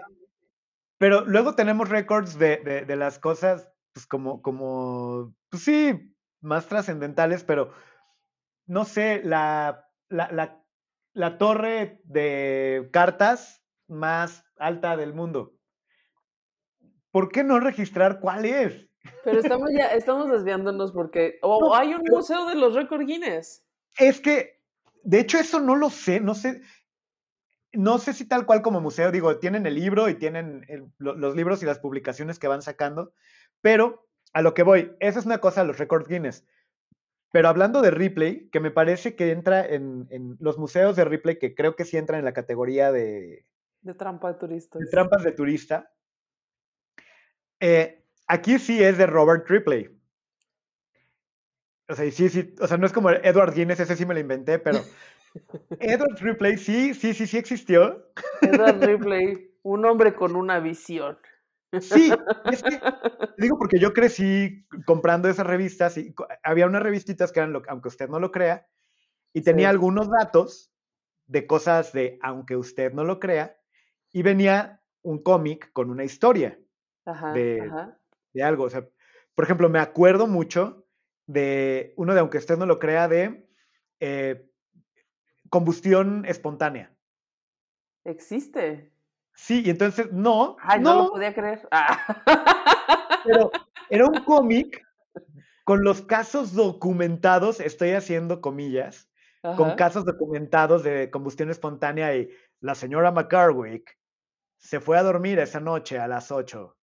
Pero 0.97 1.25
luego 1.25 1.55
tenemos 1.55 1.89
récords 1.89 2.37
de, 2.39 2.57
de- 2.57 2.85
de 2.85 2.95
las 2.95 3.19
cosas, 3.19 3.67
pues 3.93 4.05
como, 4.07 4.41
como, 4.41 5.35
pues 5.49 5.63
sí, 5.63 6.15
más 6.41 6.67
trascendentales, 6.67 7.43
pero 7.43 7.71
no 8.65 8.85
sé, 8.85 9.21
la, 9.23 9.89
la, 10.09 10.31
la, 10.31 10.63
la 11.13 11.37
torre 11.37 12.01
de 12.05 12.89
cartas 12.91 13.63
más 13.87 14.43
alta 14.57 14.95
del 14.97 15.13
mundo. 15.13 15.53
¿Por 17.11 17.29
qué 17.29 17.43
no 17.43 17.59
registrar 17.59 18.19
cuál 18.19 18.45
es? 18.45 18.89
Pero 19.23 19.39
estamos 19.39 19.69
ya, 19.77 19.87
estamos 19.87 20.29
desviándonos 20.29 20.91
porque, 20.91 21.39
o 21.41 21.59
No, 21.69 21.75
hay 21.75 21.93
un 21.93 22.01
museo 22.09 22.45
de 22.47 22.55
los 22.55 22.73
récord 22.73 23.05
Guinness. 23.05 23.65
Es 23.97 24.19
que, 24.19 24.61
de 25.03 25.19
hecho, 25.19 25.37
eso 25.37 25.59
no 25.59 25.75
lo 25.75 25.89
sé, 25.89 26.19
no 26.19 26.35
sé, 26.35 26.61
no 27.77 27.97
sé 27.97 28.13
si 28.13 28.25
tal 28.25 28.45
cual 28.45 28.61
como 28.61 28.81
museo, 28.81 29.11
digo, 29.11 29.37
tienen 29.37 29.65
el 29.65 29.75
libro 29.75 30.09
y 30.09 30.15
tienen 30.15 30.65
el- 30.67 30.87
los 30.99 31.35
libros 31.35 31.61
y 31.61 31.65
las 31.65 31.79
publicaciones 31.79 32.39
que 32.39 32.47
van 32.47 32.61
sacando, 32.61 33.13
pero 33.61 34.07
a 34.33 34.41
lo 34.41 34.53
que 34.53 34.63
voy, 34.63 34.95
esa 34.99 35.19
es 35.19 35.25
una 35.25 35.39
cosa, 35.39 35.63
los 35.63 35.77
récords 35.77 36.07
Guinness. 36.07 36.45
Pero 37.31 37.49
hablando 37.49 37.81
de 37.81 37.91
replay, 37.91 38.49
que 38.49 38.59
me 38.59 38.71
parece 38.71 39.15
que 39.15 39.31
entra 39.31 39.65
en, 39.65 40.07
en 40.09 40.37
los 40.39 40.57
museos 40.57 40.95
de 40.95 41.05
replay, 41.05 41.37
que 41.37 41.53
creo 41.53 41.75
que 41.75 41.85
sí 41.85 41.97
entran 41.97 42.19
en 42.19 42.25
la 42.25 42.33
categoría 42.33 42.91
de, 42.91 43.45
De 43.81 43.93
trampa 43.93 44.31
de 44.33 44.39
turistas. 44.39 44.81
de 44.81 44.87
trampas 44.87 45.23
de 45.23 45.31
turista, 45.33 45.91
eh, 47.59 48.03
aquí 48.27 48.59
sí 48.59 48.81
es 48.83 48.97
de 48.97 49.05
Robert 49.05 49.47
Ripley. 49.49 49.89
O 51.87 51.95
sea, 51.95 52.09
sí, 52.11 52.29
sí, 52.29 52.55
o 52.59 52.67
sea, 52.67 52.77
no 52.77 52.85
es 52.87 52.93
como 52.93 53.11
Edward 53.11 53.53
Guinness, 53.53 53.79
ese 53.79 53.95
sí 53.95 54.05
me 54.05 54.13
lo 54.15 54.19
inventé, 54.19 54.57
pero 54.59 54.79
Edward 55.79 56.19
Ripley 56.19 56.57
sí, 56.57 56.93
sí, 56.93 57.13
sí, 57.13 57.27
sí 57.27 57.37
existió. 57.37 58.11
Edward 58.41 58.83
Ripley, 58.83 59.55
un 59.63 59.85
hombre 59.85 60.15
con 60.15 60.35
una 60.35 60.59
visión. 60.59 61.17
Sí, 61.79 62.11
es 62.51 62.63
que, 62.63 62.79
digo 63.37 63.57
porque 63.57 63.79
yo 63.79 63.93
crecí 63.93 64.65
comprando 64.85 65.27
esas 65.27 65.45
revistas 65.45 65.97
y 65.97 66.13
había 66.43 66.67
unas 66.67 66.83
revistitas 66.83 67.31
que 67.31 67.39
eran, 67.39 67.51
lo, 67.53 67.63
aunque 67.67 67.89
usted 67.89 68.07
no 68.07 68.19
lo 68.19 68.31
crea, 68.31 68.67
y 69.33 69.41
tenía 69.41 69.67
Sí. 69.67 69.71
algunos 69.71 70.09
datos 70.09 70.71
de 71.27 71.45
cosas 71.47 71.91
de, 71.91 72.17
aunque 72.21 72.55
usted 72.55 72.93
no 72.93 73.03
lo 73.03 73.19
crea, 73.19 73.57
y 74.13 74.21
venía 74.23 74.81
un 75.01 75.21
cómic 75.21 75.71
con 75.73 75.89
una 75.89 76.03
historia. 76.05 76.57
Ajá, 77.05 77.33
De- 77.33 77.61
ajá. 77.61 77.99
de 78.33 78.43
algo. 78.43 78.63
O 78.63 78.69
sea, 78.69 78.87
por 79.33 79.43
ejemplo, 79.43 79.69
me 79.69 79.79
acuerdo 79.79 80.27
mucho 80.27 80.87
de 81.27 81.93
uno 81.97 82.13
de, 82.13 82.19
aunque 82.21 82.37
usted 82.37 82.57
no 82.57 82.65
lo 82.65 82.79
crea, 82.79 83.07
de 83.07 83.49
eh, 83.99 84.49
combustión 85.55 86.25
espontánea. 86.25 86.93
¿Existe? 88.03 88.91
Sí, 89.33 89.63
y 89.65 89.69
entonces, 89.69 90.11
no, 90.11 90.57
Ay, 90.59 90.81
no, 90.81 90.93
no, 90.93 91.03
lo 91.03 91.11
podía 91.11 91.33
creer. 91.33 91.65
Ah. 91.71 91.97
pero 93.23 93.51
era 93.89 94.05
un 94.05 94.21
cómic 94.25 94.85
con 95.63 95.81
los 95.81 96.01
casos 96.01 96.51
documentados, 96.51 97.61
estoy 97.61 97.91
haciendo 97.91 98.41
comillas, 98.41 99.09
con 99.55 99.75
casos 99.77 100.03
documentados 100.03 100.83
de 100.83 101.09
combustión 101.09 101.49
espontánea 101.49 102.13
y 102.17 102.29
la 102.59 102.75
señora 102.75 103.13
McCarwick 103.13 103.97
se 104.57 104.81
fue 104.81 104.97
a 104.97 105.03
dormir 105.03 105.39
esa 105.39 105.61
noche 105.61 105.99
a 105.99 106.09
las 106.09 106.33
8. 106.33 106.75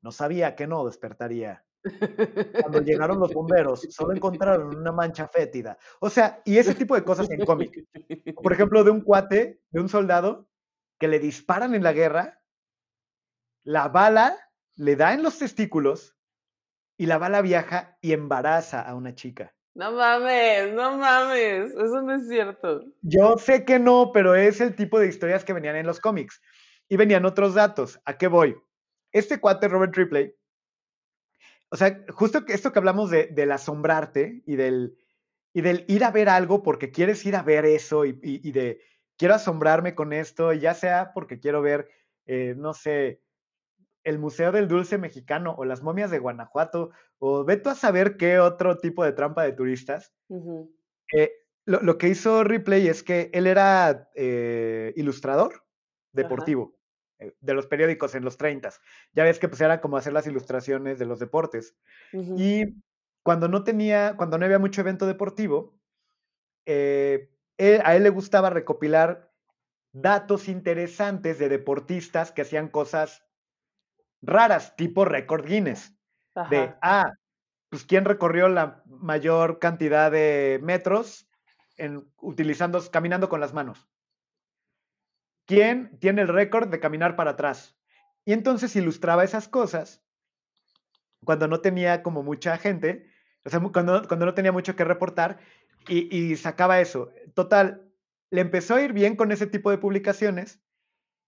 No 0.00 0.10
sabía 0.10 0.56
que 0.56 0.66
no 0.66 0.84
despertaría. 0.86 1.64
Cuando 2.60 2.80
llegaron 2.80 3.18
los 3.18 3.32
bomberos, 3.32 3.86
solo 3.90 4.14
encontraron 4.14 4.76
una 4.76 4.92
mancha 4.92 5.28
fétida. 5.28 5.76
O 6.00 6.08
sea, 6.08 6.40
y 6.44 6.58
ese 6.58 6.74
tipo 6.74 6.94
de 6.94 7.04
cosas 7.04 7.30
en 7.30 7.44
cómic. 7.44 7.84
Por 8.42 8.52
ejemplo, 8.52 8.84
de 8.84 8.90
un 8.90 9.00
cuate, 9.00 9.60
de 9.70 9.80
un 9.80 9.88
soldado, 9.88 10.48
que 10.98 11.08
le 11.08 11.18
disparan 11.18 11.74
en 11.74 11.82
la 11.82 11.92
guerra, 11.92 12.40
la 13.64 13.88
bala 13.88 14.36
le 14.76 14.96
da 14.96 15.14
en 15.14 15.22
los 15.22 15.38
testículos 15.38 16.16
y 16.96 17.06
la 17.06 17.18
bala 17.18 17.42
viaja 17.42 17.98
y 18.00 18.12
embaraza 18.12 18.80
a 18.80 18.94
una 18.94 19.14
chica. 19.14 19.54
No 19.74 19.90
mames, 19.92 20.74
no 20.74 20.98
mames, 20.98 21.72
eso 21.72 22.02
no 22.02 22.14
es 22.14 22.28
cierto. 22.28 22.84
Yo 23.00 23.38
sé 23.38 23.64
que 23.64 23.78
no, 23.78 24.10
pero 24.12 24.34
es 24.34 24.60
el 24.60 24.76
tipo 24.76 25.00
de 25.00 25.08
historias 25.08 25.44
que 25.44 25.54
venían 25.54 25.76
en 25.76 25.86
los 25.86 25.98
cómics. 25.98 26.40
Y 26.88 26.96
venían 26.96 27.24
otros 27.24 27.54
datos. 27.54 27.98
¿A 28.04 28.18
qué 28.18 28.28
voy? 28.28 28.54
Este 29.12 29.40
cuate, 29.40 29.68
Robert 29.68 29.96
Ripley, 29.96 30.34
o 31.72 31.76
sea, 31.76 32.04
justo 32.10 32.44
esto 32.48 32.70
que 32.70 32.78
hablamos 32.78 33.10
de, 33.10 33.28
del 33.28 33.50
asombrarte 33.50 34.42
y 34.44 34.56
del, 34.56 34.98
y 35.54 35.62
del 35.62 35.86
ir 35.88 36.04
a 36.04 36.10
ver 36.10 36.28
algo 36.28 36.62
porque 36.62 36.92
quieres 36.92 37.24
ir 37.24 37.34
a 37.34 37.42
ver 37.42 37.64
eso 37.64 38.04
y, 38.04 38.18
y, 38.22 38.52
de 38.52 38.82
quiero 39.16 39.34
asombrarme 39.34 39.94
con 39.94 40.12
esto, 40.12 40.52
ya 40.52 40.74
sea 40.74 41.12
porque 41.14 41.40
quiero 41.40 41.62
ver, 41.62 41.88
eh, 42.26 42.54
no 42.58 42.74
sé, 42.74 43.22
el 44.04 44.18
Museo 44.18 44.52
del 44.52 44.68
Dulce 44.68 44.98
Mexicano 44.98 45.54
o 45.56 45.64
las 45.64 45.82
momias 45.82 46.10
de 46.10 46.18
Guanajuato, 46.18 46.90
o 47.18 47.42
ve 47.42 47.56
tú 47.56 47.70
a 47.70 47.74
saber 47.74 48.18
qué 48.18 48.38
otro 48.38 48.76
tipo 48.76 49.02
de 49.02 49.12
trampa 49.12 49.42
de 49.42 49.52
turistas. 49.52 50.12
Eh, 51.14 51.32
lo, 51.64 51.96
que 51.96 52.08
hizo 52.08 52.44
Ripley 52.44 52.86
es 52.86 53.02
que 53.02 53.30
él 53.32 53.46
era 53.46 54.10
eh, 54.14 54.92
ilustrador 54.94 55.64
deportivo 56.12 56.74
de 57.40 57.54
los 57.54 57.66
periódicos 57.66 58.14
en 58.14 58.24
los 58.24 58.36
30. 58.36 58.70
Ya 59.12 59.24
ves 59.24 59.38
que 59.38 59.48
pues 59.48 59.60
era 59.60 59.80
como 59.80 59.96
hacer 59.96 60.12
las 60.12 60.26
ilustraciones 60.26 60.98
de 60.98 61.06
los 61.06 61.18
deportes. 61.18 61.76
Y 62.12 62.82
cuando 63.22 63.48
no 63.48 63.64
tenía, 63.64 64.14
cuando 64.16 64.38
no 64.38 64.44
había 64.44 64.58
mucho 64.58 64.80
evento 64.80 65.06
deportivo, 65.06 65.78
a 66.66 67.96
él 67.96 68.02
le 68.02 68.10
gustaba 68.10 68.50
recopilar 68.50 69.32
datos 69.92 70.48
interesantes 70.48 71.38
de 71.38 71.48
deportistas 71.48 72.32
que 72.32 72.42
hacían 72.42 72.68
cosas 72.68 73.24
raras, 74.22 74.74
tipo 74.76 75.04
récord 75.04 75.44
Guinness. 75.44 75.94
De, 76.48 76.74
ah, 76.80 77.12
pues 77.68 77.84
quién 77.84 78.04
recorrió 78.04 78.48
la 78.48 78.82
mayor 78.86 79.58
cantidad 79.58 80.10
de 80.10 80.58
metros 80.62 81.28
en, 81.76 82.10
utilizando, 82.20 82.80
caminando 82.90 83.28
con 83.28 83.40
las 83.40 83.52
manos. 83.52 83.86
¿Quién 85.46 85.98
tiene 85.98 86.22
el 86.22 86.28
récord 86.28 86.68
de 86.68 86.80
caminar 86.80 87.16
para 87.16 87.32
atrás? 87.32 87.76
Y 88.24 88.32
entonces 88.32 88.74
ilustraba 88.76 89.24
esas 89.24 89.48
cosas 89.48 90.04
cuando 91.24 91.48
no 91.48 91.60
tenía 91.60 92.02
como 92.02 92.22
mucha 92.22 92.56
gente, 92.58 93.06
o 93.44 93.50
sea, 93.50 93.60
cuando, 93.60 94.06
cuando 94.06 94.26
no 94.26 94.34
tenía 94.34 94.52
mucho 94.52 94.76
que 94.76 94.84
reportar 94.84 95.38
y, 95.88 96.14
y 96.16 96.36
sacaba 96.36 96.80
eso. 96.80 97.10
Total, 97.34 97.92
le 98.30 98.40
empezó 98.40 98.76
a 98.76 98.82
ir 98.82 98.92
bien 98.92 99.16
con 99.16 99.32
ese 99.32 99.46
tipo 99.46 99.70
de 99.70 99.78
publicaciones 99.78 100.62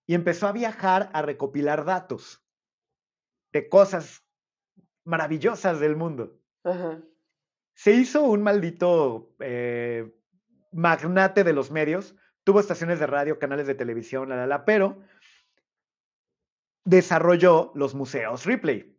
y 0.07 0.15
empezó 0.15 0.47
a 0.49 0.53
viajar 0.53 1.11
a 1.13 1.23
recopilar 1.23 1.85
datos 1.85 2.45
de 3.53 3.69
cosas 3.69 4.25
maravillosas 5.05 5.81
del 5.81 5.97
mundo. 5.97 6.41
Se 7.75 7.93
hizo 7.93 8.25
un 8.25 8.43
maldito 8.43 9.35
eh, 9.41 10.15
magnate 10.73 11.45
de 11.45 11.53
los 11.53 11.71
medios, 11.71 12.17
tuvo 12.45 12.61
estaciones 12.61 13.01
de 13.01 13.07
radio, 13.07 13.39
canales 13.39 13.67
de 13.67 13.75
televisión, 13.75 14.29
la, 14.29 14.37
la, 14.37 14.47
la, 14.47 14.65
pero 14.65 14.99
desarrolló 16.85 17.73
los 17.75 17.95
museos 17.95 18.45
Ripley, 18.45 18.97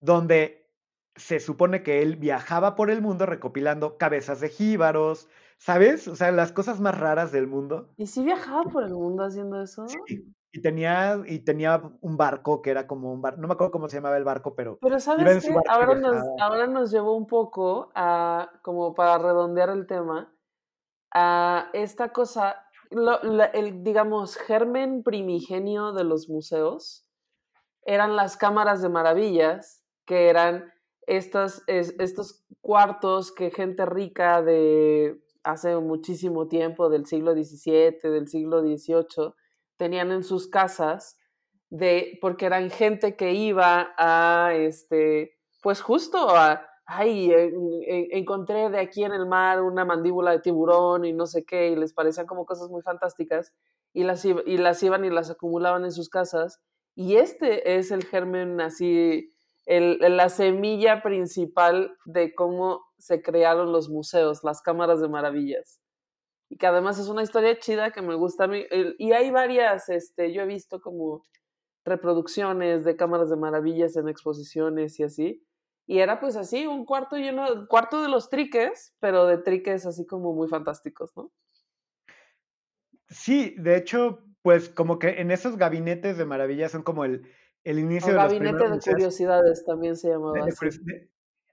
donde 0.00 0.70
se 1.16 1.40
supone 1.40 1.82
que 1.82 2.02
él 2.02 2.16
viajaba 2.16 2.74
por 2.74 2.90
el 2.90 3.00
mundo 3.00 3.24
recopilando 3.24 3.96
cabezas 3.96 4.40
de 4.40 4.50
jíbaros, 4.50 5.28
¿sabes? 5.56 6.06
O 6.08 6.14
sea, 6.14 6.30
las 6.30 6.52
cosas 6.52 6.78
más 6.78 6.98
raras 6.98 7.32
del 7.32 7.46
mundo. 7.46 7.88
¿Y 7.96 8.06
si 8.06 8.22
viajaba 8.22 8.64
por 8.64 8.84
el 8.84 8.92
mundo 8.92 9.24
haciendo 9.24 9.62
eso? 9.62 9.88
Sí. 9.88 10.32
Y 10.52 10.62
tenía, 10.62 11.22
y 11.26 11.40
tenía 11.40 11.82
un 12.00 12.16
barco 12.16 12.62
que 12.62 12.70
era 12.70 12.86
como 12.86 13.12
un 13.12 13.20
barco, 13.20 13.40
no 13.40 13.48
me 13.48 13.54
acuerdo 13.54 13.72
cómo 13.72 13.88
se 13.88 13.96
llamaba 13.96 14.16
el 14.16 14.24
barco, 14.24 14.54
pero... 14.54 14.78
Pero 14.80 15.00
sabes 15.00 15.44
que 15.44 15.54
ahora 15.68 15.94
nos, 15.96 16.24
ahora 16.40 16.66
nos 16.66 16.90
llevó 16.90 17.14
un 17.14 17.26
poco 17.26 17.90
a, 17.94 18.50
como 18.62 18.94
para 18.94 19.18
redondear 19.18 19.68
el 19.68 19.86
tema, 19.86 20.34
a 21.18 21.70
esta 21.72 22.12
cosa, 22.12 22.62
el, 22.90 23.82
digamos, 23.82 24.36
germen 24.36 25.02
primigenio 25.02 25.92
de 25.94 26.04
los 26.04 26.28
museos 26.28 27.08
eran 27.86 28.16
las 28.16 28.36
cámaras 28.36 28.82
de 28.82 28.90
maravillas, 28.90 29.82
que 30.04 30.28
eran 30.28 30.70
estos 31.06 31.64
cuartos 32.60 33.32
que 33.32 33.50
gente 33.50 33.86
rica 33.86 34.42
de 34.42 35.18
hace 35.42 35.74
muchísimo 35.78 36.48
tiempo, 36.48 36.90
del 36.90 37.06
siglo 37.06 37.32
XVII, 37.32 37.98
del 38.02 38.28
siglo 38.28 38.60
XVIII, 38.60 39.32
tenían 39.78 40.12
en 40.12 40.22
sus 40.22 40.48
casas, 40.48 41.18
de, 41.70 42.18
porque 42.20 42.44
eran 42.44 42.68
gente 42.68 43.16
que 43.16 43.32
iba 43.32 43.94
a, 43.96 44.52
este, 44.54 45.38
pues 45.62 45.80
justo 45.80 46.28
a, 46.36 46.68
ay, 46.86 47.32
encontré 48.12 48.70
de 48.70 48.78
aquí 48.80 49.04
en 49.04 49.12
el 49.12 49.26
mar 49.26 49.62
una 49.62 49.84
mandíbula 49.84 50.30
de 50.32 50.40
tiburón 50.40 51.04
y 51.04 51.12
no 51.12 51.26
sé 51.26 51.44
qué, 51.44 51.68
y 51.70 51.76
les 51.76 51.92
parecían 51.92 52.26
como 52.26 52.46
cosas 52.46 52.70
muy 52.70 52.82
fantásticas, 52.82 53.52
y 53.92 54.04
las, 54.04 54.24
y 54.24 54.56
las 54.58 54.82
iban 54.82 55.04
y 55.04 55.10
las 55.10 55.30
acumulaban 55.30 55.84
en 55.84 55.92
sus 55.92 56.08
casas. 56.08 56.60
Y 56.94 57.16
este 57.16 57.76
es 57.78 57.90
el 57.90 58.04
germen 58.04 58.60
así, 58.60 59.32
la 59.66 60.28
semilla 60.28 61.02
principal 61.02 61.96
de 62.04 62.34
cómo 62.34 62.84
se 62.98 63.22
crearon 63.22 63.72
los 63.72 63.88
museos, 63.90 64.44
las 64.44 64.62
cámaras 64.62 65.00
de 65.00 65.08
maravillas 65.08 65.80
y 66.48 66.56
que 66.56 66.66
además 66.66 66.98
es 66.98 67.08
una 67.08 67.22
historia 67.22 67.58
chida 67.58 67.90
que 67.90 68.02
me 68.02 68.14
gusta. 68.14 68.48
Y 68.98 69.12
hay 69.12 69.30
varias, 69.30 69.88
este, 69.88 70.32
yo 70.32 70.42
he 70.42 70.46
visto 70.46 70.80
como 70.80 71.24
reproducciones 71.84 72.84
de 72.84 72.96
cámaras 72.96 73.30
de 73.30 73.36
maravillas 73.36 73.96
en 73.96 74.08
exposiciones 74.08 74.98
y 75.00 75.04
así. 75.04 75.42
Y 75.86 76.00
era 76.00 76.18
pues 76.20 76.36
así, 76.36 76.66
un 76.66 76.84
cuarto 76.84 77.16
lleno, 77.16 77.68
cuarto 77.68 78.02
de 78.02 78.08
los 78.08 78.28
triques, 78.28 78.94
pero 78.98 79.26
de 79.26 79.38
triques 79.38 79.86
así 79.86 80.04
como 80.04 80.34
muy 80.34 80.48
fantásticos, 80.48 81.16
¿no? 81.16 81.30
Sí, 83.08 83.54
de 83.58 83.76
hecho, 83.76 84.24
pues 84.42 84.68
como 84.68 84.98
que 84.98 85.20
en 85.20 85.30
esos 85.30 85.56
gabinetes 85.56 86.18
de 86.18 86.24
maravillas 86.24 86.72
son 86.72 86.82
como 86.82 87.04
el, 87.04 87.22
el 87.64 87.78
inicio 87.78 88.12
de 88.12 88.18
gabinete 88.18 88.68
de 88.68 88.78
curiosidades 88.80 89.64
también 89.64 89.96
se 89.96 90.08
llamaba 90.08 90.44
así. 90.44 90.68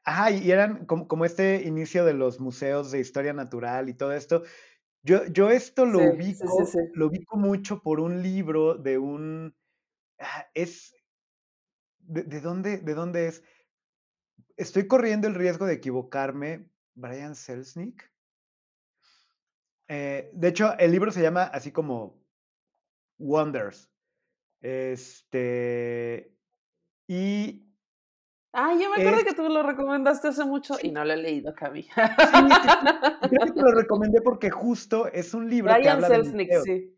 ajá, 0.03 0.31
y 0.31 0.51
eran 0.51 0.86
como, 0.86 1.07
como 1.07 1.25
este 1.25 1.63
inicio 1.63 2.05
de 2.05 2.13
los 2.13 2.39
museos 2.39 2.91
de 2.91 2.99
historia 2.99 3.34
natural 3.34 3.89
y 3.89 3.93
todo 3.93 4.13
esto. 4.13 4.43
Yo, 5.03 5.25
yo 5.25 5.49
esto 5.49 5.86
lo 5.86 5.99
ubico, 5.99 6.45
lo 6.93 7.07
ubico 7.07 7.38
mucho 7.38 7.81
por 7.81 7.99
un 7.99 8.23
libro 8.23 8.75
de 8.75 8.97
un. 8.97 9.55
Ah, 10.19 10.47
es. 10.53 10.95
¿De, 11.99 12.41
dónde, 12.41 12.77
¿De 12.77 12.93
dónde 12.93 13.27
es? 13.27 13.43
Estoy 14.57 14.87
corriendo 14.87 15.27
el 15.27 15.35
riesgo 15.35 15.65
de 15.65 15.73
equivocarme. 15.73 16.69
Brian 16.95 17.35
Selznick. 17.35 18.11
Eh, 19.87 20.29
de 20.33 20.47
hecho, 20.47 20.77
el 20.77 20.91
libro 20.91 21.11
se 21.11 21.21
llama 21.21 21.43
así 21.43 21.71
como 21.71 22.21
Wonders. 23.17 23.89
Este. 24.61 26.31
Y 27.07 27.63
Ah, 28.55 28.75
yo 28.79 28.91
me 28.91 29.01
acuerdo 29.01 29.25
que 29.25 29.33
tú 29.33 29.49
lo 29.49 29.63
recomendaste 29.63 30.27
hace 30.27 30.45
mucho 30.45 30.75
y 30.79 30.91
no 30.91 31.03
lo 31.03 31.13
he 31.13 31.17
leído, 31.17 31.55
Cami. 31.55 31.81
Sí, 31.81 31.89
creo 31.89 33.45
que 33.47 33.51
te 33.51 33.61
lo 33.61 33.71
recomendé 33.75 34.21
porque 34.21 34.51
justo 34.51 35.07
es 35.07 35.33
un 35.33 35.49
libro 35.49 35.73
que 35.81 35.89
habla 35.89 36.07
Selznick, 36.07 36.49
de 36.49 36.61
sí. 36.61 36.97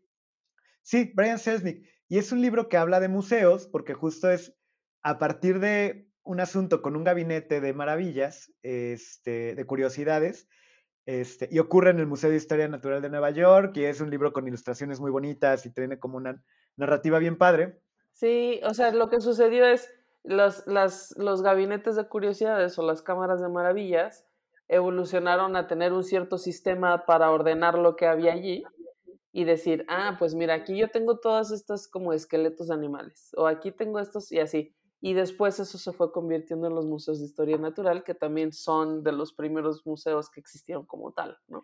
Sí, 0.82 1.12
Brian 1.14 1.38
Selznick. 1.38 1.88
Y 2.08 2.18
es 2.18 2.30
un 2.30 2.42
libro 2.42 2.68
que 2.68 2.76
habla 2.76 3.00
de 3.00 3.08
museos 3.08 3.66
porque 3.66 3.94
justo 3.94 4.30
es 4.30 4.54
a 5.02 5.18
partir 5.18 5.58
de 5.58 6.10
un 6.26 6.40
asunto 6.40 6.82
con 6.82 6.96
un 6.96 7.04
gabinete 7.04 7.60
de 7.60 7.72
maravillas, 7.72 8.52
este, 8.62 9.54
de 9.54 9.64
curiosidades, 9.64 10.48
este, 11.06 11.48
y 11.50 11.60
ocurre 11.60 11.90
en 11.90 12.00
el 12.00 12.06
Museo 12.06 12.30
de 12.30 12.36
Historia 12.36 12.68
Natural 12.68 13.00
de 13.00 13.08
Nueva 13.08 13.30
York, 13.30 13.76
y 13.76 13.84
es 13.84 14.00
un 14.00 14.10
libro 14.10 14.32
con 14.32 14.46
ilustraciones 14.46 15.00
muy 15.00 15.12
bonitas 15.12 15.64
y 15.64 15.72
tiene 15.72 15.98
como 15.98 16.16
una 16.16 16.42
narrativa 16.76 17.20
bien 17.20 17.38
padre. 17.38 17.80
Sí, 18.12 18.60
o 18.64 18.74
sea, 18.74 18.90
lo 18.90 19.08
que 19.08 19.20
sucedió 19.20 19.66
es 19.66 19.88
los, 20.24 20.66
las, 20.66 21.14
los 21.16 21.42
gabinetes 21.42 21.94
de 21.94 22.08
curiosidades 22.08 22.76
o 22.78 22.82
las 22.82 23.02
cámaras 23.02 23.40
de 23.40 23.48
maravillas 23.48 24.26
evolucionaron 24.68 25.54
a 25.54 25.68
tener 25.68 25.92
un 25.92 26.02
cierto 26.02 26.38
sistema 26.38 27.06
para 27.06 27.30
ordenar 27.30 27.78
lo 27.78 27.94
que 27.94 28.06
había 28.06 28.32
allí 28.32 28.64
y 29.30 29.44
decir, 29.44 29.84
ah, 29.88 30.16
pues 30.18 30.34
mira, 30.34 30.54
aquí 30.54 30.76
yo 30.76 30.88
tengo 30.88 31.20
todas 31.20 31.52
estas 31.52 31.86
como 31.86 32.12
esqueletos 32.12 32.68
de 32.68 32.74
animales, 32.74 33.30
o 33.36 33.46
aquí 33.46 33.70
tengo 33.70 34.00
estos 34.00 34.32
y 34.32 34.40
así. 34.40 34.74
Y 35.06 35.14
después 35.14 35.60
eso 35.60 35.78
se 35.78 35.92
fue 35.92 36.10
convirtiendo 36.10 36.66
en 36.66 36.74
los 36.74 36.84
museos 36.84 37.20
de 37.20 37.26
historia 37.26 37.56
natural, 37.58 38.02
que 38.02 38.12
también 38.12 38.52
son 38.52 39.04
de 39.04 39.12
los 39.12 39.32
primeros 39.32 39.86
museos 39.86 40.28
que 40.28 40.40
existieron 40.40 40.84
como 40.84 41.12
tal, 41.12 41.38
¿no? 41.46 41.62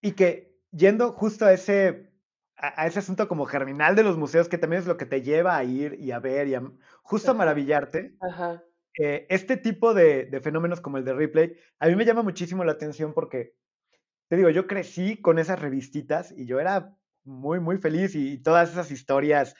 Y 0.00 0.12
que 0.12 0.58
yendo 0.70 1.12
justo 1.12 1.44
a 1.44 1.52
ese 1.52 2.10
a, 2.56 2.86
ese 2.86 3.00
asunto 3.00 3.28
como 3.28 3.44
germinal 3.44 3.94
de 3.94 4.04
los 4.04 4.16
museos, 4.16 4.48
que 4.48 4.56
también 4.56 4.80
es 4.80 4.88
lo 4.88 4.96
que 4.96 5.04
te 5.04 5.20
lleva 5.20 5.58
a 5.58 5.64
ir 5.64 5.98
y 6.00 6.12
a 6.12 6.18
ver 6.18 6.48
y 6.48 6.54
a 6.54 6.62
justo 7.02 7.32
a 7.32 7.34
maravillarte. 7.34 8.16
Eh, 8.98 9.26
este 9.28 9.58
tipo 9.58 9.92
de, 9.92 10.40
fenómenos 10.42 10.80
como 10.80 10.96
el 10.96 11.04
de 11.04 11.12
Ripley, 11.12 11.56
a 11.78 11.88
mí 11.88 11.94
me 11.94 12.06
llama 12.06 12.22
muchísimo 12.22 12.64
la 12.64 12.72
atención 12.72 13.12
porque, 13.12 13.54
te 14.28 14.36
digo, 14.36 14.48
yo 14.48 14.66
crecí 14.66 15.20
con 15.20 15.38
esas 15.38 15.60
revistitas 15.60 16.32
y 16.32 16.46
yo 16.46 16.58
era 16.58 16.96
muy, 17.24 17.60
muy 17.60 17.76
feliz 17.76 18.14
y, 18.14 18.38
todas 18.38 18.70
esas 18.70 18.90
historias 18.90 19.54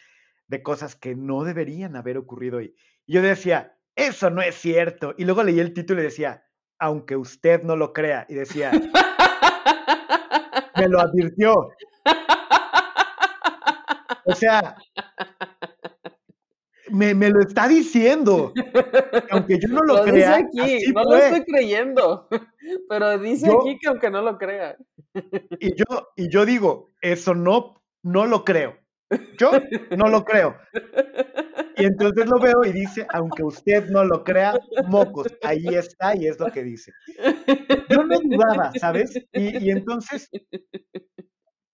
de 0.49 0.63
cosas 0.63 0.97
que 0.97 1.15
no 1.15 1.45
deberían 1.45 1.95
haber 1.97 2.19
ocurrido. 2.19 2.61
Y, 2.61 2.75
yo 3.07 3.23
decía, 3.23 3.79
eso 3.95 4.31
no 4.31 4.43
es 4.43 4.57
cierto. 4.57 5.15
Y 5.17 5.25
luego 5.25 5.45
leí 5.45 5.61
el 5.61 5.73
título 5.73 6.01
y 6.01 6.05
decía, 6.05 6.45
aunque 6.79 7.17
usted 7.17 7.63
no 7.63 7.77
lo 7.77 7.93
crea. 7.93 8.27
Y 8.29 8.35
decía, 8.35 8.73
me 10.77 10.89
lo 10.89 11.01
advirtió. 11.01 11.69
O 14.25 14.35
sea, 14.35 14.77
me, 16.91 17.15
me, 17.15 17.31
lo 17.31 17.41
está 17.41 17.69
diciendo. 17.69 18.53
Aunque 19.31 19.59
yo 19.59 19.69
no 19.69 19.83
lo, 19.83 20.03
crea. 20.05 20.37
aquí, 20.37 20.79
no 20.95 21.05
lo 21.05 21.17
estoy 21.17 21.45
creyendo. 21.45 22.29
Pero 22.89 23.19
dice 23.19 23.51
aquí 23.51 23.79
que 23.81 23.89
aunque 23.89 24.11
no 24.11 24.23
lo 24.23 24.37
crea. 24.37 24.77
Y 25.61 25.75
yo, 25.75 26.11
y 26.17 26.31
yo 26.31 26.45
digo, 26.45 26.93
eso 27.01 27.35
no, 27.35 27.83
no 28.03 28.27
lo 28.27 28.45
creo. 28.45 28.77
Yo 29.39 29.53
no 29.97 30.09
lo 30.09 30.25
creo. 30.25 30.57
Y 31.77 31.85
entonces 31.85 32.27
lo 32.27 32.39
veo 32.39 32.65
y 32.65 32.73
dice, 32.73 33.07
aunque 33.11 33.43
usted 33.43 33.89
no 33.89 34.05
lo 34.05 34.25
crea, 34.25 34.59
mocos, 34.89 35.29
ahí 35.43 35.67
está 35.69 36.15
y 36.17 36.27
es 36.27 36.39
lo 36.39 36.51
que 36.51 36.65
dice. 36.65 36.93
Yo 37.89 38.05
no 38.05 38.19
dudaba, 38.21 38.73
¿sabes? 38.79 39.15
Y, 39.33 39.71
entonces, 39.71 40.29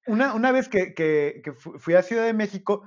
una, 0.07 0.35
una 0.35 0.53
vez 0.53 0.69
que, 0.69 0.95
que, 0.95 1.43
fui 1.55 1.95
a 1.95 2.03
Ciudad 2.03 2.25
de 2.25 2.35
México, 2.35 2.85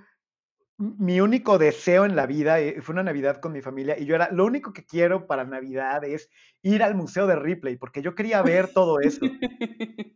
mi 0.77 1.19
único 1.21 1.57
deseo 1.57 2.05
en 2.05 2.15
la 2.15 2.27
vida 2.27 2.59
eh, 2.59 2.81
fue 2.81 2.93
una 2.93 3.03
Navidad 3.03 3.41
con 3.41 3.51
mi 3.51 3.61
familia 3.61 3.97
y 3.97 4.05
yo 4.05 4.13
era, 4.13 4.29
lo 4.31 4.45
único 4.45 4.73
que 4.73 4.85
quiero 4.85 5.25
para 5.25 5.43
Navidad 5.43 6.03
es 6.03 6.29
ir 6.61 6.83
al 6.83 6.93
Museo 6.93 7.25
de 7.25 7.35
Ripley, 7.35 7.77
porque 7.77 8.03
yo 8.03 8.13
quería 8.13 8.43
ver 8.43 8.71
todo 8.73 8.99
eso. 8.99 9.21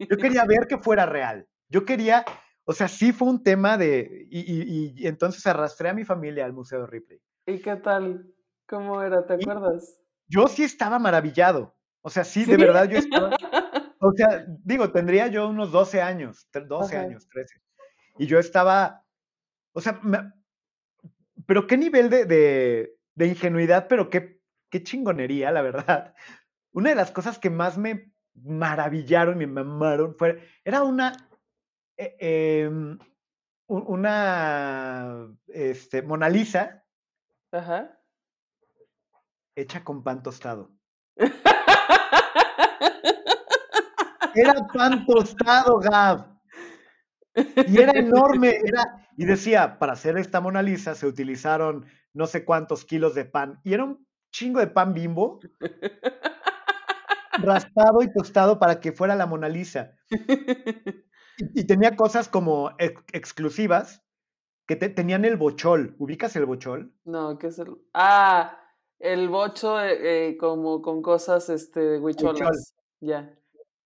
Yo 0.09 0.17
quería 0.17 0.45
ver 0.45 0.67
que 0.67 0.77
fuera 0.77 1.05
real. 1.05 1.47
Yo 1.69 1.85
quería, 1.85 2.25
o 2.65 2.73
sea, 2.73 2.87
sí 2.87 3.11
fue 3.11 3.27
un 3.27 3.43
tema 3.43 3.77
de, 3.77 4.27
y, 4.29 5.07
entonces 5.07 5.45
arrastré 5.47 5.89
a 5.89 5.93
mi 5.93 6.03
familia 6.03 6.45
al 6.45 6.53
Museo 6.53 6.81
de 6.81 6.87
Ripley. 6.87 7.19
¿Y 7.45 7.59
qué 7.59 7.75
tal? 7.77 8.31
¿Cómo 8.67 9.01
era? 9.01 9.25
¿Te 9.25 9.33
acuerdas? 9.33 9.99
Yo 10.27 10.47
sí 10.47 10.63
estaba 10.63 10.99
maravillado. 10.99 11.75
O 12.01 12.09
sea, 12.09 12.23
sí, 12.23 12.45
de 12.45 12.57
verdad 12.57 12.89
yo 12.89 12.97
estaba... 12.97 13.31
O 14.03 14.11
sea, 14.13 14.45
digo, 14.63 14.91
tendría 14.91 15.27
yo 15.27 15.47
unos 15.47 15.71
12 15.71 16.01
años, 16.01 16.49
12 16.51 16.97
años, 16.97 17.29
13. 17.29 17.61
Y 18.17 18.25
yo 18.25 18.39
estaba, 18.39 19.05
o 19.73 19.79
sea, 19.79 20.01
pero 21.45 21.67
qué 21.67 21.77
nivel 21.77 22.09
de, 22.09 22.97
ingenuidad, 23.15 23.87
pero 23.87 24.09
qué, 24.09 24.41
qué 24.71 24.81
chingonería, 24.81 25.51
la 25.51 25.61
verdad. 25.61 26.15
Una 26.71 26.89
de 26.89 26.95
las 26.95 27.11
cosas 27.11 27.37
que 27.37 27.51
más 27.51 27.77
me 27.77 28.11
maravillaron, 28.33 29.37
me 29.37 29.45
mamaron, 29.45 30.15
fue, 30.15 30.47
era 30.65 30.81
una, 30.81 31.13
eh, 32.01 32.63
em, 32.65 32.97
una, 33.67 35.27
este, 35.47 36.01
Mona 36.01 36.29
Lisa. 36.29 36.83
Ajá. 37.51 37.99
Hecha 39.55 39.83
con 39.83 40.03
pan 40.03 40.23
tostado. 40.23 40.71
Era 44.33 44.65
pan 44.73 45.05
tostado, 45.05 45.77
Gab. 45.79 46.31
Y 47.67 47.77
era 47.77 47.91
enorme, 47.97 48.59
era, 48.63 49.07
y 49.17 49.25
decía, 49.25 49.77
para 49.77 49.93
hacer 49.93 50.17
esta 50.17 50.41
Mona 50.41 50.61
Lisa 50.61 50.95
se 50.95 51.05
utilizaron 51.05 51.85
no 52.13 52.27
sé 52.27 52.45
cuántos 52.45 52.85
kilos 52.85 53.13
de 53.13 53.25
pan. 53.25 53.59
Y 53.63 53.73
era 53.73 53.83
un 53.83 54.05
chingo 54.31 54.59
de 54.59 54.67
pan 54.67 54.93
bimbo, 54.93 55.39
raspado 57.33 58.01
y 58.01 58.11
tostado 58.13 58.57
para 58.59 58.79
que 58.79 58.91
fuera 58.91 59.15
la 59.15 59.25
Mona 59.25 59.49
Lisa. 59.49 59.91
Y, 61.53 61.63
tenía 61.65 61.95
cosas 61.95 62.27
como 62.27 62.71
exclusivas 63.11 64.03
que 64.67 64.75
tenían 64.75 65.25
el 65.25 65.37
bochol. 65.37 65.95
¿Ubicas 65.99 66.35
el 66.35 66.45
bochol? 66.45 66.93
No, 67.03 67.37
¿qué 67.37 67.47
es 67.47 67.59
el...? 67.59 67.77
Ah, 67.93 68.57
el 68.99 69.29
bocho 69.29 69.81
eh, 69.81 70.29
eh, 70.29 70.37
como 70.37 70.81
con 70.81 71.01
cosas, 71.01 71.49
este, 71.49 71.99
huicholas. 71.99 72.75
Ya. 72.99 73.35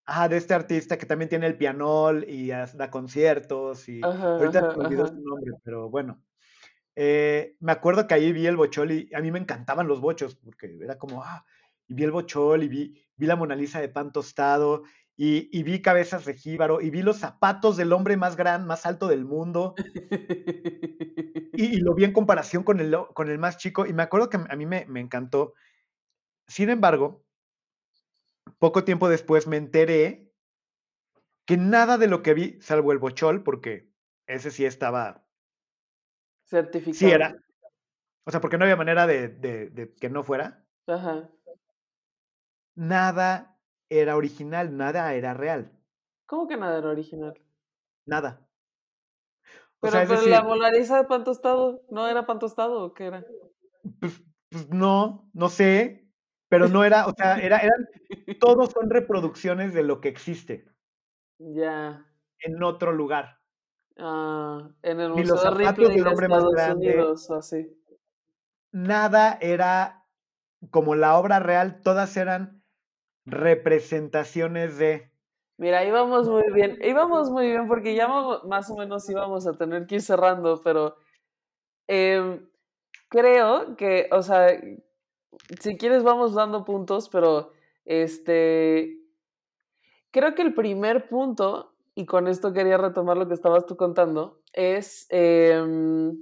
Ah, 0.05 0.27
de 0.27 0.37
este 0.37 0.53
artista 0.53 0.97
que 0.97 1.05
también 1.05 1.29
tiene 1.29 1.47
el 1.47 1.57
pianol 1.57 2.25
y 2.27 2.49
da 2.49 2.91
conciertos 2.91 3.89
y 3.89 4.01
ahorita 4.03 4.61
no 4.61 4.75
me 4.75 4.85
olvidó 4.85 5.07
su 5.07 5.15
nombre, 5.15 5.53
pero 5.63 5.89
bueno. 5.89 6.21
Eh, 6.95 7.57
me 7.59 7.71
acuerdo 7.71 8.07
que 8.07 8.13
ahí 8.13 8.31
vi 8.31 8.45
el 8.45 8.55
bochol 8.55 8.91
y 8.91 9.09
a 9.13 9.19
mí 9.19 9.31
me 9.31 9.39
encantaban 9.39 9.87
los 9.87 9.99
bochos 9.99 10.35
porque 10.35 10.77
era 10.81 10.97
como, 10.97 11.23
ah, 11.23 11.45
y 11.87 11.93
vi 11.93 12.03
el 12.03 12.11
bochol 12.11 12.63
y 12.63 12.67
vi, 12.67 13.03
vi 13.15 13.25
la 13.25 13.35
Mona 13.35 13.55
Lisa 13.55 13.81
de 13.81 13.89
pan 13.89 14.11
tostado 14.11 14.83
y, 15.17 15.49
y, 15.57 15.63
vi 15.63 15.81
cabezas 15.81 16.25
de 16.25 16.33
jíbaro 16.33 16.81
y 16.81 16.89
vi 16.89 17.01
los 17.01 17.19
zapatos 17.19 17.77
del 17.77 17.93
hombre 17.93 18.17
más 18.17 18.35
grande, 18.35 18.67
más 18.67 18.85
alto 18.85 19.07
del 19.07 19.23
mundo 19.23 19.73
y, 21.53 21.77
lo 21.77 21.93
vi 21.93 22.03
en 22.03 22.11
comparación 22.11 22.63
con 22.63 22.81
el, 22.81 22.95
con 23.13 23.29
el 23.29 23.39
más 23.39 23.57
chico 23.57 23.85
y 23.85 23.93
me 23.93 24.03
acuerdo 24.03 24.29
que 24.29 24.37
a 24.37 24.55
mí 24.55 24.65
me, 24.65 24.85
me 24.87 24.99
encantó. 24.99 25.53
Sin 26.47 26.69
embargo, 26.69 27.23
poco 28.59 28.83
tiempo 28.83 29.07
después 29.07 29.47
me 29.47 29.55
enteré 29.57 30.33
que 31.45 31.57
nada 31.57 31.97
de 31.97 32.07
lo 32.07 32.21
que 32.21 32.33
vi, 32.33 32.59
salvo 32.61 32.91
el 32.91 32.97
bochol, 32.97 33.43
porque 33.43 33.89
ese 34.27 34.51
sí 34.51 34.65
estaba... 34.65 35.25
Certificado. 36.43 36.93
Sí 36.93 37.09
era. 37.09 37.35
O 38.25 38.31
sea, 38.31 38.41
porque 38.41 38.57
no 38.57 38.65
había 38.65 38.75
manera 38.75 39.07
de, 39.07 39.29
de, 39.29 39.93
que 39.99 40.09
no 40.09 40.23
fuera. 40.23 40.65
Ajá. 40.87 41.29
Nada 42.75 43.54
era 43.89 44.15
original, 44.15 44.75
nada 44.75 45.13
era 45.13 45.33
real. 45.33 45.71
¿Cómo 46.25 46.47
que 46.47 46.57
nada 46.57 46.77
era 46.79 46.89
original? 46.89 47.39
Nada. 48.05 48.47
pero, 49.79 50.03
la 50.27 50.43
molariza 50.43 50.97
de 50.97 51.03
pan 51.05 51.23
tostado, 51.23 51.83
¿no 51.89 52.07
era 52.07 52.25
pan 52.25 52.39
tostado 52.39 52.83
o 52.83 52.93
qué 52.93 53.05
era? 53.05 53.25
Pues, 53.99 54.23
pues 54.49 54.69
no, 54.69 55.29
no 55.33 55.49
sé. 55.49 56.05
Pero 56.47 56.67
no 56.67 56.83
era, 56.83 57.07
o 57.07 57.13
sea, 57.13 57.37
era, 57.39 57.57
eran, 57.57 57.89
todos 58.39 58.69
son 58.71 58.89
reproducciones 58.89 59.73
de 59.73 59.83
lo 59.83 59.99
que 59.99 60.09
existe. 60.09 60.65
Ya. 61.39 62.05
En 62.39 62.63
otro 62.63 62.93
lugar. 62.93 63.39
Ah, 63.97 64.69
en 64.83 64.99
el 64.99 65.09
Museo 65.11 65.35
de 65.35 65.51
Ripley 65.51 65.97
del 65.97 66.07
hombre 66.07 66.25
Estados 66.27 66.53
más 66.53 66.75
Unidos, 66.75 67.31
así. 67.31 67.67
Nada 68.71 69.37
era 69.41 70.05
como 70.69 70.95
la 70.95 71.17
obra 71.17 71.39
real, 71.39 71.81
todas 71.81 72.15
eran 72.17 72.54
representaciones 73.25 74.77
de. 74.77 75.11
Mira, 75.57 75.85
íbamos 75.85 76.27
muy 76.27 76.43
bien, 76.53 76.77
íbamos 76.83 77.29
muy 77.29 77.47
bien 77.47 77.67
porque 77.67 77.95
ya 77.95 78.07
más 78.43 78.69
o 78.69 78.75
menos 78.75 79.09
íbamos 79.09 79.47
a 79.47 79.53
tener 79.53 79.87
que 79.87 79.95
ir 79.95 80.01
cerrando, 80.01 80.61
pero 80.61 80.97
em, 81.87 82.45
creo 83.07 83.75
que, 83.77 84.09
o 84.11 84.21
sea, 84.21 84.59
si 85.59 85.77
quieres 85.77 86.03
vamos 86.03 86.33
dando 86.33 86.65
puntos, 86.65 87.07
pero 87.09 87.51
este, 87.85 88.97
creo 90.11 90.35
que 90.35 90.41
el 90.41 90.53
primer 90.53 91.07
punto, 91.07 91.73
y 91.95 92.05
con 92.05 92.27
esto 92.27 92.51
quería 92.51 92.77
retomar 92.77 93.15
lo 93.15 93.27
que 93.27 93.33
estabas 93.33 93.65
tú 93.65 93.77
contando, 93.77 94.41
es 94.51 95.07
em, 95.09 96.21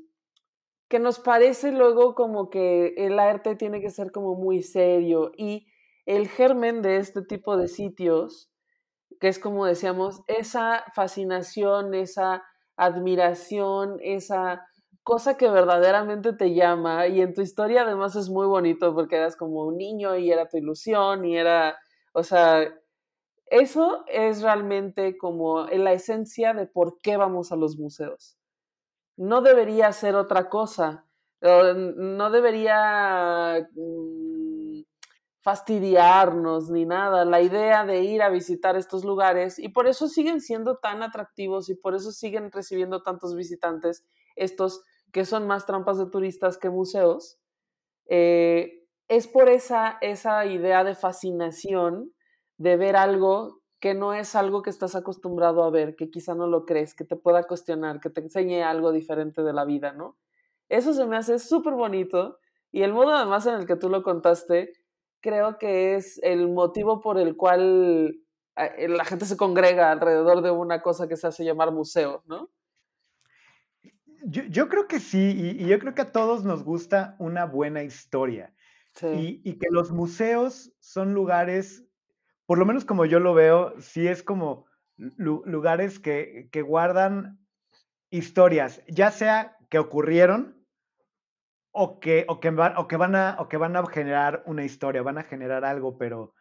que 0.88 0.99
nos 0.99 1.20
parece 1.20 1.72
luego 1.72 2.14
como 2.14 2.51
que 2.51 2.93
el 2.97 3.18
arte 3.18 3.56
tiene 3.56 3.82
que 3.82 3.89
ser 3.89 4.12
como 4.12 4.36
muy 4.36 4.62
serio 4.62 5.32
y 5.36 5.66
el 6.06 6.28
germen 6.28 6.82
de 6.82 6.97
este 6.97 7.22
tipo 7.22 7.58
de 7.58 7.68
sitios, 7.68 8.51
que 9.20 9.28
es 9.28 9.39
como 9.39 9.66
decíamos, 9.66 10.22
esa 10.28 10.84
fascinación, 10.95 11.93
esa 11.93 12.43
admiración, 12.76 13.97
esa 14.01 14.66
cosa 15.04 15.38
que 15.38 15.49
verdaderamente 15.49 16.34
te 16.34 16.54
llama 16.54 17.08
y 17.08 17.22
en 17.22 17.34
tu 17.34 17.41
historia 17.41 17.84
además 17.84 18.16
es 18.16 18.30
muy 18.30 18.47
bonito 18.47 18.93
porque 18.95 19.18
eras 19.18 19.36
como 19.36 19.66
un 19.66 19.78
niño 19.78 20.18
y 20.18 20.32
era 20.32 20.47
tu 20.47 20.58
ilusión 20.58 21.26
y 21.26 21.38
era, 21.38 21.78
o 22.14 22.24
sea, 22.24 22.74
eso 23.47 24.04
es 24.08 24.41
realmente 24.41 25.18
como 25.18 25.66
la 25.68 25.93
esencia 25.93 26.54
de 26.54 26.68
por 26.68 26.99
qué 27.01 27.18
vamos 27.18 27.51
a 27.51 27.56
los 27.56 27.78
museos. 27.78 28.38
No 29.18 29.41
debería 29.41 29.91
ser 29.91 30.16
otra 30.16 30.49
cosa, 30.49 31.06
no 31.41 32.32
debería 32.32 33.68
mm, 33.76 34.12
fastidiarnos 35.44 36.70
ni 36.70 36.86
nada. 36.86 37.26
La 37.26 37.41
idea 37.41 37.86
de 37.86 38.02
ir 38.02 38.22
a 38.22 38.30
visitar 38.30 38.78
estos 38.78 39.04
lugares 39.04 39.60
y 39.60 39.70
por 39.70 39.88
eso 39.88 40.08
siguen 40.08 40.39
siendo 40.39 40.78
tan 40.78 41.04
atractivos 41.04 41.70
y 41.70 41.76
por 41.76 41.96
eso 41.96 42.12
siguen 42.12 42.50
recibiendo 42.52 43.04
tantos 43.04 43.36
visitantes 43.36 44.06
estos 44.38 44.84
que 45.12 45.26
son 45.26 45.46
más 45.46 45.66
trampas 45.66 45.98
de 45.98 46.08
turistas 46.08 46.58
que 46.58 46.70
museos, 46.70 47.39
eh, 48.08 48.84
es 49.10 49.28
por 49.28 49.50
esa, 49.50 49.98
esa 50.02 50.46
idea 50.46 50.84
de 50.84 50.96
fascinación 50.96 52.14
de 52.58 52.78
ver 52.78 52.96
algo 52.96 53.62
que 53.82 53.94
no 53.94 54.14
es 54.14 54.36
algo 54.36 54.62
que 54.62 54.70
estás 54.70 54.96
acostumbrado 54.96 55.62
a 55.64 55.70
ver, 55.70 55.98
que 55.98 56.10
quizá 56.10 56.36
no 56.36 56.48
lo 56.48 56.66
crees, 56.66 56.96
que 56.96 57.04
te 57.04 57.18
pueda 57.18 57.44
cuestionar, 57.44 58.00
que 58.00 58.10
te 58.10 58.22
enseñe 58.22 58.64
algo 58.64 58.94
diferente 58.94 59.44
de 59.44 59.52
la 59.52 59.66
vida, 59.66 59.91
¿no? 59.91 60.18
Eso 60.70 60.94
se 60.94 61.06
me 61.06 61.18
hace 61.18 61.38
súper 61.38 61.74
bonito 61.74 62.39
y 62.72 62.84
el 62.84 62.94
modo 62.94 63.12
además 63.14 63.46
en 63.46 63.56
el 63.56 63.68
que 63.68 63.76
tú 63.76 63.89
lo 63.89 64.02
contaste, 64.02 64.72
creo 65.24 65.58
que 65.58 65.96
es 65.96 66.20
el 66.22 66.50
motivo 66.50 67.02
por 67.02 67.18
el 67.18 67.36
cual 67.36 68.20
eh, 68.58 68.88
la 68.90 69.06
gente 69.06 69.26
se 69.26 69.38
congrega 69.38 69.92
alrededor 69.92 70.44
de 70.44 70.52
una 70.52 70.82
cosa 70.84 71.08
que 71.08 71.18
se 71.18 71.26
hace 71.26 71.46
llamar 71.46 71.72
museo, 71.72 72.22
¿no? 72.28 72.52
Yo, 74.26 74.70
creo 74.70 74.88
que 74.88 75.02
sí, 75.02 75.58
y, 75.60 75.66
yo 75.66 75.80
creo 75.80 75.96
que 75.96 76.04
a 76.04 76.12
todos 76.14 76.46
nos 76.46 76.64
gusta 76.64 77.18
una 77.20 77.46
buena 77.46 77.84
historia. 77.84 78.54
Y, 79.02 79.42
y, 79.44 79.58
que 79.58 79.68
los 79.72 79.92
museos 79.92 80.72
son 80.80 81.14
lugares, 81.14 81.84
por 82.46 82.58
lo 82.58 82.66
menos 82.66 82.86
como 82.86 83.06
yo 83.06 83.20
lo 83.20 83.34
veo, 83.34 83.74
sí 83.82 84.08
es 84.08 84.24
como 84.24 84.66
lugares 84.96 86.00
que, 86.00 86.48
que 86.52 86.62
guardan 86.62 87.40
historias, 88.12 88.82
ya 88.88 89.10
sea 89.10 89.58
que 89.70 89.80
ocurrieron 89.80 90.62
o 91.74 92.00
que, 92.00 92.26
o 92.30 92.40
que, 92.40 92.52
van, 92.52 92.78
o 92.78 92.88
que, 92.88 92.98
van 92.98 93.16
a, 93.16 93.36
o 93.40 93.50
que 93.50 93.58
van 93.58 93.76
a 93.76 93.86
generar 93.88 94.44
una 94.46 94.64
historia, 94.64 95.02
van 95.02 95.18
a 95.18 95.24
generar 95.24 95.66
algo, 95.66 95.98
pero, 95.98 96.36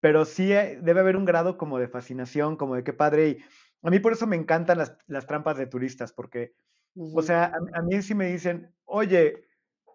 pero 0.00 0.24
sí 0.24 0.52
eh, 0.52 0.78
debe 0.80 1.00
haber 1.00 1.16
un 1.16 1.24
grado 1.24 1.58
como 1.58 1.78
de 1.78 1.88
fascinación, 1.88 2.56
como 2.56 2.76
de 2.76 2.84
qué 2.84 2.92
padre. 2.92 3.28
Y 3.28 3.38
a 3.82 3.90
mí 3.90 3.98
por 3.98 4.12
eso 4.12 4.26
me 4.28 4.36
encantan 4.36 4.78
las, 4.78 4.96
las 5.08 5.26
trampas 5.26 5.58
de 5.58 5.66
turistas, 5.66 6.12
porque, 6.12 6.54
o 6.94 7.22
sea, 7.22 7.46
a, 7.46 7.78
a, 7.78 7.82
mí 7.82 8.00
sí 8.02 8.14
me 8.14 8.26
dicen, 8.26 8.72
oye, 8.84 9.44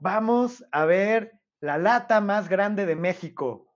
vamos 0.01 0.65
a 0.71 0.83
ver 0.83 1.39
la 1.61 1.77
lata 1.77 2.19
más 2.19 2.49
grande 2.49 2.85
de 2.85 2.97
México. 2.97 3.73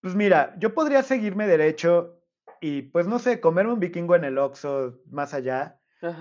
Pues 0.00 0.14
mira, 0.14 0.54
yo 0.60 0.72
podría 0.72 1.02
seguirme 1.02 1.48
derecho 1.48 2.22
y, 2.60 2.82
pues 2.82 3.08
no 3.08 3.18
sé, 3.18 3.40
comerme 3.40 3.72
un 3.72 3.80
vikingo 3.80 4.14
en 4.14 4.22
el 4.22 4.38
Oxxo 4.38 5.00
más 5.10 5.34
allá, 5.34 5.80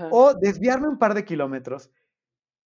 o 0.10 0.34
desviarme 0.34 0.88
un 0.88 0.98
par 0.98 1.14
de 1.14 1.24
kilómetros 1.24 1.92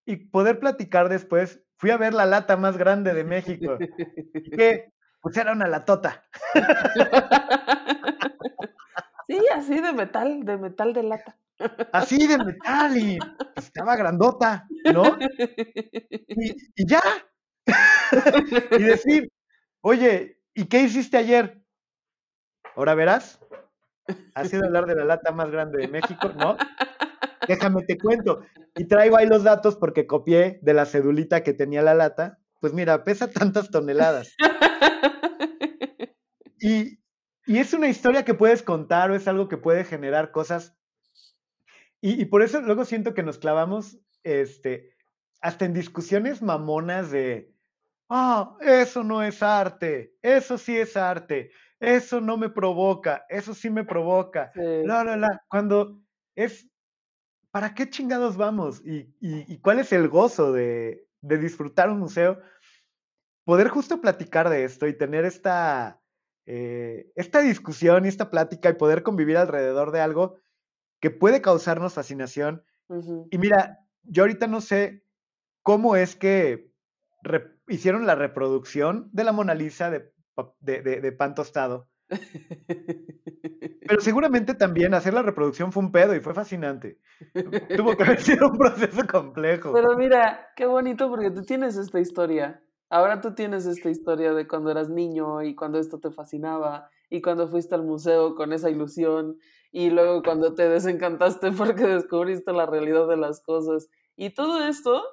y 0.06 0.18
poder 0.18 0.60
platicar 0.60 1.10
después. 1.10 1.62
Fui 1.78 1.92
a 1.92 1.98
ver 1.98 2.14
la 2.14 2.26
lata 2.26 2.58
más 2.58 2.78
grande 2.78 3.14
de 3.14 3.24
México. 3.24 3.78
que 4.58 4.92
pues 5.22 5.38
era 5.38 5.52
una 5.52 5.68
latota. 5.68 6.24
Sí, 9.28 9.40
así 9.56 9.80
de 9.80 9.94
metal, 9.94 10.44
de 10.44 10.58
metal 10.58 10.94
de 10.94 11.04
lata. 11.04 11.38
Así 11.94 12.28
de 12.28 12.38
metal 12.38 12.98
y 12.98 13.18
pues, 13.54 13.68
estaba 13.68 13.96
grandota, 13.96 14.68
¿no? 14.92 15.18
Y, 16.28 16.52
y 16.76 16.88
ya. 16.88 17.02
y 18.72 18.84
decir, 18.84 19.32
oye, 19.82 20.40
¿y 20.54 20.66
qué 20.66 20.82
hiciste 20.82 21.18
ayer? 21.18 21.62
Ahora 22.76 22.96
verás. 22.96 23.40
Ha 24.34 24.46
sido 24.46 24.66
hablar 24.66 24.86
de 24.86 24.96
la 24.96 25.06
lata 25.06 25.32
más 25.32 25.52
grande 25.52 25.78
de 25.78 25.88
México, 25.88 26.30
¿no? 26.36 26.58
Déjame 27.48 27.84
te 27.84 27.98
cuento. 27.98 28.44
Y 28.76 28.88
traigo 28.88 29.18
ahí 29.18 29.28
los 29.28 29.44
datos 29.44 29.76
porque 29.76 30.08
copié 30.08 30.60
de 30.62 30.74
la 30.74 30.86
cedulita 30.86 31.44
que 31.44 31.54
tenía 31.54 31.82
la 31.82 31.94
lata. 31.94 32.40
Pues 32.60 32.74
mira, 32.74 33.04
pesa 33.04 33.30
tantas 33.32 33.70
toneladas. 33.70 34.36
Y, 36.64 37.00
y 37.48 37.58
es 37.58 37.74
una 37.74 37.88
historia 37.88 38.24
que 38.24 38.36
puedes 38.36 38.62
contar 38.62 39.10
o 39.10 39.16
es 39.16 39.28
algo 39.28 39.48
que 39.50 39.58
puede 39.58 39.84
generar 39.84 40.32
cosas. 40.32 40.78
Y, 42.00 42.22
y, 42.22 42.26
por 42.26 42.44
eso 42.44 42.62
luego 42.62 42.86
siento 42.86 43.16
que 43.16 43.24
nos 43.24 43.40
clavamos 43.40 43.98
este, 44.24 44.94
hasta 45.42 45.66
en 45.66 45.74
discusiones 45.74 46.42
mamonas 46.42 47.10
de, 47.12 47.52
ah, 48.10 48.56
eso 48.62 49.04
no 49.04 49.24
es 49.24 49.42
arte, 49.42 50.16
eso 50.22 50.58
sí 50.58 50.78
es 50.78 50.96
arte, 50.96 51.52
eso 51.80 52.22
no 52.22 52.38
me 52.38 52.50
provoca, 52.50 53.26
eso 53.30 53.54
sí 53.54 53.70
me 53.70 53.84
provoca. 53.84 54.52
Sí. 54.54 54.62
La, 54.86 55.04
la, 55.04 55.18
la. 55.18 55.42
Cuando 55.50 56.00
es 56.36 56.71
¿para 57.52 57.74
qué 57.74 57.90
chingados 57.90 58.38
vamos? 58.38 58.82
¿Y, 58.86 59.14
y, 59.20 59.54
y 59.54 59.60
cuál 59.60 59.80
es 59.80 59.92
el 59.92 60.08
gozo 60.08 60.52
de, 60.52 61.08
de, 61.22 61.38
disfrutar 61.38 61.90
un 61.90 62.00
museo? 62.00 62.40
Poder 63.46 63.68
justo 63.68 64.02
platicar 64.02 64.50
de 64.50 64.64
esto 64.64 64.88
y 64.88 64.98
tener 64.98 65.26
esta, 65.26 66.02
eh, 66.46 67.12
esta 67.16 67.42
discusión 67.42 68.06
y 68.06 68.08
esta 68.08 68.32
plática 68.32 68.70
y 68.70 68.74
poder 68.74 69.04
convivir 69.04 69.38
alrededor 69.38 69.92
de 69.92 70.00
algo 70.00 70.38
que 71.02 71.12
puede 71.12 71.42
causarnos 71.42 71.94
fascinación. 71.94 72.64
Uh 72.88 72.96
-huh. 72.96 73.28
Y 73.32 73.38
mira, 73.38 73.80
yo 74.04 74.24
ahorita 74.24 74.48
no 74.48 74.62
sé 74.62 75.06
cómo 75.64 75.96
es 75.96 76.16
que 76.16 76.72
hicieron 77.68 78.06
la 78.06 78.16
reproducción 78.16 79.10
de 79.12 79.24
la 79.24 79.32
Mona 79.32 79.54
Lisa 79.54 79.90
de, 79.90 80.14
de, 80.60 80.82
de 80.82 81.12
pan 81.12 81.36
tostado. 81.36 81.91
Pero 83.88 84.02
seguramente 84.02 84.54
también 84.54 84.94
hacer 84.94 85.14
la 85.14 85.22
reproducción 85.22 85.72
fue 85.72 85.84
un 85.84 85.92
pedo 85.92 86.16
y 86.16 86.20
fue 86.20 86.34
fascinante. 86.34 87.00
Tuvo 87.76 87.96
que 87.96 88.04
haber 88.04 88.22
sido 88.22 88.50
un 88.50 88.58
proceso 88.58 89.06
complejo. 89.08 89.74
Pero 89.74 89.98
mira, 89.98 90.50
qué 90.56 90.66
bonito 90.66 91.10
porque 91.10 91.32
tú 91.32 91.44
tienes 91.44 91.78
esta 91.78 92.00
historia. 92.00 92.62
Ahora 92.90 93.22
tú 93.22 93.34
tienes 93.34 93.66
esta 93.66 93.90
historia 93.90 94.34
de 94.34 94.48
cuando 94.48 94.72
eras 94.72 94.90
niño 94.90 95.42
y 95.44 95.56
cuando 95.56 95.80
esto 95.80 96.00
te 96.00 96.12
fascinaba 96.12 96.90
y 97.10 97.22
cuando 97.22 97.48
fuiste 97.48 97.76
al 97.76 97.84
museo 97.84 98.36
con 98.36 98.52
esa 98.54 98.70
ilusión 98.70 99.38
y 99.72 99.90
luego 99.90 100.22
cuando 100.24 100.54
te 100.54 100.68
desencantaste 100.68 101.52
porque 101.58 101.88
descubriste 101.88 102.52
la 102.52 102.66
realidad 102.66 103.08
de 103.08 103.18
las 103.18 103.42
cosas. 103.42 103.88
Y 104.16 104.32
todo 104.32 104.66
esto 104.68 105.04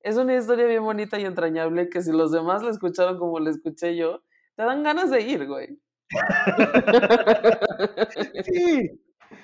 es 0.00 0.16
una 0.16 0.36
historia 0.36 0.66
bien 0.66 0.82
bonita 0.82 1.18
y 1.18 1.24
entrañable 1.24 1.88
que 1.88 2.02
si 2.02 2.12
los 2.12 2.32
demás 2.32 2.62
la 2.62 2.70
escucharon 2.70 3.18
como 3.18 3.38
la 3.38 3.50
escuché 3.50 3.96
yo, 3.96 4.22
te 4.54 4.62
dan 4.62 4.82
ganas 4.82 5.10
de 5.10 5.20
ir, 5.20 5.46
güey. 5.46 5.78
sí, 8.44 9.00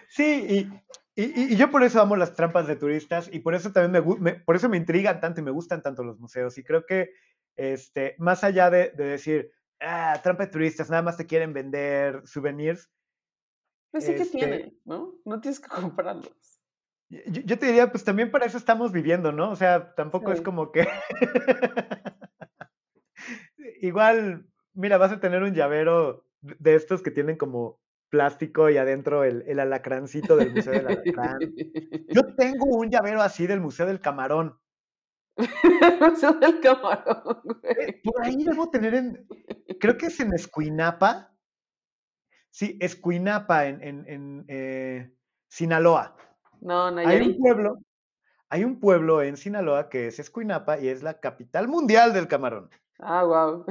sí, 0.08 0.46
y, 0.48 0.70
y, 1.20 1.52
y, 1.52 1.56
yo 1.56 1.70
por 1.70 1.82
eso 1.82 2.00
amo 2.00 2.16
las 2.16 2.34
trampas 2.34 2.66
de 2.66 2.76
turistas 2.76 3.28
y 3.32 3.40
por 3.40 3.54
eso 3.54 3.72
también 3.72 4.04
me, 4.04 4.16
me, 4.18 4.34
por 4.40 4.56
eso 4.56 4.68
me 4.68 4.76
intrigan 4.76 5.20
tanto 5.20 5.40
y 5.40 5.44
me 5.44 5.50
gustan 5.50 5.82
tanto 5.82 6.04
los 6.04 6.20
museos 6.20 6.56
y 6.58 6.64
creo 6.64 6.84
que 6.86 7.10
este, 7.56 8.14
más 8.18 8.44
allá 8.44 8.70
de, 8.70 8.90
de 8.90 9.04
decir, 9.04 9.52
ah, 9.80 10.20
trampa 10.22 10.46
de 10.46 10.52
turistas, 10.52 10.90
nada 10.90 11.02
más 11.02 11.16
te 11.16 11.26
quieren 11.26 11.52
vender 11.52 12.22
souvenirs. 12.26 12.90
Pues 13.90 14.04
sí 14.04 14.12
este, 14.12 14.24
que 14.24 14.30
tiene, 14.30 14.74
¿no? 14.84 15.14
No 15.24 15.40
tienes 15.40 15.60
que 15.60 15.68
comprarlos. 15.68 16.60
Yo, 17.10 17.42
yo, 17.42 17.58
te 17.58 17.66
diría, 17.66 17.90
pues 17.90 18.04
también 18.04 18.30
para 18.30 18.46
eso 18.46 18.56
estamos 18.56 18.90
viviendo, 18.90 19.32
¿no? 19.32 19.50
O 19.50 19.56
sea, 19.56 19.94
tampoco 19.94 20.30
sí. 20.30 20.38
es 20.38 20.40
como 20.40 20.72
que... 20.72 20.88
Igual, 23.82 24.46
mira, 24.72 24.96
vas 24.96 25.12
a 25.12 25.20
tener 25.20 25.42
un 25.42 25.54
llavero 25.54 26.24
de 26.42 26.74
estos 26.74 27.02
que 27.02 27.10
tienen 27.10 27.36
como 27.36 27.80
plástico 28.10 28.68
y 28.68 28.76
adentro 28.76 29.24
el, 29.24 29.42
el 29.46 29.58
alacrancito 29.58 30.36
del 30.36 30.52
Museo 30.54 30.74
del 30.74 30.86
Alacrán. 30.86 31.38
Yo 32.08 32.22
tengo 32.36 32.66
un 32.66 32.90
llavero 32.90 33.22
así 33.22 33.46
del 33.46 33.60
Museo 33.60 33.86
del 33.86 34.00
Camarón. 34.00 34.58
Museo 36.00 36.34
del 36.34 36.60
Camarón, 36.60 37.40
güey. 37.42 38.02
Por 38.02 38.22
ahí 38.22 38.44
debo 38.44 38.68
tener 38.70 38.94
en. 38.94 39.26
Creo 39.80 39.96
que 39.96 40.06
es 40.06 40.20
en 40.20 40.34
Escuinapa. 40.34 41.34
Sí, 42.50 42.76
Escuinapa, 42.82 43.66
en, 43.66 43.82
en, 43.82 44.04
en 44.06 44.44
eh, 44.48 45.14
Sinaloa. 45.48 46.14
No, 46.60 46.90
no 46.90 47.00
hay 47.00 47.22
un 47.22 47.38
pueblo. 47.38 47.78
Hay 48.50 48.64
un 48.64 48.78
pueblo 48.78 49.22
en 49.22 49.38
Sinaloa 49.38 49.88
que 49.88 50.08
es 50.08 50.18
Escuinapa 50.18 50.78
y 50.78 50.88
es 50.88 51.02
la 51.02 51.18
capital 51.18 51.66
mundial 51.66 52.12
del 52.12 52.28
camarón. 52.28 52.68
Ah, 53.04 53.24
wow. 53.24 53.64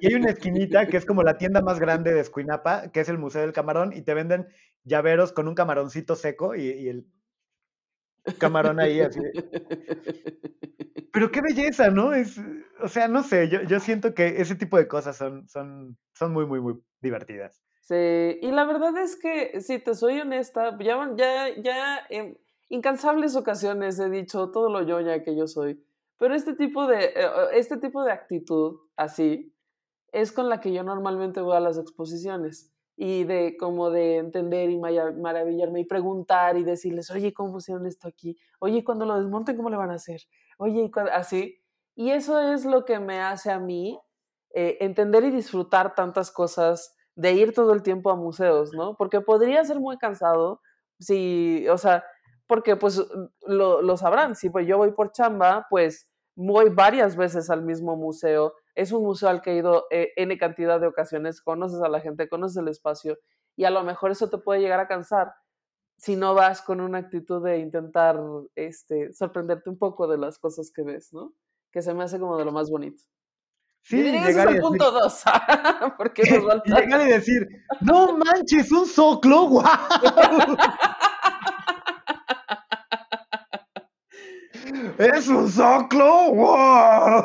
Y 0.00 0.06
hay 0.06 0.14
una 0.14 0.30
esquinita 0.30 0.86
que 0.86 0.96
es 0.96 1.04
como 1.06 1.22
la 1.22 1.36
tienda 1.36 1.60
más 1.62 1.80
grande 1.80 2.14
de 2.14 2.20
Escuinapa, 2.20 2.90
que 2.92 3.00
es 3.00 3.08
el 3.08 3.18
Museo 3.18 3.42
del 3.42 3.52
Camarón, 3.52 3.92
y 3.92 4.02
te 4.02 4.14
venden 4.14 4.46
llaveros 4.84 5.32
con 5.32 5.48
un 5.48 5.54
camaroncito 5.54 6.14
seco 6.14 6.54
y, 6.54 6.70
y 6.70 6.88
el 6.88 7.06
camarón 8.38 8.80
ahí 8.80 9.00
así. 9.00 9.20
Pero 11.12 11.30
qué 11.30 11.40
belleza, 11.42 11.90
¿no? 11.90 12.12
Es, 12.12 12.40
o 12.80 12.88
sea, 12.88 13.08
no 13.08 13.22
sé, 13.22 13.48
yo, 13.48 13.62
yo 13.62 13.80
siento 13.80 14.14
que 14.14 14.40
ese 14.40 14.54
tipo 14.54 14.76
de 14.76 14.88
cosas 14.88 15.16
son, 15.16 15.48
son, 15.48 15.96
son 16.12 16.32
muy, 16.32 16.46
muy, 16.46 16.60
muy 16.60 16.74
divertidas. 17.00 17.62
Sí, 17.80 17.94
y 17.94 18.50
la 18.50 18.64
verdad 18.64 18.96
es 18.96 19.16
que, 19.16 19.60
si 19.60 19.78
te 19.78 19.94
soy 19.94 20.20
honesta, 20.20 20.76
ya, 20.80 21.14
ya, 21.16 21.48
ya 21.62 21.98
en 22.08 22.38
incansables 22.68 23.36
ocasiones 23.36 23.98
he 23.98 24.08
dicho 24.08 24.50
todo 24.50 24.70
lo 24.70 24.82
yoña 24.82 25.22
que 25.22 25.36
yo 25.36 25.46
soy. 25.46 25.84
Pero 26.18 26.34
este 26.34 26.54
tipo 26.54 26.86
de, 26.86 27.06
eh, 27.06 27.28
este 27.54 27.76
tipo 27.78 28.04
de 28.04 28.12
actitud 28.12 28.78
así 28.96 29.54
es 30.12 30.32
con 30.32 30.48
la 30.48 30.60
que 30.60 30.72
yo 30.72 30.84
normalmente 30.84 31.40
voy 31.40 31.56
a 31.56 31.60
las 31.60 31.78
exposiciones 31.78 32.72
y 32.96 33.24
de 33.24 33.56
como 33.58 33.90
de 33.90 34.18
entender 34.18 34.70
y 34.70 34.78
maravillarme 34.78 35.80
y 35.80 35.84
preguntar 35.84 36.56
y 36.56 36.62
decirles, 36.64 37.10
oye, 37.10 37.34
¿cómo 37.34 37.52
pusieron 37.52 37.86
esto 37.86 38.06
aquí? 38.06 38.36
Oye, 38.60 38.84
cuando 38.84 39.04
lo 39.04 39.16
desmonten, 39.18 39.56
¿cómo 39.56 39.70
le 39.70 39.76
van 39.76 39.90
a 39.90 39.94
hacer? 39.94 40.20
Oye, 40.58 40.90
así. 41.12 41.60
Y 41.96 42.10
eso 42.10 42.40
es 42.40 42.64
lo 42.64 42.84
que 42.84 43.00
me 43.00 43.20
hace 43.20 43.50
a 43.50 43.58
mí 43.58 43.98
eh, 44.54 44.78
entender 44.80 45.24
y 45.24 45.32
disfrutar 45.32 45.94
tantas 45.96 46.30
cosas 46.30 46.96
de 47.16 47.32
ir 47.32 47.52
todo 47.52 47.72
el 47.72 47.82
tiempo 47.82 48.10
a 48.10 48.16
museos, 48.16 48.72
¿no? 48.72 48.96
Porque 48.96 49.20
podría 49.20 49.64
ser 49.64 49.80
muy 49.80 49.98
cansado 49.98 50.60
si, 51.00 51.66
o 51.68 51.78
sea, 51.78 52.04
porque 52.46 52.76
pues 52.76 53.02
lo, 53.46 53.82
lo, 53.82 53.96
sabrán, 53.96 54.34
si 54.34 54.50
pues 54.50 54.66
yo 54.66 54.78
voy 54.78 54.92
por 54.92 55.12
chamba, 55.12 55.66
pues 55.70 56.08
voy 56.36 56.68
varias 56.70 57.16
veces 57.16 57.50
al 57.50 57.62
mismo 57.62 57.96
museo, 57.96 58.54
es 58.74 58.92
un 58.92 59.02
museo 59.02 59.28
al 59.28 59.40
que 59.40 59.52
he 59.52 59.56
ido 59.56 59.86
eh, 59.90 60.12
N 60.16 60.36
cantidad 60.36 60.80
de 60.80 60.86
ocasiones, 60.86 61.40
conoces 61.40 61.80
a 61.80 61.88
la 61.88 62.00
gente, 62.00 62.28
conoces 62.28 62.56
el 62.58 62.68
espacio 62.68 63.18
y 63.56 63.64
a 63.64 63.70
lo 63.70 63.84
mejor 63.84 64.10
eso 64.10 64.28
te 64.28 64.38
puede 64.38 64.60
llegar 64.60 64.80
a 64.80 64.88
cansar 64.88 65.32
si 65.96 66.16
no 66.16 66.34
vas 66.34 66.60
con 66.60 66.80
una 66.80 66.98
actitud 66.98 67.42
de 67.44 67.58
intentar 67.58 68.20
este, 68.56 69.12
sorprenderte 69.12 69.70
un 69.70 69.78
poco 69.78 70.08
de 70.08 70.18
las 70.18 70.38
cosas 70.38 70.70
que 70.74 70.82
ves, 70.82 71.12
¿no? 71.12 71.32
Que 71.70 71.82
se 71.82 71.94
me 71.94 72.04
hace 72.04 72.18
como 72.18 72.36
de 72.36 72.44
lo 72.44 72.52
más 72.52 72.68
bonito. 72.68 73.02
Sí, 73.82 74.02
llegar 74.02 74.28
es 74.30 74.36
el 74.36 74.46
decir, 74.46 74.60
punto 74.62 74.90
dos. 74.90 75.22
porque 75.98 76.22
nos 76.22 76.64
llegar 76.64 77.00
y 77.02 77.10
decir, 77.10 77.46
no 77.82 78.16
manches, 78.16 78.72
un 78.72 78.86
soclo, 78.86 79.48
guau. 79.48 79.64
¡Es 84.98 85.28
un 85.28 85.48
soclo! 85.50 86.32
¡Wow! 86.32 87.24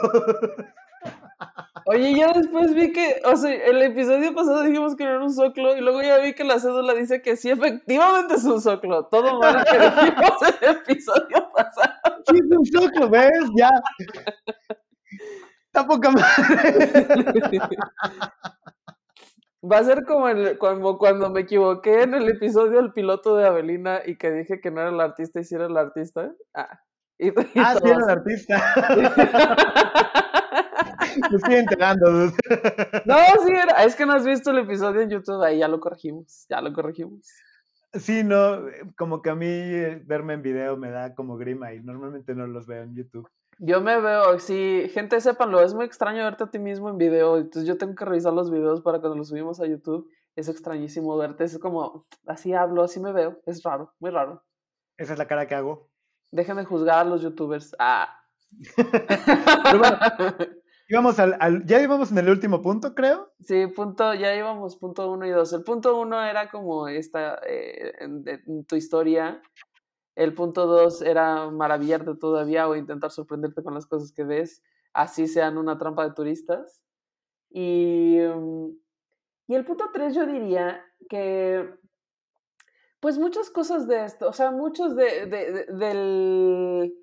Oye, 1.86 2.16
ya 2.16 2.32
después 2.34 2.74
vi 2.74 2.92
que, 2.92 3.22
o 3.26 3.36
sea, 3.36 3.52
el 3.52 3.82
episodio 3.82 4.34
pasado 4.36 4.64
dijimos 4.64 4.96
que 4.96 5.06
no 5.06 5.12
era 5.12 5.24
un 5.24 5.34
soclo 5.34 5.76
y 5.76 5.82
luego 5.82 6.02
ya 6.02 6.18
vi 6.18 6.34
que 6.34 6.44
la 6.44 6.60
cédula 6.60 6.94
dice 6.94 7.22
que 7.22 7.36
sí, 7.36 7.50
efectivamente 7.50 8.36
es 8.36 8.44
un 8.44 8.62
soclo. 8.62 9.06
Todo 9.06 9.40
mal 9.40 9.66
que 9.66 9.80
dijimos 9.80 10.42
en 10.42 10.70
el 10.70 10.76
episodio 10.78 11.50
pasado. 11.56 12.24
Sí, 12.28 12.38
es 12.38 12.58
un 12.58 12.66
soclo, 12.66 13.10
¿ves? 13.10 13.32
Ya. 13.56 13.72
Está 15.66 15.88
poca 15.88 16.12
madre. 16.12 17.24
Va 19.62 19.80
a 19.80 19.84
ser 19.84 20.06
como, 20.06 20.28
el, 20.30 20.58
como 20.58 20.98
cuando 20.98 21.30
me 21.30 21.42
equivoqué 21.42 22.04
en 22.04 22.14
el 22.14 22.30
episodio 22.30 22.82
del 22.82 22.94
piloto 22.94 23.36
de 23.36 23.46
Avelina 23.46 24.02
y 24.06 24.18
que 24.18 24.32
dije 24.32 24.62
que 24.62 24.72
no 24.72 24.82
era 24.82 24.90
el 24.90 25.02
artista 25.02 25.40
y 25.40 25.44
si 25.44 25.56
era 25.56 25.66
el 25.66 25.76
artista. 25.76 26.32
Ah, 26.54 26.80
y, 27.20 27.28
y 27.28 27.34
Ah, 27.58 27.76
sí, 27.76 27.90
era 27.90 27.98
el 27.98 28.10
artista. 28.10 28.64
Me 31.32 31.38
estoy 31.38 31.56
enterando. 31.56 32.10
dude. 32.10 32.34
No, 33.06 33.16
sí 33.46 33.52
era. 33.52 33.84
Es 33.84 33.96
que 33.96 34.06
no 34.06 34.14
has 34.14 34.26
visto 34.26 34.52
el 34.52 34.60
episodio 34.60 35.02
en 35.02 35.10
YouTube. 35.10 35.42
Ahí 35.44 35.60
ya 35.60 35.68
lo 35.68 35.80
corregimos. 35.80 36.46
Ya 36.50 36.62
lo 36.62 36.72
corregimos. 36.74 37.28
Sí, 37.94 38.24
no, 38.24 38.66
como 38.98 39.22
que 39.22 39.32
a 39.32 39.36
mí 39.36 39.48
eh, 39.48 40.02
verme 40.06 40.34
en 40.34 40.44
video 40.44 40.78
me 40.78 40.92
da 40.92 41.16
como 41.16 41.38
grima 41.38 41.74
y 41.74 41.82
normalmente 41.82 42.36
no 42.36 42.46
los 42.46 42.68
veo 42.68 42.84
en 42.84 42.96
YouTube. 42.96 43.28
Yo 43.58 43.82
me 43.82 44.00
veo, 44.00 44.40
sí, 44.40 44.90
gente, 44.94 45.20
sépanlo, 45.20 45.60
es 45.62 45.74
muy 45.74 45.86
extraño 45.86 46.24
verte 46.24 46.44
a 46.44 46.52
ti 46.52 46.60
mismo 46.60 46.90
en 46.90 46.98
video, 46.98 47.38
entonces 47.38 47.68
yo 47.68 47.78
tengo 47.78 47.96
que 47.96 48.06
revisar 48.06 48.32
los 48.32 48.52
videos 48.52 48.82
para 48.82 49.00
cuando 49.00 49.18
los 49.18 49.30
subimos 49.30 49.60
a 49.60 49.66
YouTube, 49.66 50.10
es 50.36 50.48
extrañísimo 50.48 51.18
verte, 51.18 51.44
es 51.44 51.58
como, 51.58 52.06
así 52.26 52.54
hablo, 52.54 52.84
así 52.84 53.02
me 53.02 53.12
veo, 53.12 53.42
es 53.46 53.62
raro, 53.64 53.94
muy 54.00 54.12
raro. 54.12 54.44
Esa 54.98 55.14
es 55.14 55.20
la 55.20 55.28
cara 55.28 55.48
que 55.48 55.56
hago. 55.56 55.89
Dejen 56.32 56.58
de 56.58 56.66
juzgar 56.66 57.00
a 57.00 57.04
los 57.10 57.22
youtubers. 57.22 57.76
Ah. 57.80 58.16
Pero 58.76 59.80
bueno, 59.80 59.98
íbamos 60.88 61.20
al, 61.20 61.38
al- 61.40 61.66
ya 61.66 61.82
íbamos 61.82 62.12
en 62.12 62.18
el 62.20 62.30
último 62.30 62.62
punto, 62.62 62.94
creo. 62.96 63.32
Sí, 63.42 63.68
punto, 63.68 64.14
ya 64.14 64.36
íbamos 64.36 64.76
punto 64.78 65.12
uno 65.12 65.26
y 65.26 65.30
dos. 65.32 65.54
El 65.54 65.64
punto 65.64 65.98
uno 66.00 66.24
era 66.24 66.50
como 66.50 66.88
esta, 66.88 67.40
eh, 67.48 67.94
en, 68.00 68.24
de- 68.24 68.42
en 68.46 68.66
tu 68.66 68.76
historia. 68.76 69.42
El 70.16 70.34
punto 70.34 70.66
dos 70.68 71.02
era 71.02 71.50
maravillarte 71.50 72.16
todavía 72.16 72.68
o 72.68 72.76
intentar 72.76 73.12
sorprenderte 73.12 73.64
con 73.64 73.74
las 73.74 73.86
cosas 73.86 74.12
que 74.12 74.24
ves, 74.26 74.62
así 74.94 75.28
sean 75.28 75.58
una 75.58 75.78
trampa 75.78 76.04
de 76.08 76.14
turistas. 76.14 76.82
Y, 77.52 78.18
mm, 78.20 78.68
y 79.48 79.56
el 79.56 79.66
punto 79.66 79.86
tres 79.94 80.14
yo 80.16 80.26
diría 80.26 80.84
que, 81.10 81.74
pues 83.00 83.18
muchas 83.18 83.50
cosas 83.50 83.88
de 83.88 84.04
esto, 84.06 84.28
o 84.30 84.34
sea, 84.34 84.52
muchos 84.52 84.96
de, 84.96 85.26
de- 85.26 85.52
de- 85.52 85.66
del, 85.74 86.94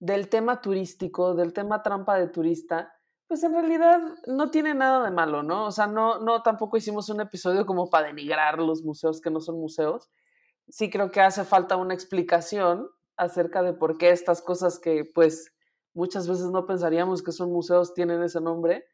del 0.00 0.28
tema 0.28 0.60
turístico, 0.60 1.34
del 1.34 1.52
tema 1.52 1.82
trampa 1.82 2.16
de 2.18 2.28
turista, 2.28 2.92
pues 3.26 3.42
en 3.42 3.52
realidad 3.52 4.00
no 4.26 4.50
tiene 4.50 4.74
nada 4.74 5.04
de 5.04 5.10
malo, 5.10 5.42
¿no? 5.42 5.66
O 5.66 5.70
sea, 5.70 5.86
no, 5.86 6.18
no 6.20 6.42
tampoco 6.42 6.76
hicimos 6.76 7.08
un 7.10 7.20
episodio 7.20 7.66
como 7.66 7.90
para 7.90 8.06
denigrar 8.08 8.58
los 8.58 8.82
museos 8.82 9.20
que 9.20 9.30
no 9.30 9.40
son 9.40 9.58
museos. 9.60 10.10
Sí 10.68 10.88
creo 10.90 11.10
que 11.10 11.20
hace 11.20 11.44
falta 11.44 11.76
una 11.76 11.94
explicación 11.94 12.88
acerca 13.16 13.62
de 13.62 13.72
por 13.74 13.98
qué 13.98 14.10
estas 14.10 14.40
cosas 14.42 14.78
que 14.78 15.04
pues 15.14 15.52
muchas 15.94 16.28
veces 16.28 16.46
no 16.50 16.66
pensaríamos 16.66 17.22
que 17.22 17.32
son 17.32 17.52
museos 17.52 17.92
tienen 17.94 18.22
ese 18.22 18.40
nombre, 18.40 18.84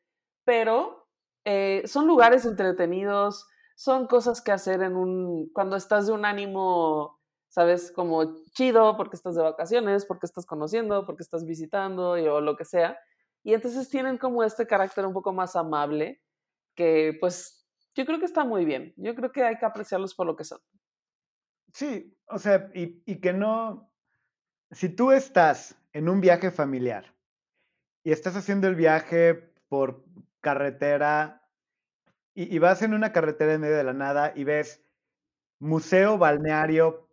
pero 0.44 1.06
eh, 1.44 1.82
son 1.86 2.06
lugares 2.06 2.44
entretenidos, 2.44 3.46
son 3.74 4.06
cosas 4.06 4.40
que 4.42 4.52
hacer 4.52 4.82
en 4.82 4.96
un, 4.96 5.50
cuando 5.52 5.76
estás 5.76 6.06
de 6.06 6.12
un 6.12 6.24
ánimo, 6.24 7.20
sabes, 7.48 7.92
como 7.92 8.34
chido, 8.52 8.96
porque 8.96 9.16
estás 9.16 9.34
de 9.36 9.42
vacaciones, 9.42 10.06
porque 10.06 10.26
estás 10.26 10.46
conociendo, 10.46 11.06
porque 11.06 11.22
estás 11.22 11.44
visitando 11.46 12.18
y- 12.18 12.26
o 12.28 12.40
lo 12.40 12.56
que 12.56 12.64
sea. 12.64 12.98
Y 13.42 13.54
entonces 13.54 13.88
tienen 13.88 14.18
como 14.18 14.42
este 14.44 14.66
carácter 14.66 15.06
un 15.06 15.12
poco 15.12 15.32
más 15.32 15.56
amable, 15.56 16.22
que 16.74 17.16
pues 17.20 17.66
yo 17.94 18.04
creo 18.06 18.18
que 18.18 18.24
está 18.26 18.44
muy 18.44 18.64
bien. 18.64 18.94
Yo 18.96 19.14
creo 19.14 19.32
que 19.32 19.44
hay 19.44 19.58
que 19.58 19.66
apreciarlos 19.66 20.14
por 20.14 20.26
lo 20.26 20.36
que 20.36 20.44
son. 20.44 20.60
Sí, 21.72 22.16
o 22.28 22.38
sea, 22.38 22.70
y, 22.74 23.02
y 23.04 23.20
que 23.20 23.32
no, 23.32 23.92
si 24.70 24.88
tú 24.88 25.12
estás 25.12 25.76
en 25.92 26.08
un 26.08 26.20
viaje 26.20 26.50
familiar 26.50 27.14
y 28.04 28.12
estás 28.12 28.36
haciendo 28.36 28.68
el 28.68 28.76
viaje 28.76 29.34
por 29.68 30.04
carretera 30.40 31.43
y, 32.34 32.54
y 32.54 32.58
vas 32.58 32.82
en 32.82 32.94
una 32.94 33.12
carretera 33.12 33.54
en 33.54 33.60
medio 33.60 33.76
de 33.76 33.84
la 33.84 33.92
nada 33.92 34.32
y 34.34 34.44
ves 34.44 34.82
Museo 35.60 36.18
Balneario 36.18 37.08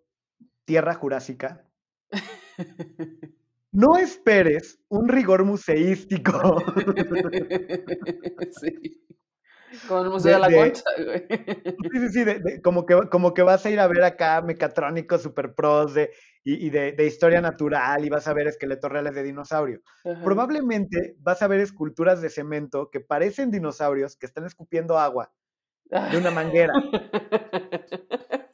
Tierra 0.66 0.94
Jurásica, 0.96 1.66
no 3.72 3.98
esperes 3.98 4.80
un 4.90 5.08
rigor 5.10 5.46
museístico. 5.46 6.64
sí. 8.62 9.02
Como 9.88 10.02
el 10.04 10.10
Museo 10.10 10.34
De- 10.34 10.40
la 10.40 10.48
de- 10.48 10.56
Concha, 10.56 10.84
güey. 11.06 11.28
Sí, 11.92 12.00
sí, 12.00 12.10
sí, 12.10 12.24
de- 12.24 12.40
de- 12.40 12.62
como, 12.62 12.86
que, 12.86 13.00
como 13.10 13.34
que 13.34 13.42
vas 13.42 13.66
a 13.66 13.70
ir 13.70 13.80
a 13.80 13.88
ver 13.88 14.04
acá 14.04 14.42
mecatrónicos 14.42 15.22
super 15.22 15.54
pros 15.54 15.94
de, 15.94 16.12
y, 16.44 16.68
y 16.68 16.70
de, 16.70 16.96
historia 17.06 17.42
natural 17.42 18.06
y 18.06 18.10
vas 18.10 18.28
a 18.28 18.34
ver 18.34 18.48
esqueletos 18.48 18.92
reales 18.92 19.14
de 19.16 19.24
dinosaurio. 19.24 19.82
Ajá. 20.06 20.22
Probablemente 20.24 21.16
vas 21.20 21.42
a 21.42 21.48
ver 21.48 21.60
esculturas 21.60 22.22
de 22.22 22.30
cemento 22.30 22.90
que 22.90 23.00
parecen 23.00 23.52
dinosaurios 23.52 24.16
que 24.18 24.26
están 24.26 24.46
escupiendo 24.46 24.98
agua 25.00 25.32
de 25.86 26.18
una 26.18 26.32
manguera. 26.32 26.74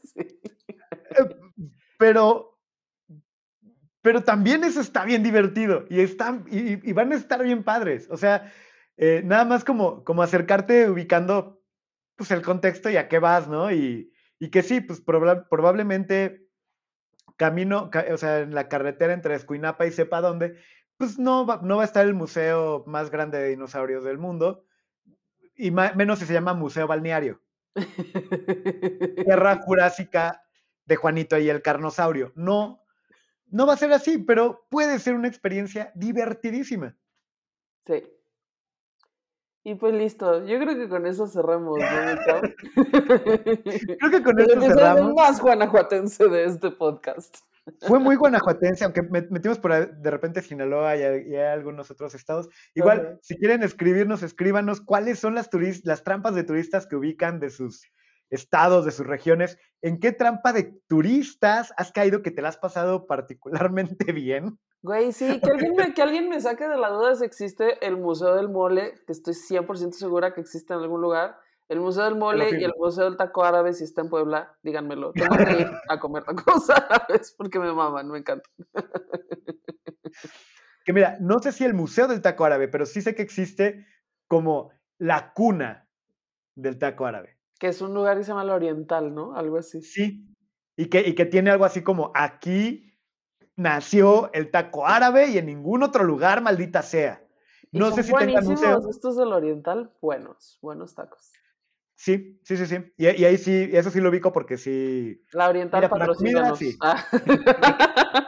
Sí. 0.03 0.39
Pero, 1.97 2.57
pero 4.01 4.23
también 4.23 4.63
eso 4.63 4.79
está 4.81 5.03
bien 5.03 5.23
divertido 5.23 5.85
y, 5.89 5.99
están, 5.99 6.45
y 6.49 6.93
van 6.93 7.11
a 7.11 7.15
estar 7.15 7.43
bien 7.43 7.63
padres. 7.63 8.07
O 8.09 8.17
sea, 8.17 8.51
eh, 8.97 9.21
nada 9.25 9.45
más 9.45 9.63
como, 9.63 10.03
como 10.03 10.23
acercarte 10.23 10.89
ubicando 10.89 11.61
pues, 12.15 12.31
el 12.31 12.41
contexto 12.41 12.89
y 12.89 12.97
a 12.97 13.07
qué 13.09 13.19
vas, 13.19 13.47
¿no? 13.47 13.71
Y, 13.71 14.11
y 14.39 14.49
que 14.49 14.63
sí, 14.63 14.81
pues 14.81 15.05
proba- 15.05 15.47
probablemente 15.49 16.47
camino, 17.37 17.89
ca- 17.91 18.05
o 18.13 18.17
sea, 18.17 18.39
en 18.39 18.53
la 18.55 18.67
carretera 18.69 19.13
entre 19.13 19.35
Escuinapa 19.35 19.85
y 19.85 19.91
sepa 19.91 20.21
dónde, 20.21 20.57
pues 20.97 21.19
no 21.19 21.45
va, 21.45 21.59
no 21.63 21.77
va 21.77 21.83
a 21.83 21.85
estar 21.85 22.05
el 22.05 22.13
museo 22.13 22.83
más 22.87 23.11
grande 23.11 23.37
de 23.39 23.49
dinosaurios 23.49 24.03
del 24.03 24.17
mundo, 24.17 24.65
y 25.55 25.71
menos 25.71 26.19
si 26.19 26.25
se 26.25 26.33
llama 26.33 26.53
Museo 26.53 26.87
Balneario. 26.87 27.41
Tierra 29.23 29.57
Jurásica 29.57 30.43
de 30.85 30.95
Juanito 30.95 31.37
y 31.37 31.49
el 31.49 31.61
Carnosaurio. 31.61 32.31
No, 32.35 32.83
no 33.47 33.67
va 33.67 33.73
a 33.73 33.77
ser 33.77 33.91
así, 33.93 34.17
pero 34.17 34.65
puede 34.69 34.99
ser 34.99 35.15
una 35.15 35.27
experiencia 35.27 35.91
divertidísima. 35.95 36.97
Sí. 37.85 38.03
Y 39.67 39.75
pues 39.75 39.93
listo, 39.93 40.45
yo 40.45 40.59
creo 40.59 40.77
que 40.77 40.87
con 40.87 41.05
eso 41.05 41.27
cerramos, 41.27 41.77
¿no? 41.77 41.83
Creo 43.99 44.11
que 44.11 44.23
con 44.23 44.39
episodio 44.39 44.73
cerramos. 44.73 45.13
más 45.13 45.41
guanajuatense 45.41 46.29
de 46.29 46.45
este 46.45 46.71
podcast. 46.71 47.39
Fue 47.81 47.99
muy 47.99 48.15
guanajuatense, 48.15 48.85
aunque 48.85 49.01
met- 49.01 49.27
metimos 49.29 49.59
por 49.59 49.73
ahí 49.73 49.85
de 49.99 50.09
repente 50.09 50.41
Sinaloa 50.41 50.95
y, 50.95 51.03
a- 51.03 51.17
y 51.17 51.35
a 51.35 51.51
algunos 51.51 51.91
otros 51.91 52.15
estados. 52.15 52.47
Igual, 52.75 53.19
si 53.21 53.35
quieren 53.37 53.61
escribirnos, 53.61 54.23
escríbanos 54.23 54.79
cuáles 54.79 55.19
son 55.19 55.35
las, 55.35 55.49
las 55.83 56.03
trampas 56.05 56.33
de 56.33 56.45
turistas 56.45 56.87
que 56.87 56.95
ubican 56.95 57.41
de 57.41 57.49
sus 57.49 57.83
estados, 58.29 58.85
de 58.85 58.91
sus 58.91 59.05
regiones. 59.05 59.57
¿En 59.81 59.99
qué 59.99 60.13
trampa 60.13 60.53
de 60.53 60.79
turistas 60.87 61.73
has 61.75 61.91
caído 61.91 62.21
que 62.21 62.31
te 62.31 62.41
la 62.41 62.47
has 62.47 62.57
pasado 62.57 63.05
particularmente 63.05 64.11
bien? 64.13 64.57
Güey, 64.83 65.11
sí, 65.11 65.39
que 65.41 65.49
alguien, 65.49 65.75
me, 65.75 65.93
que 65.93 66.01
alguien 66.01 66.29
me 66.29 66.39
saque 66.39 66.67
de 66.67 66.77
la 66.77 66.89
duda 66.89 67.15
si 67.15 67.25
existe 67.25 67.85
el 67.85 67.97
Museo 67.97 68.35
del 68.35 68.49
Mole, 68.49 68.93
que 69.05 69.11
estoy 69.11 69.33
100% 69.33 69.93
segura 69.93 70.33
que 70.33 70.41
existe 70.41 70.73
en 70.73 70.79
algún 70.79 71.01
lugar. 71.01 71.37
El 71.67 71.81
Museo 71.81 72.05
del 72.05 72.15
Mole 72.15 72.49
y 72.59 72.63
el. 72.63 72.73
Museo 72.77 73.05
del 73.05 73.17
Taco 73.17 73.43
Árabe, 73.43 73.73
si 73.73 73.83
está 73.83 74.01
en 74.01 74.09
Puebla, 74.09 74.55
díganmelo. 74.63 75.11
Tengo 75.11 75.35
que 75.35 75.61
ir 75.61 75.71
a 75.89 75.99
comer 75.99 76.23
tacos 76.23 76.69
árabes 76.69 77.35
porque 77.37 77.59
me 77.59 77.73
maman, 77.73 78.09
me 78.09 78.19
encantan. 78.19 78.51
Que 80.85 80.93
mira, 80.93 81.17
no 81.19 81.39
sé 81.39 81.51
si 81.51 81.65
el 81.65 81.73
Museo 81.73 82.07
del 82.07 82.21
Taco 82.21 82.45
Árabe, 82.45 82.69
pero 82.69 82.85
sí 82.85 83.01
sé 83.01 83.13
que 83.13 83.21
existe 83.21 83.85
como 84.29 84.71
la 84.97 85.33
cuna 85.33 85.87
del 86.55 86.77
taco 86.77 87.05
árabe. 87.05 87.37
Que 87.59 87.67
es 87.67 87.81
un 87.81 87.93
lugar 87.93 88.17
que 88.17 88.23
se 88.23 88.29
llama 88.29 88.43
el 88.43 88.51
Oriental, 88.51 89.13
¿no? 89.13 89.35
Algo 89.35 89.57
así. 89.57 89.81
Sí. 89.81 90.25
Y 90.77 90.85
que, 90.87 91.01
y 91.01 91.13
que 91.13 91.25
tiene 91.25 91.49
algo 91.49 91.65
así 91.65 91.83
como 91.83 92.11
aquí 92.15 92.86
nació 93.57 94.31
el 94.33 94.49
taco 94.51 94.87
árabe 94.87 95.27
y 95.27 95.37
en 95.37 95.47
ningún 95.47 95.83
otro 95.83 96.03
lugar, 96.05 96.41
maldita 96.41 96.81
sea. 96.81 97.21
No 97.73 97.91
sé 97.91 98.03
si 98.03 98.13
tengan 98.13 98.45
museo. 98.45 98.89
estos 98.89 99.17
del 99.17 99.33
Oriental, 99.33 99.91
buenos, 100.01 100.57
buenos 100.61 100.95
tacos. 100.95 101.31
Sí, 101.95 102.39
sí, 102.43 102.55
sí, 102.55 102.65
sí. 102.67 102.93
Y, 102.95 103.07
y 103.09 103.25
ahí 103.25 103.37
sí, 103.37 103.69
eso 103.73 103.89
sí 103.89 103.99
lo 103.99 104.09
ubico 104.09 104.31
porque 104.31 104.57
sí. 104.57 105.21
La 105.33 105.49
Oriental 105.49 105.81
Mira, 105.81 105.89
para 105.89 106.07
comida, 106.13 106.55
sí. 106.55 106.77
Ah. 106.81 107.03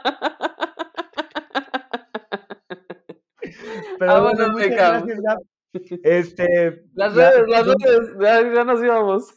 Pero 3.98 4.12
Ah, 4.12 4.20
bueno, 4.20 4.48
muchas 4.52 4.70
gracias, 4.70 5.20
Gab. 5.20 5.38
Este, 6.02 6.84
Las 6.94 7.14
la- 7.14 7.30
redes, 7.30 7.48
las 7.48 7.66
redes, 7.66 8.14
ya, 8.20 8.54
ya 8.54 8.64
nos 8.64 8.82
íbamos. 8.82 9.34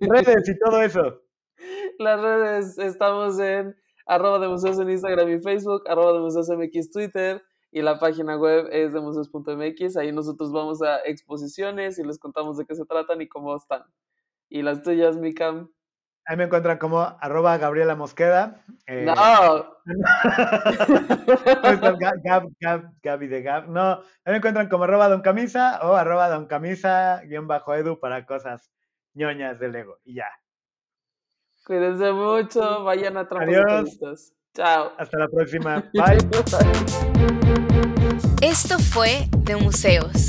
redes 0.00 0.48
y 0.48 0.58
todo 0.58 0.82
eso. 0.82 1.22
Las 1.98 2.20
redes, 2.20 2.78
estamos 2.78 3.38
en 3.40 3.76
arroba 4.08 4.38
de 4.38 4.48
museos 4.48 4.80
en 4.80 4.90
Instagram 4.90 5.28
y 5.28 5.38
Facebook, 5.38 5.82
arroba 5.86 6.14
de 6.14 6.20
museos 6.20 6.48
MX 6.48 6.90
Twitter 6.90 7.42
y 7.70 7.82
la 7.82 7.98
página 7.98 8.36
web 8.36 8.68
es 8.72 8.92
de 8.92 9.00
museos.mx. 9.00 9.96
Ahí 9.96 10.12
nosotros 10.12 10.50
vamos 10.50 10.82
a 10.82 11.00
exposiciones 11.04 11.98
y 11.98 12.04
les 12.04 12.18
contamos 12.18 12.56
de 12.56 12.64
qué 12.64 12.74
se 12.74 12.86
tratan 12.86 13.20
y 13.20 13.28
cómo 13.28 13.54
están. 13.54 13.82
¿Y 14.48 14.62
las 14.62 14.82
tuyas, 14.82 15.18
Mikam? 15.18 15.70
Ahí 16.24 16.36
me 16.36 16.44
encuentran 16.44 16.78
como 16.78 17.00
arroba 17.00 17.56
Gabriela 17.58 17.96
Mosqueda. 17.96 18.64
Eh, 18.86 19.04
no. 19.06 19.14
Gab, 22.22 22.48
Gab, 22.60 22.92
Gaby 23.02 23.26
de 23.28 23.42
Gab. 23.42 23.68
No, 23.68 23.92
ahí 23.92 24.32
me 24.32 24.36
encuentran 24.36 24.68
como 24.68 24.84
arroba 24.84 25.08
Don 25.08 25.22
Camisa 25.22 25.80
o 25.82 25.94
arroba 25.94 26.28
Don 26.28 26.46
Camisa 26.46 27.22
guion 27.24 27.46
bajo 27.46 27.74
edu 27.74 27.98
para 27.98 28.26
cosas 28.26 28.70
ñoñas 29.14 29.58
de 29.58 29.68
Lego. 29.68 29.98
Y 30.04 30.16
ya. 30.16 30.28
Cuídense 31.68 32.12
mucho, 32.12 32.82
vayan 32.82 33.18
a 33.18 33.28
Adiós. 33.30 34.32
Chao. 34.54 34.90
Hasta 34.96 35.18
la 35.18 35.28
próxima. 35.28 35.84
Bye. 35.92 36.16
Esto 38.40 38.78
fue 38.78 39.28
De 39.40 39.54
Museos. 39.56 40.28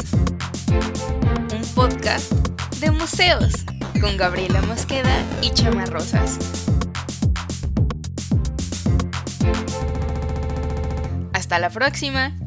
Un 1.55 1.61
podcast 1.75 2.33
de 2.81 2.91
museos 2.91 3.53
con 4.01 4.17
Gabriela 4.17 4.61
Mosqueda 4.63 5.23
y 5.41 5.51
Chama 5.51 5.85
Rosas. 5.85 6.39
Hasta 11.31 11.57
la 11.59 11.69
próxima. 11.69 12.37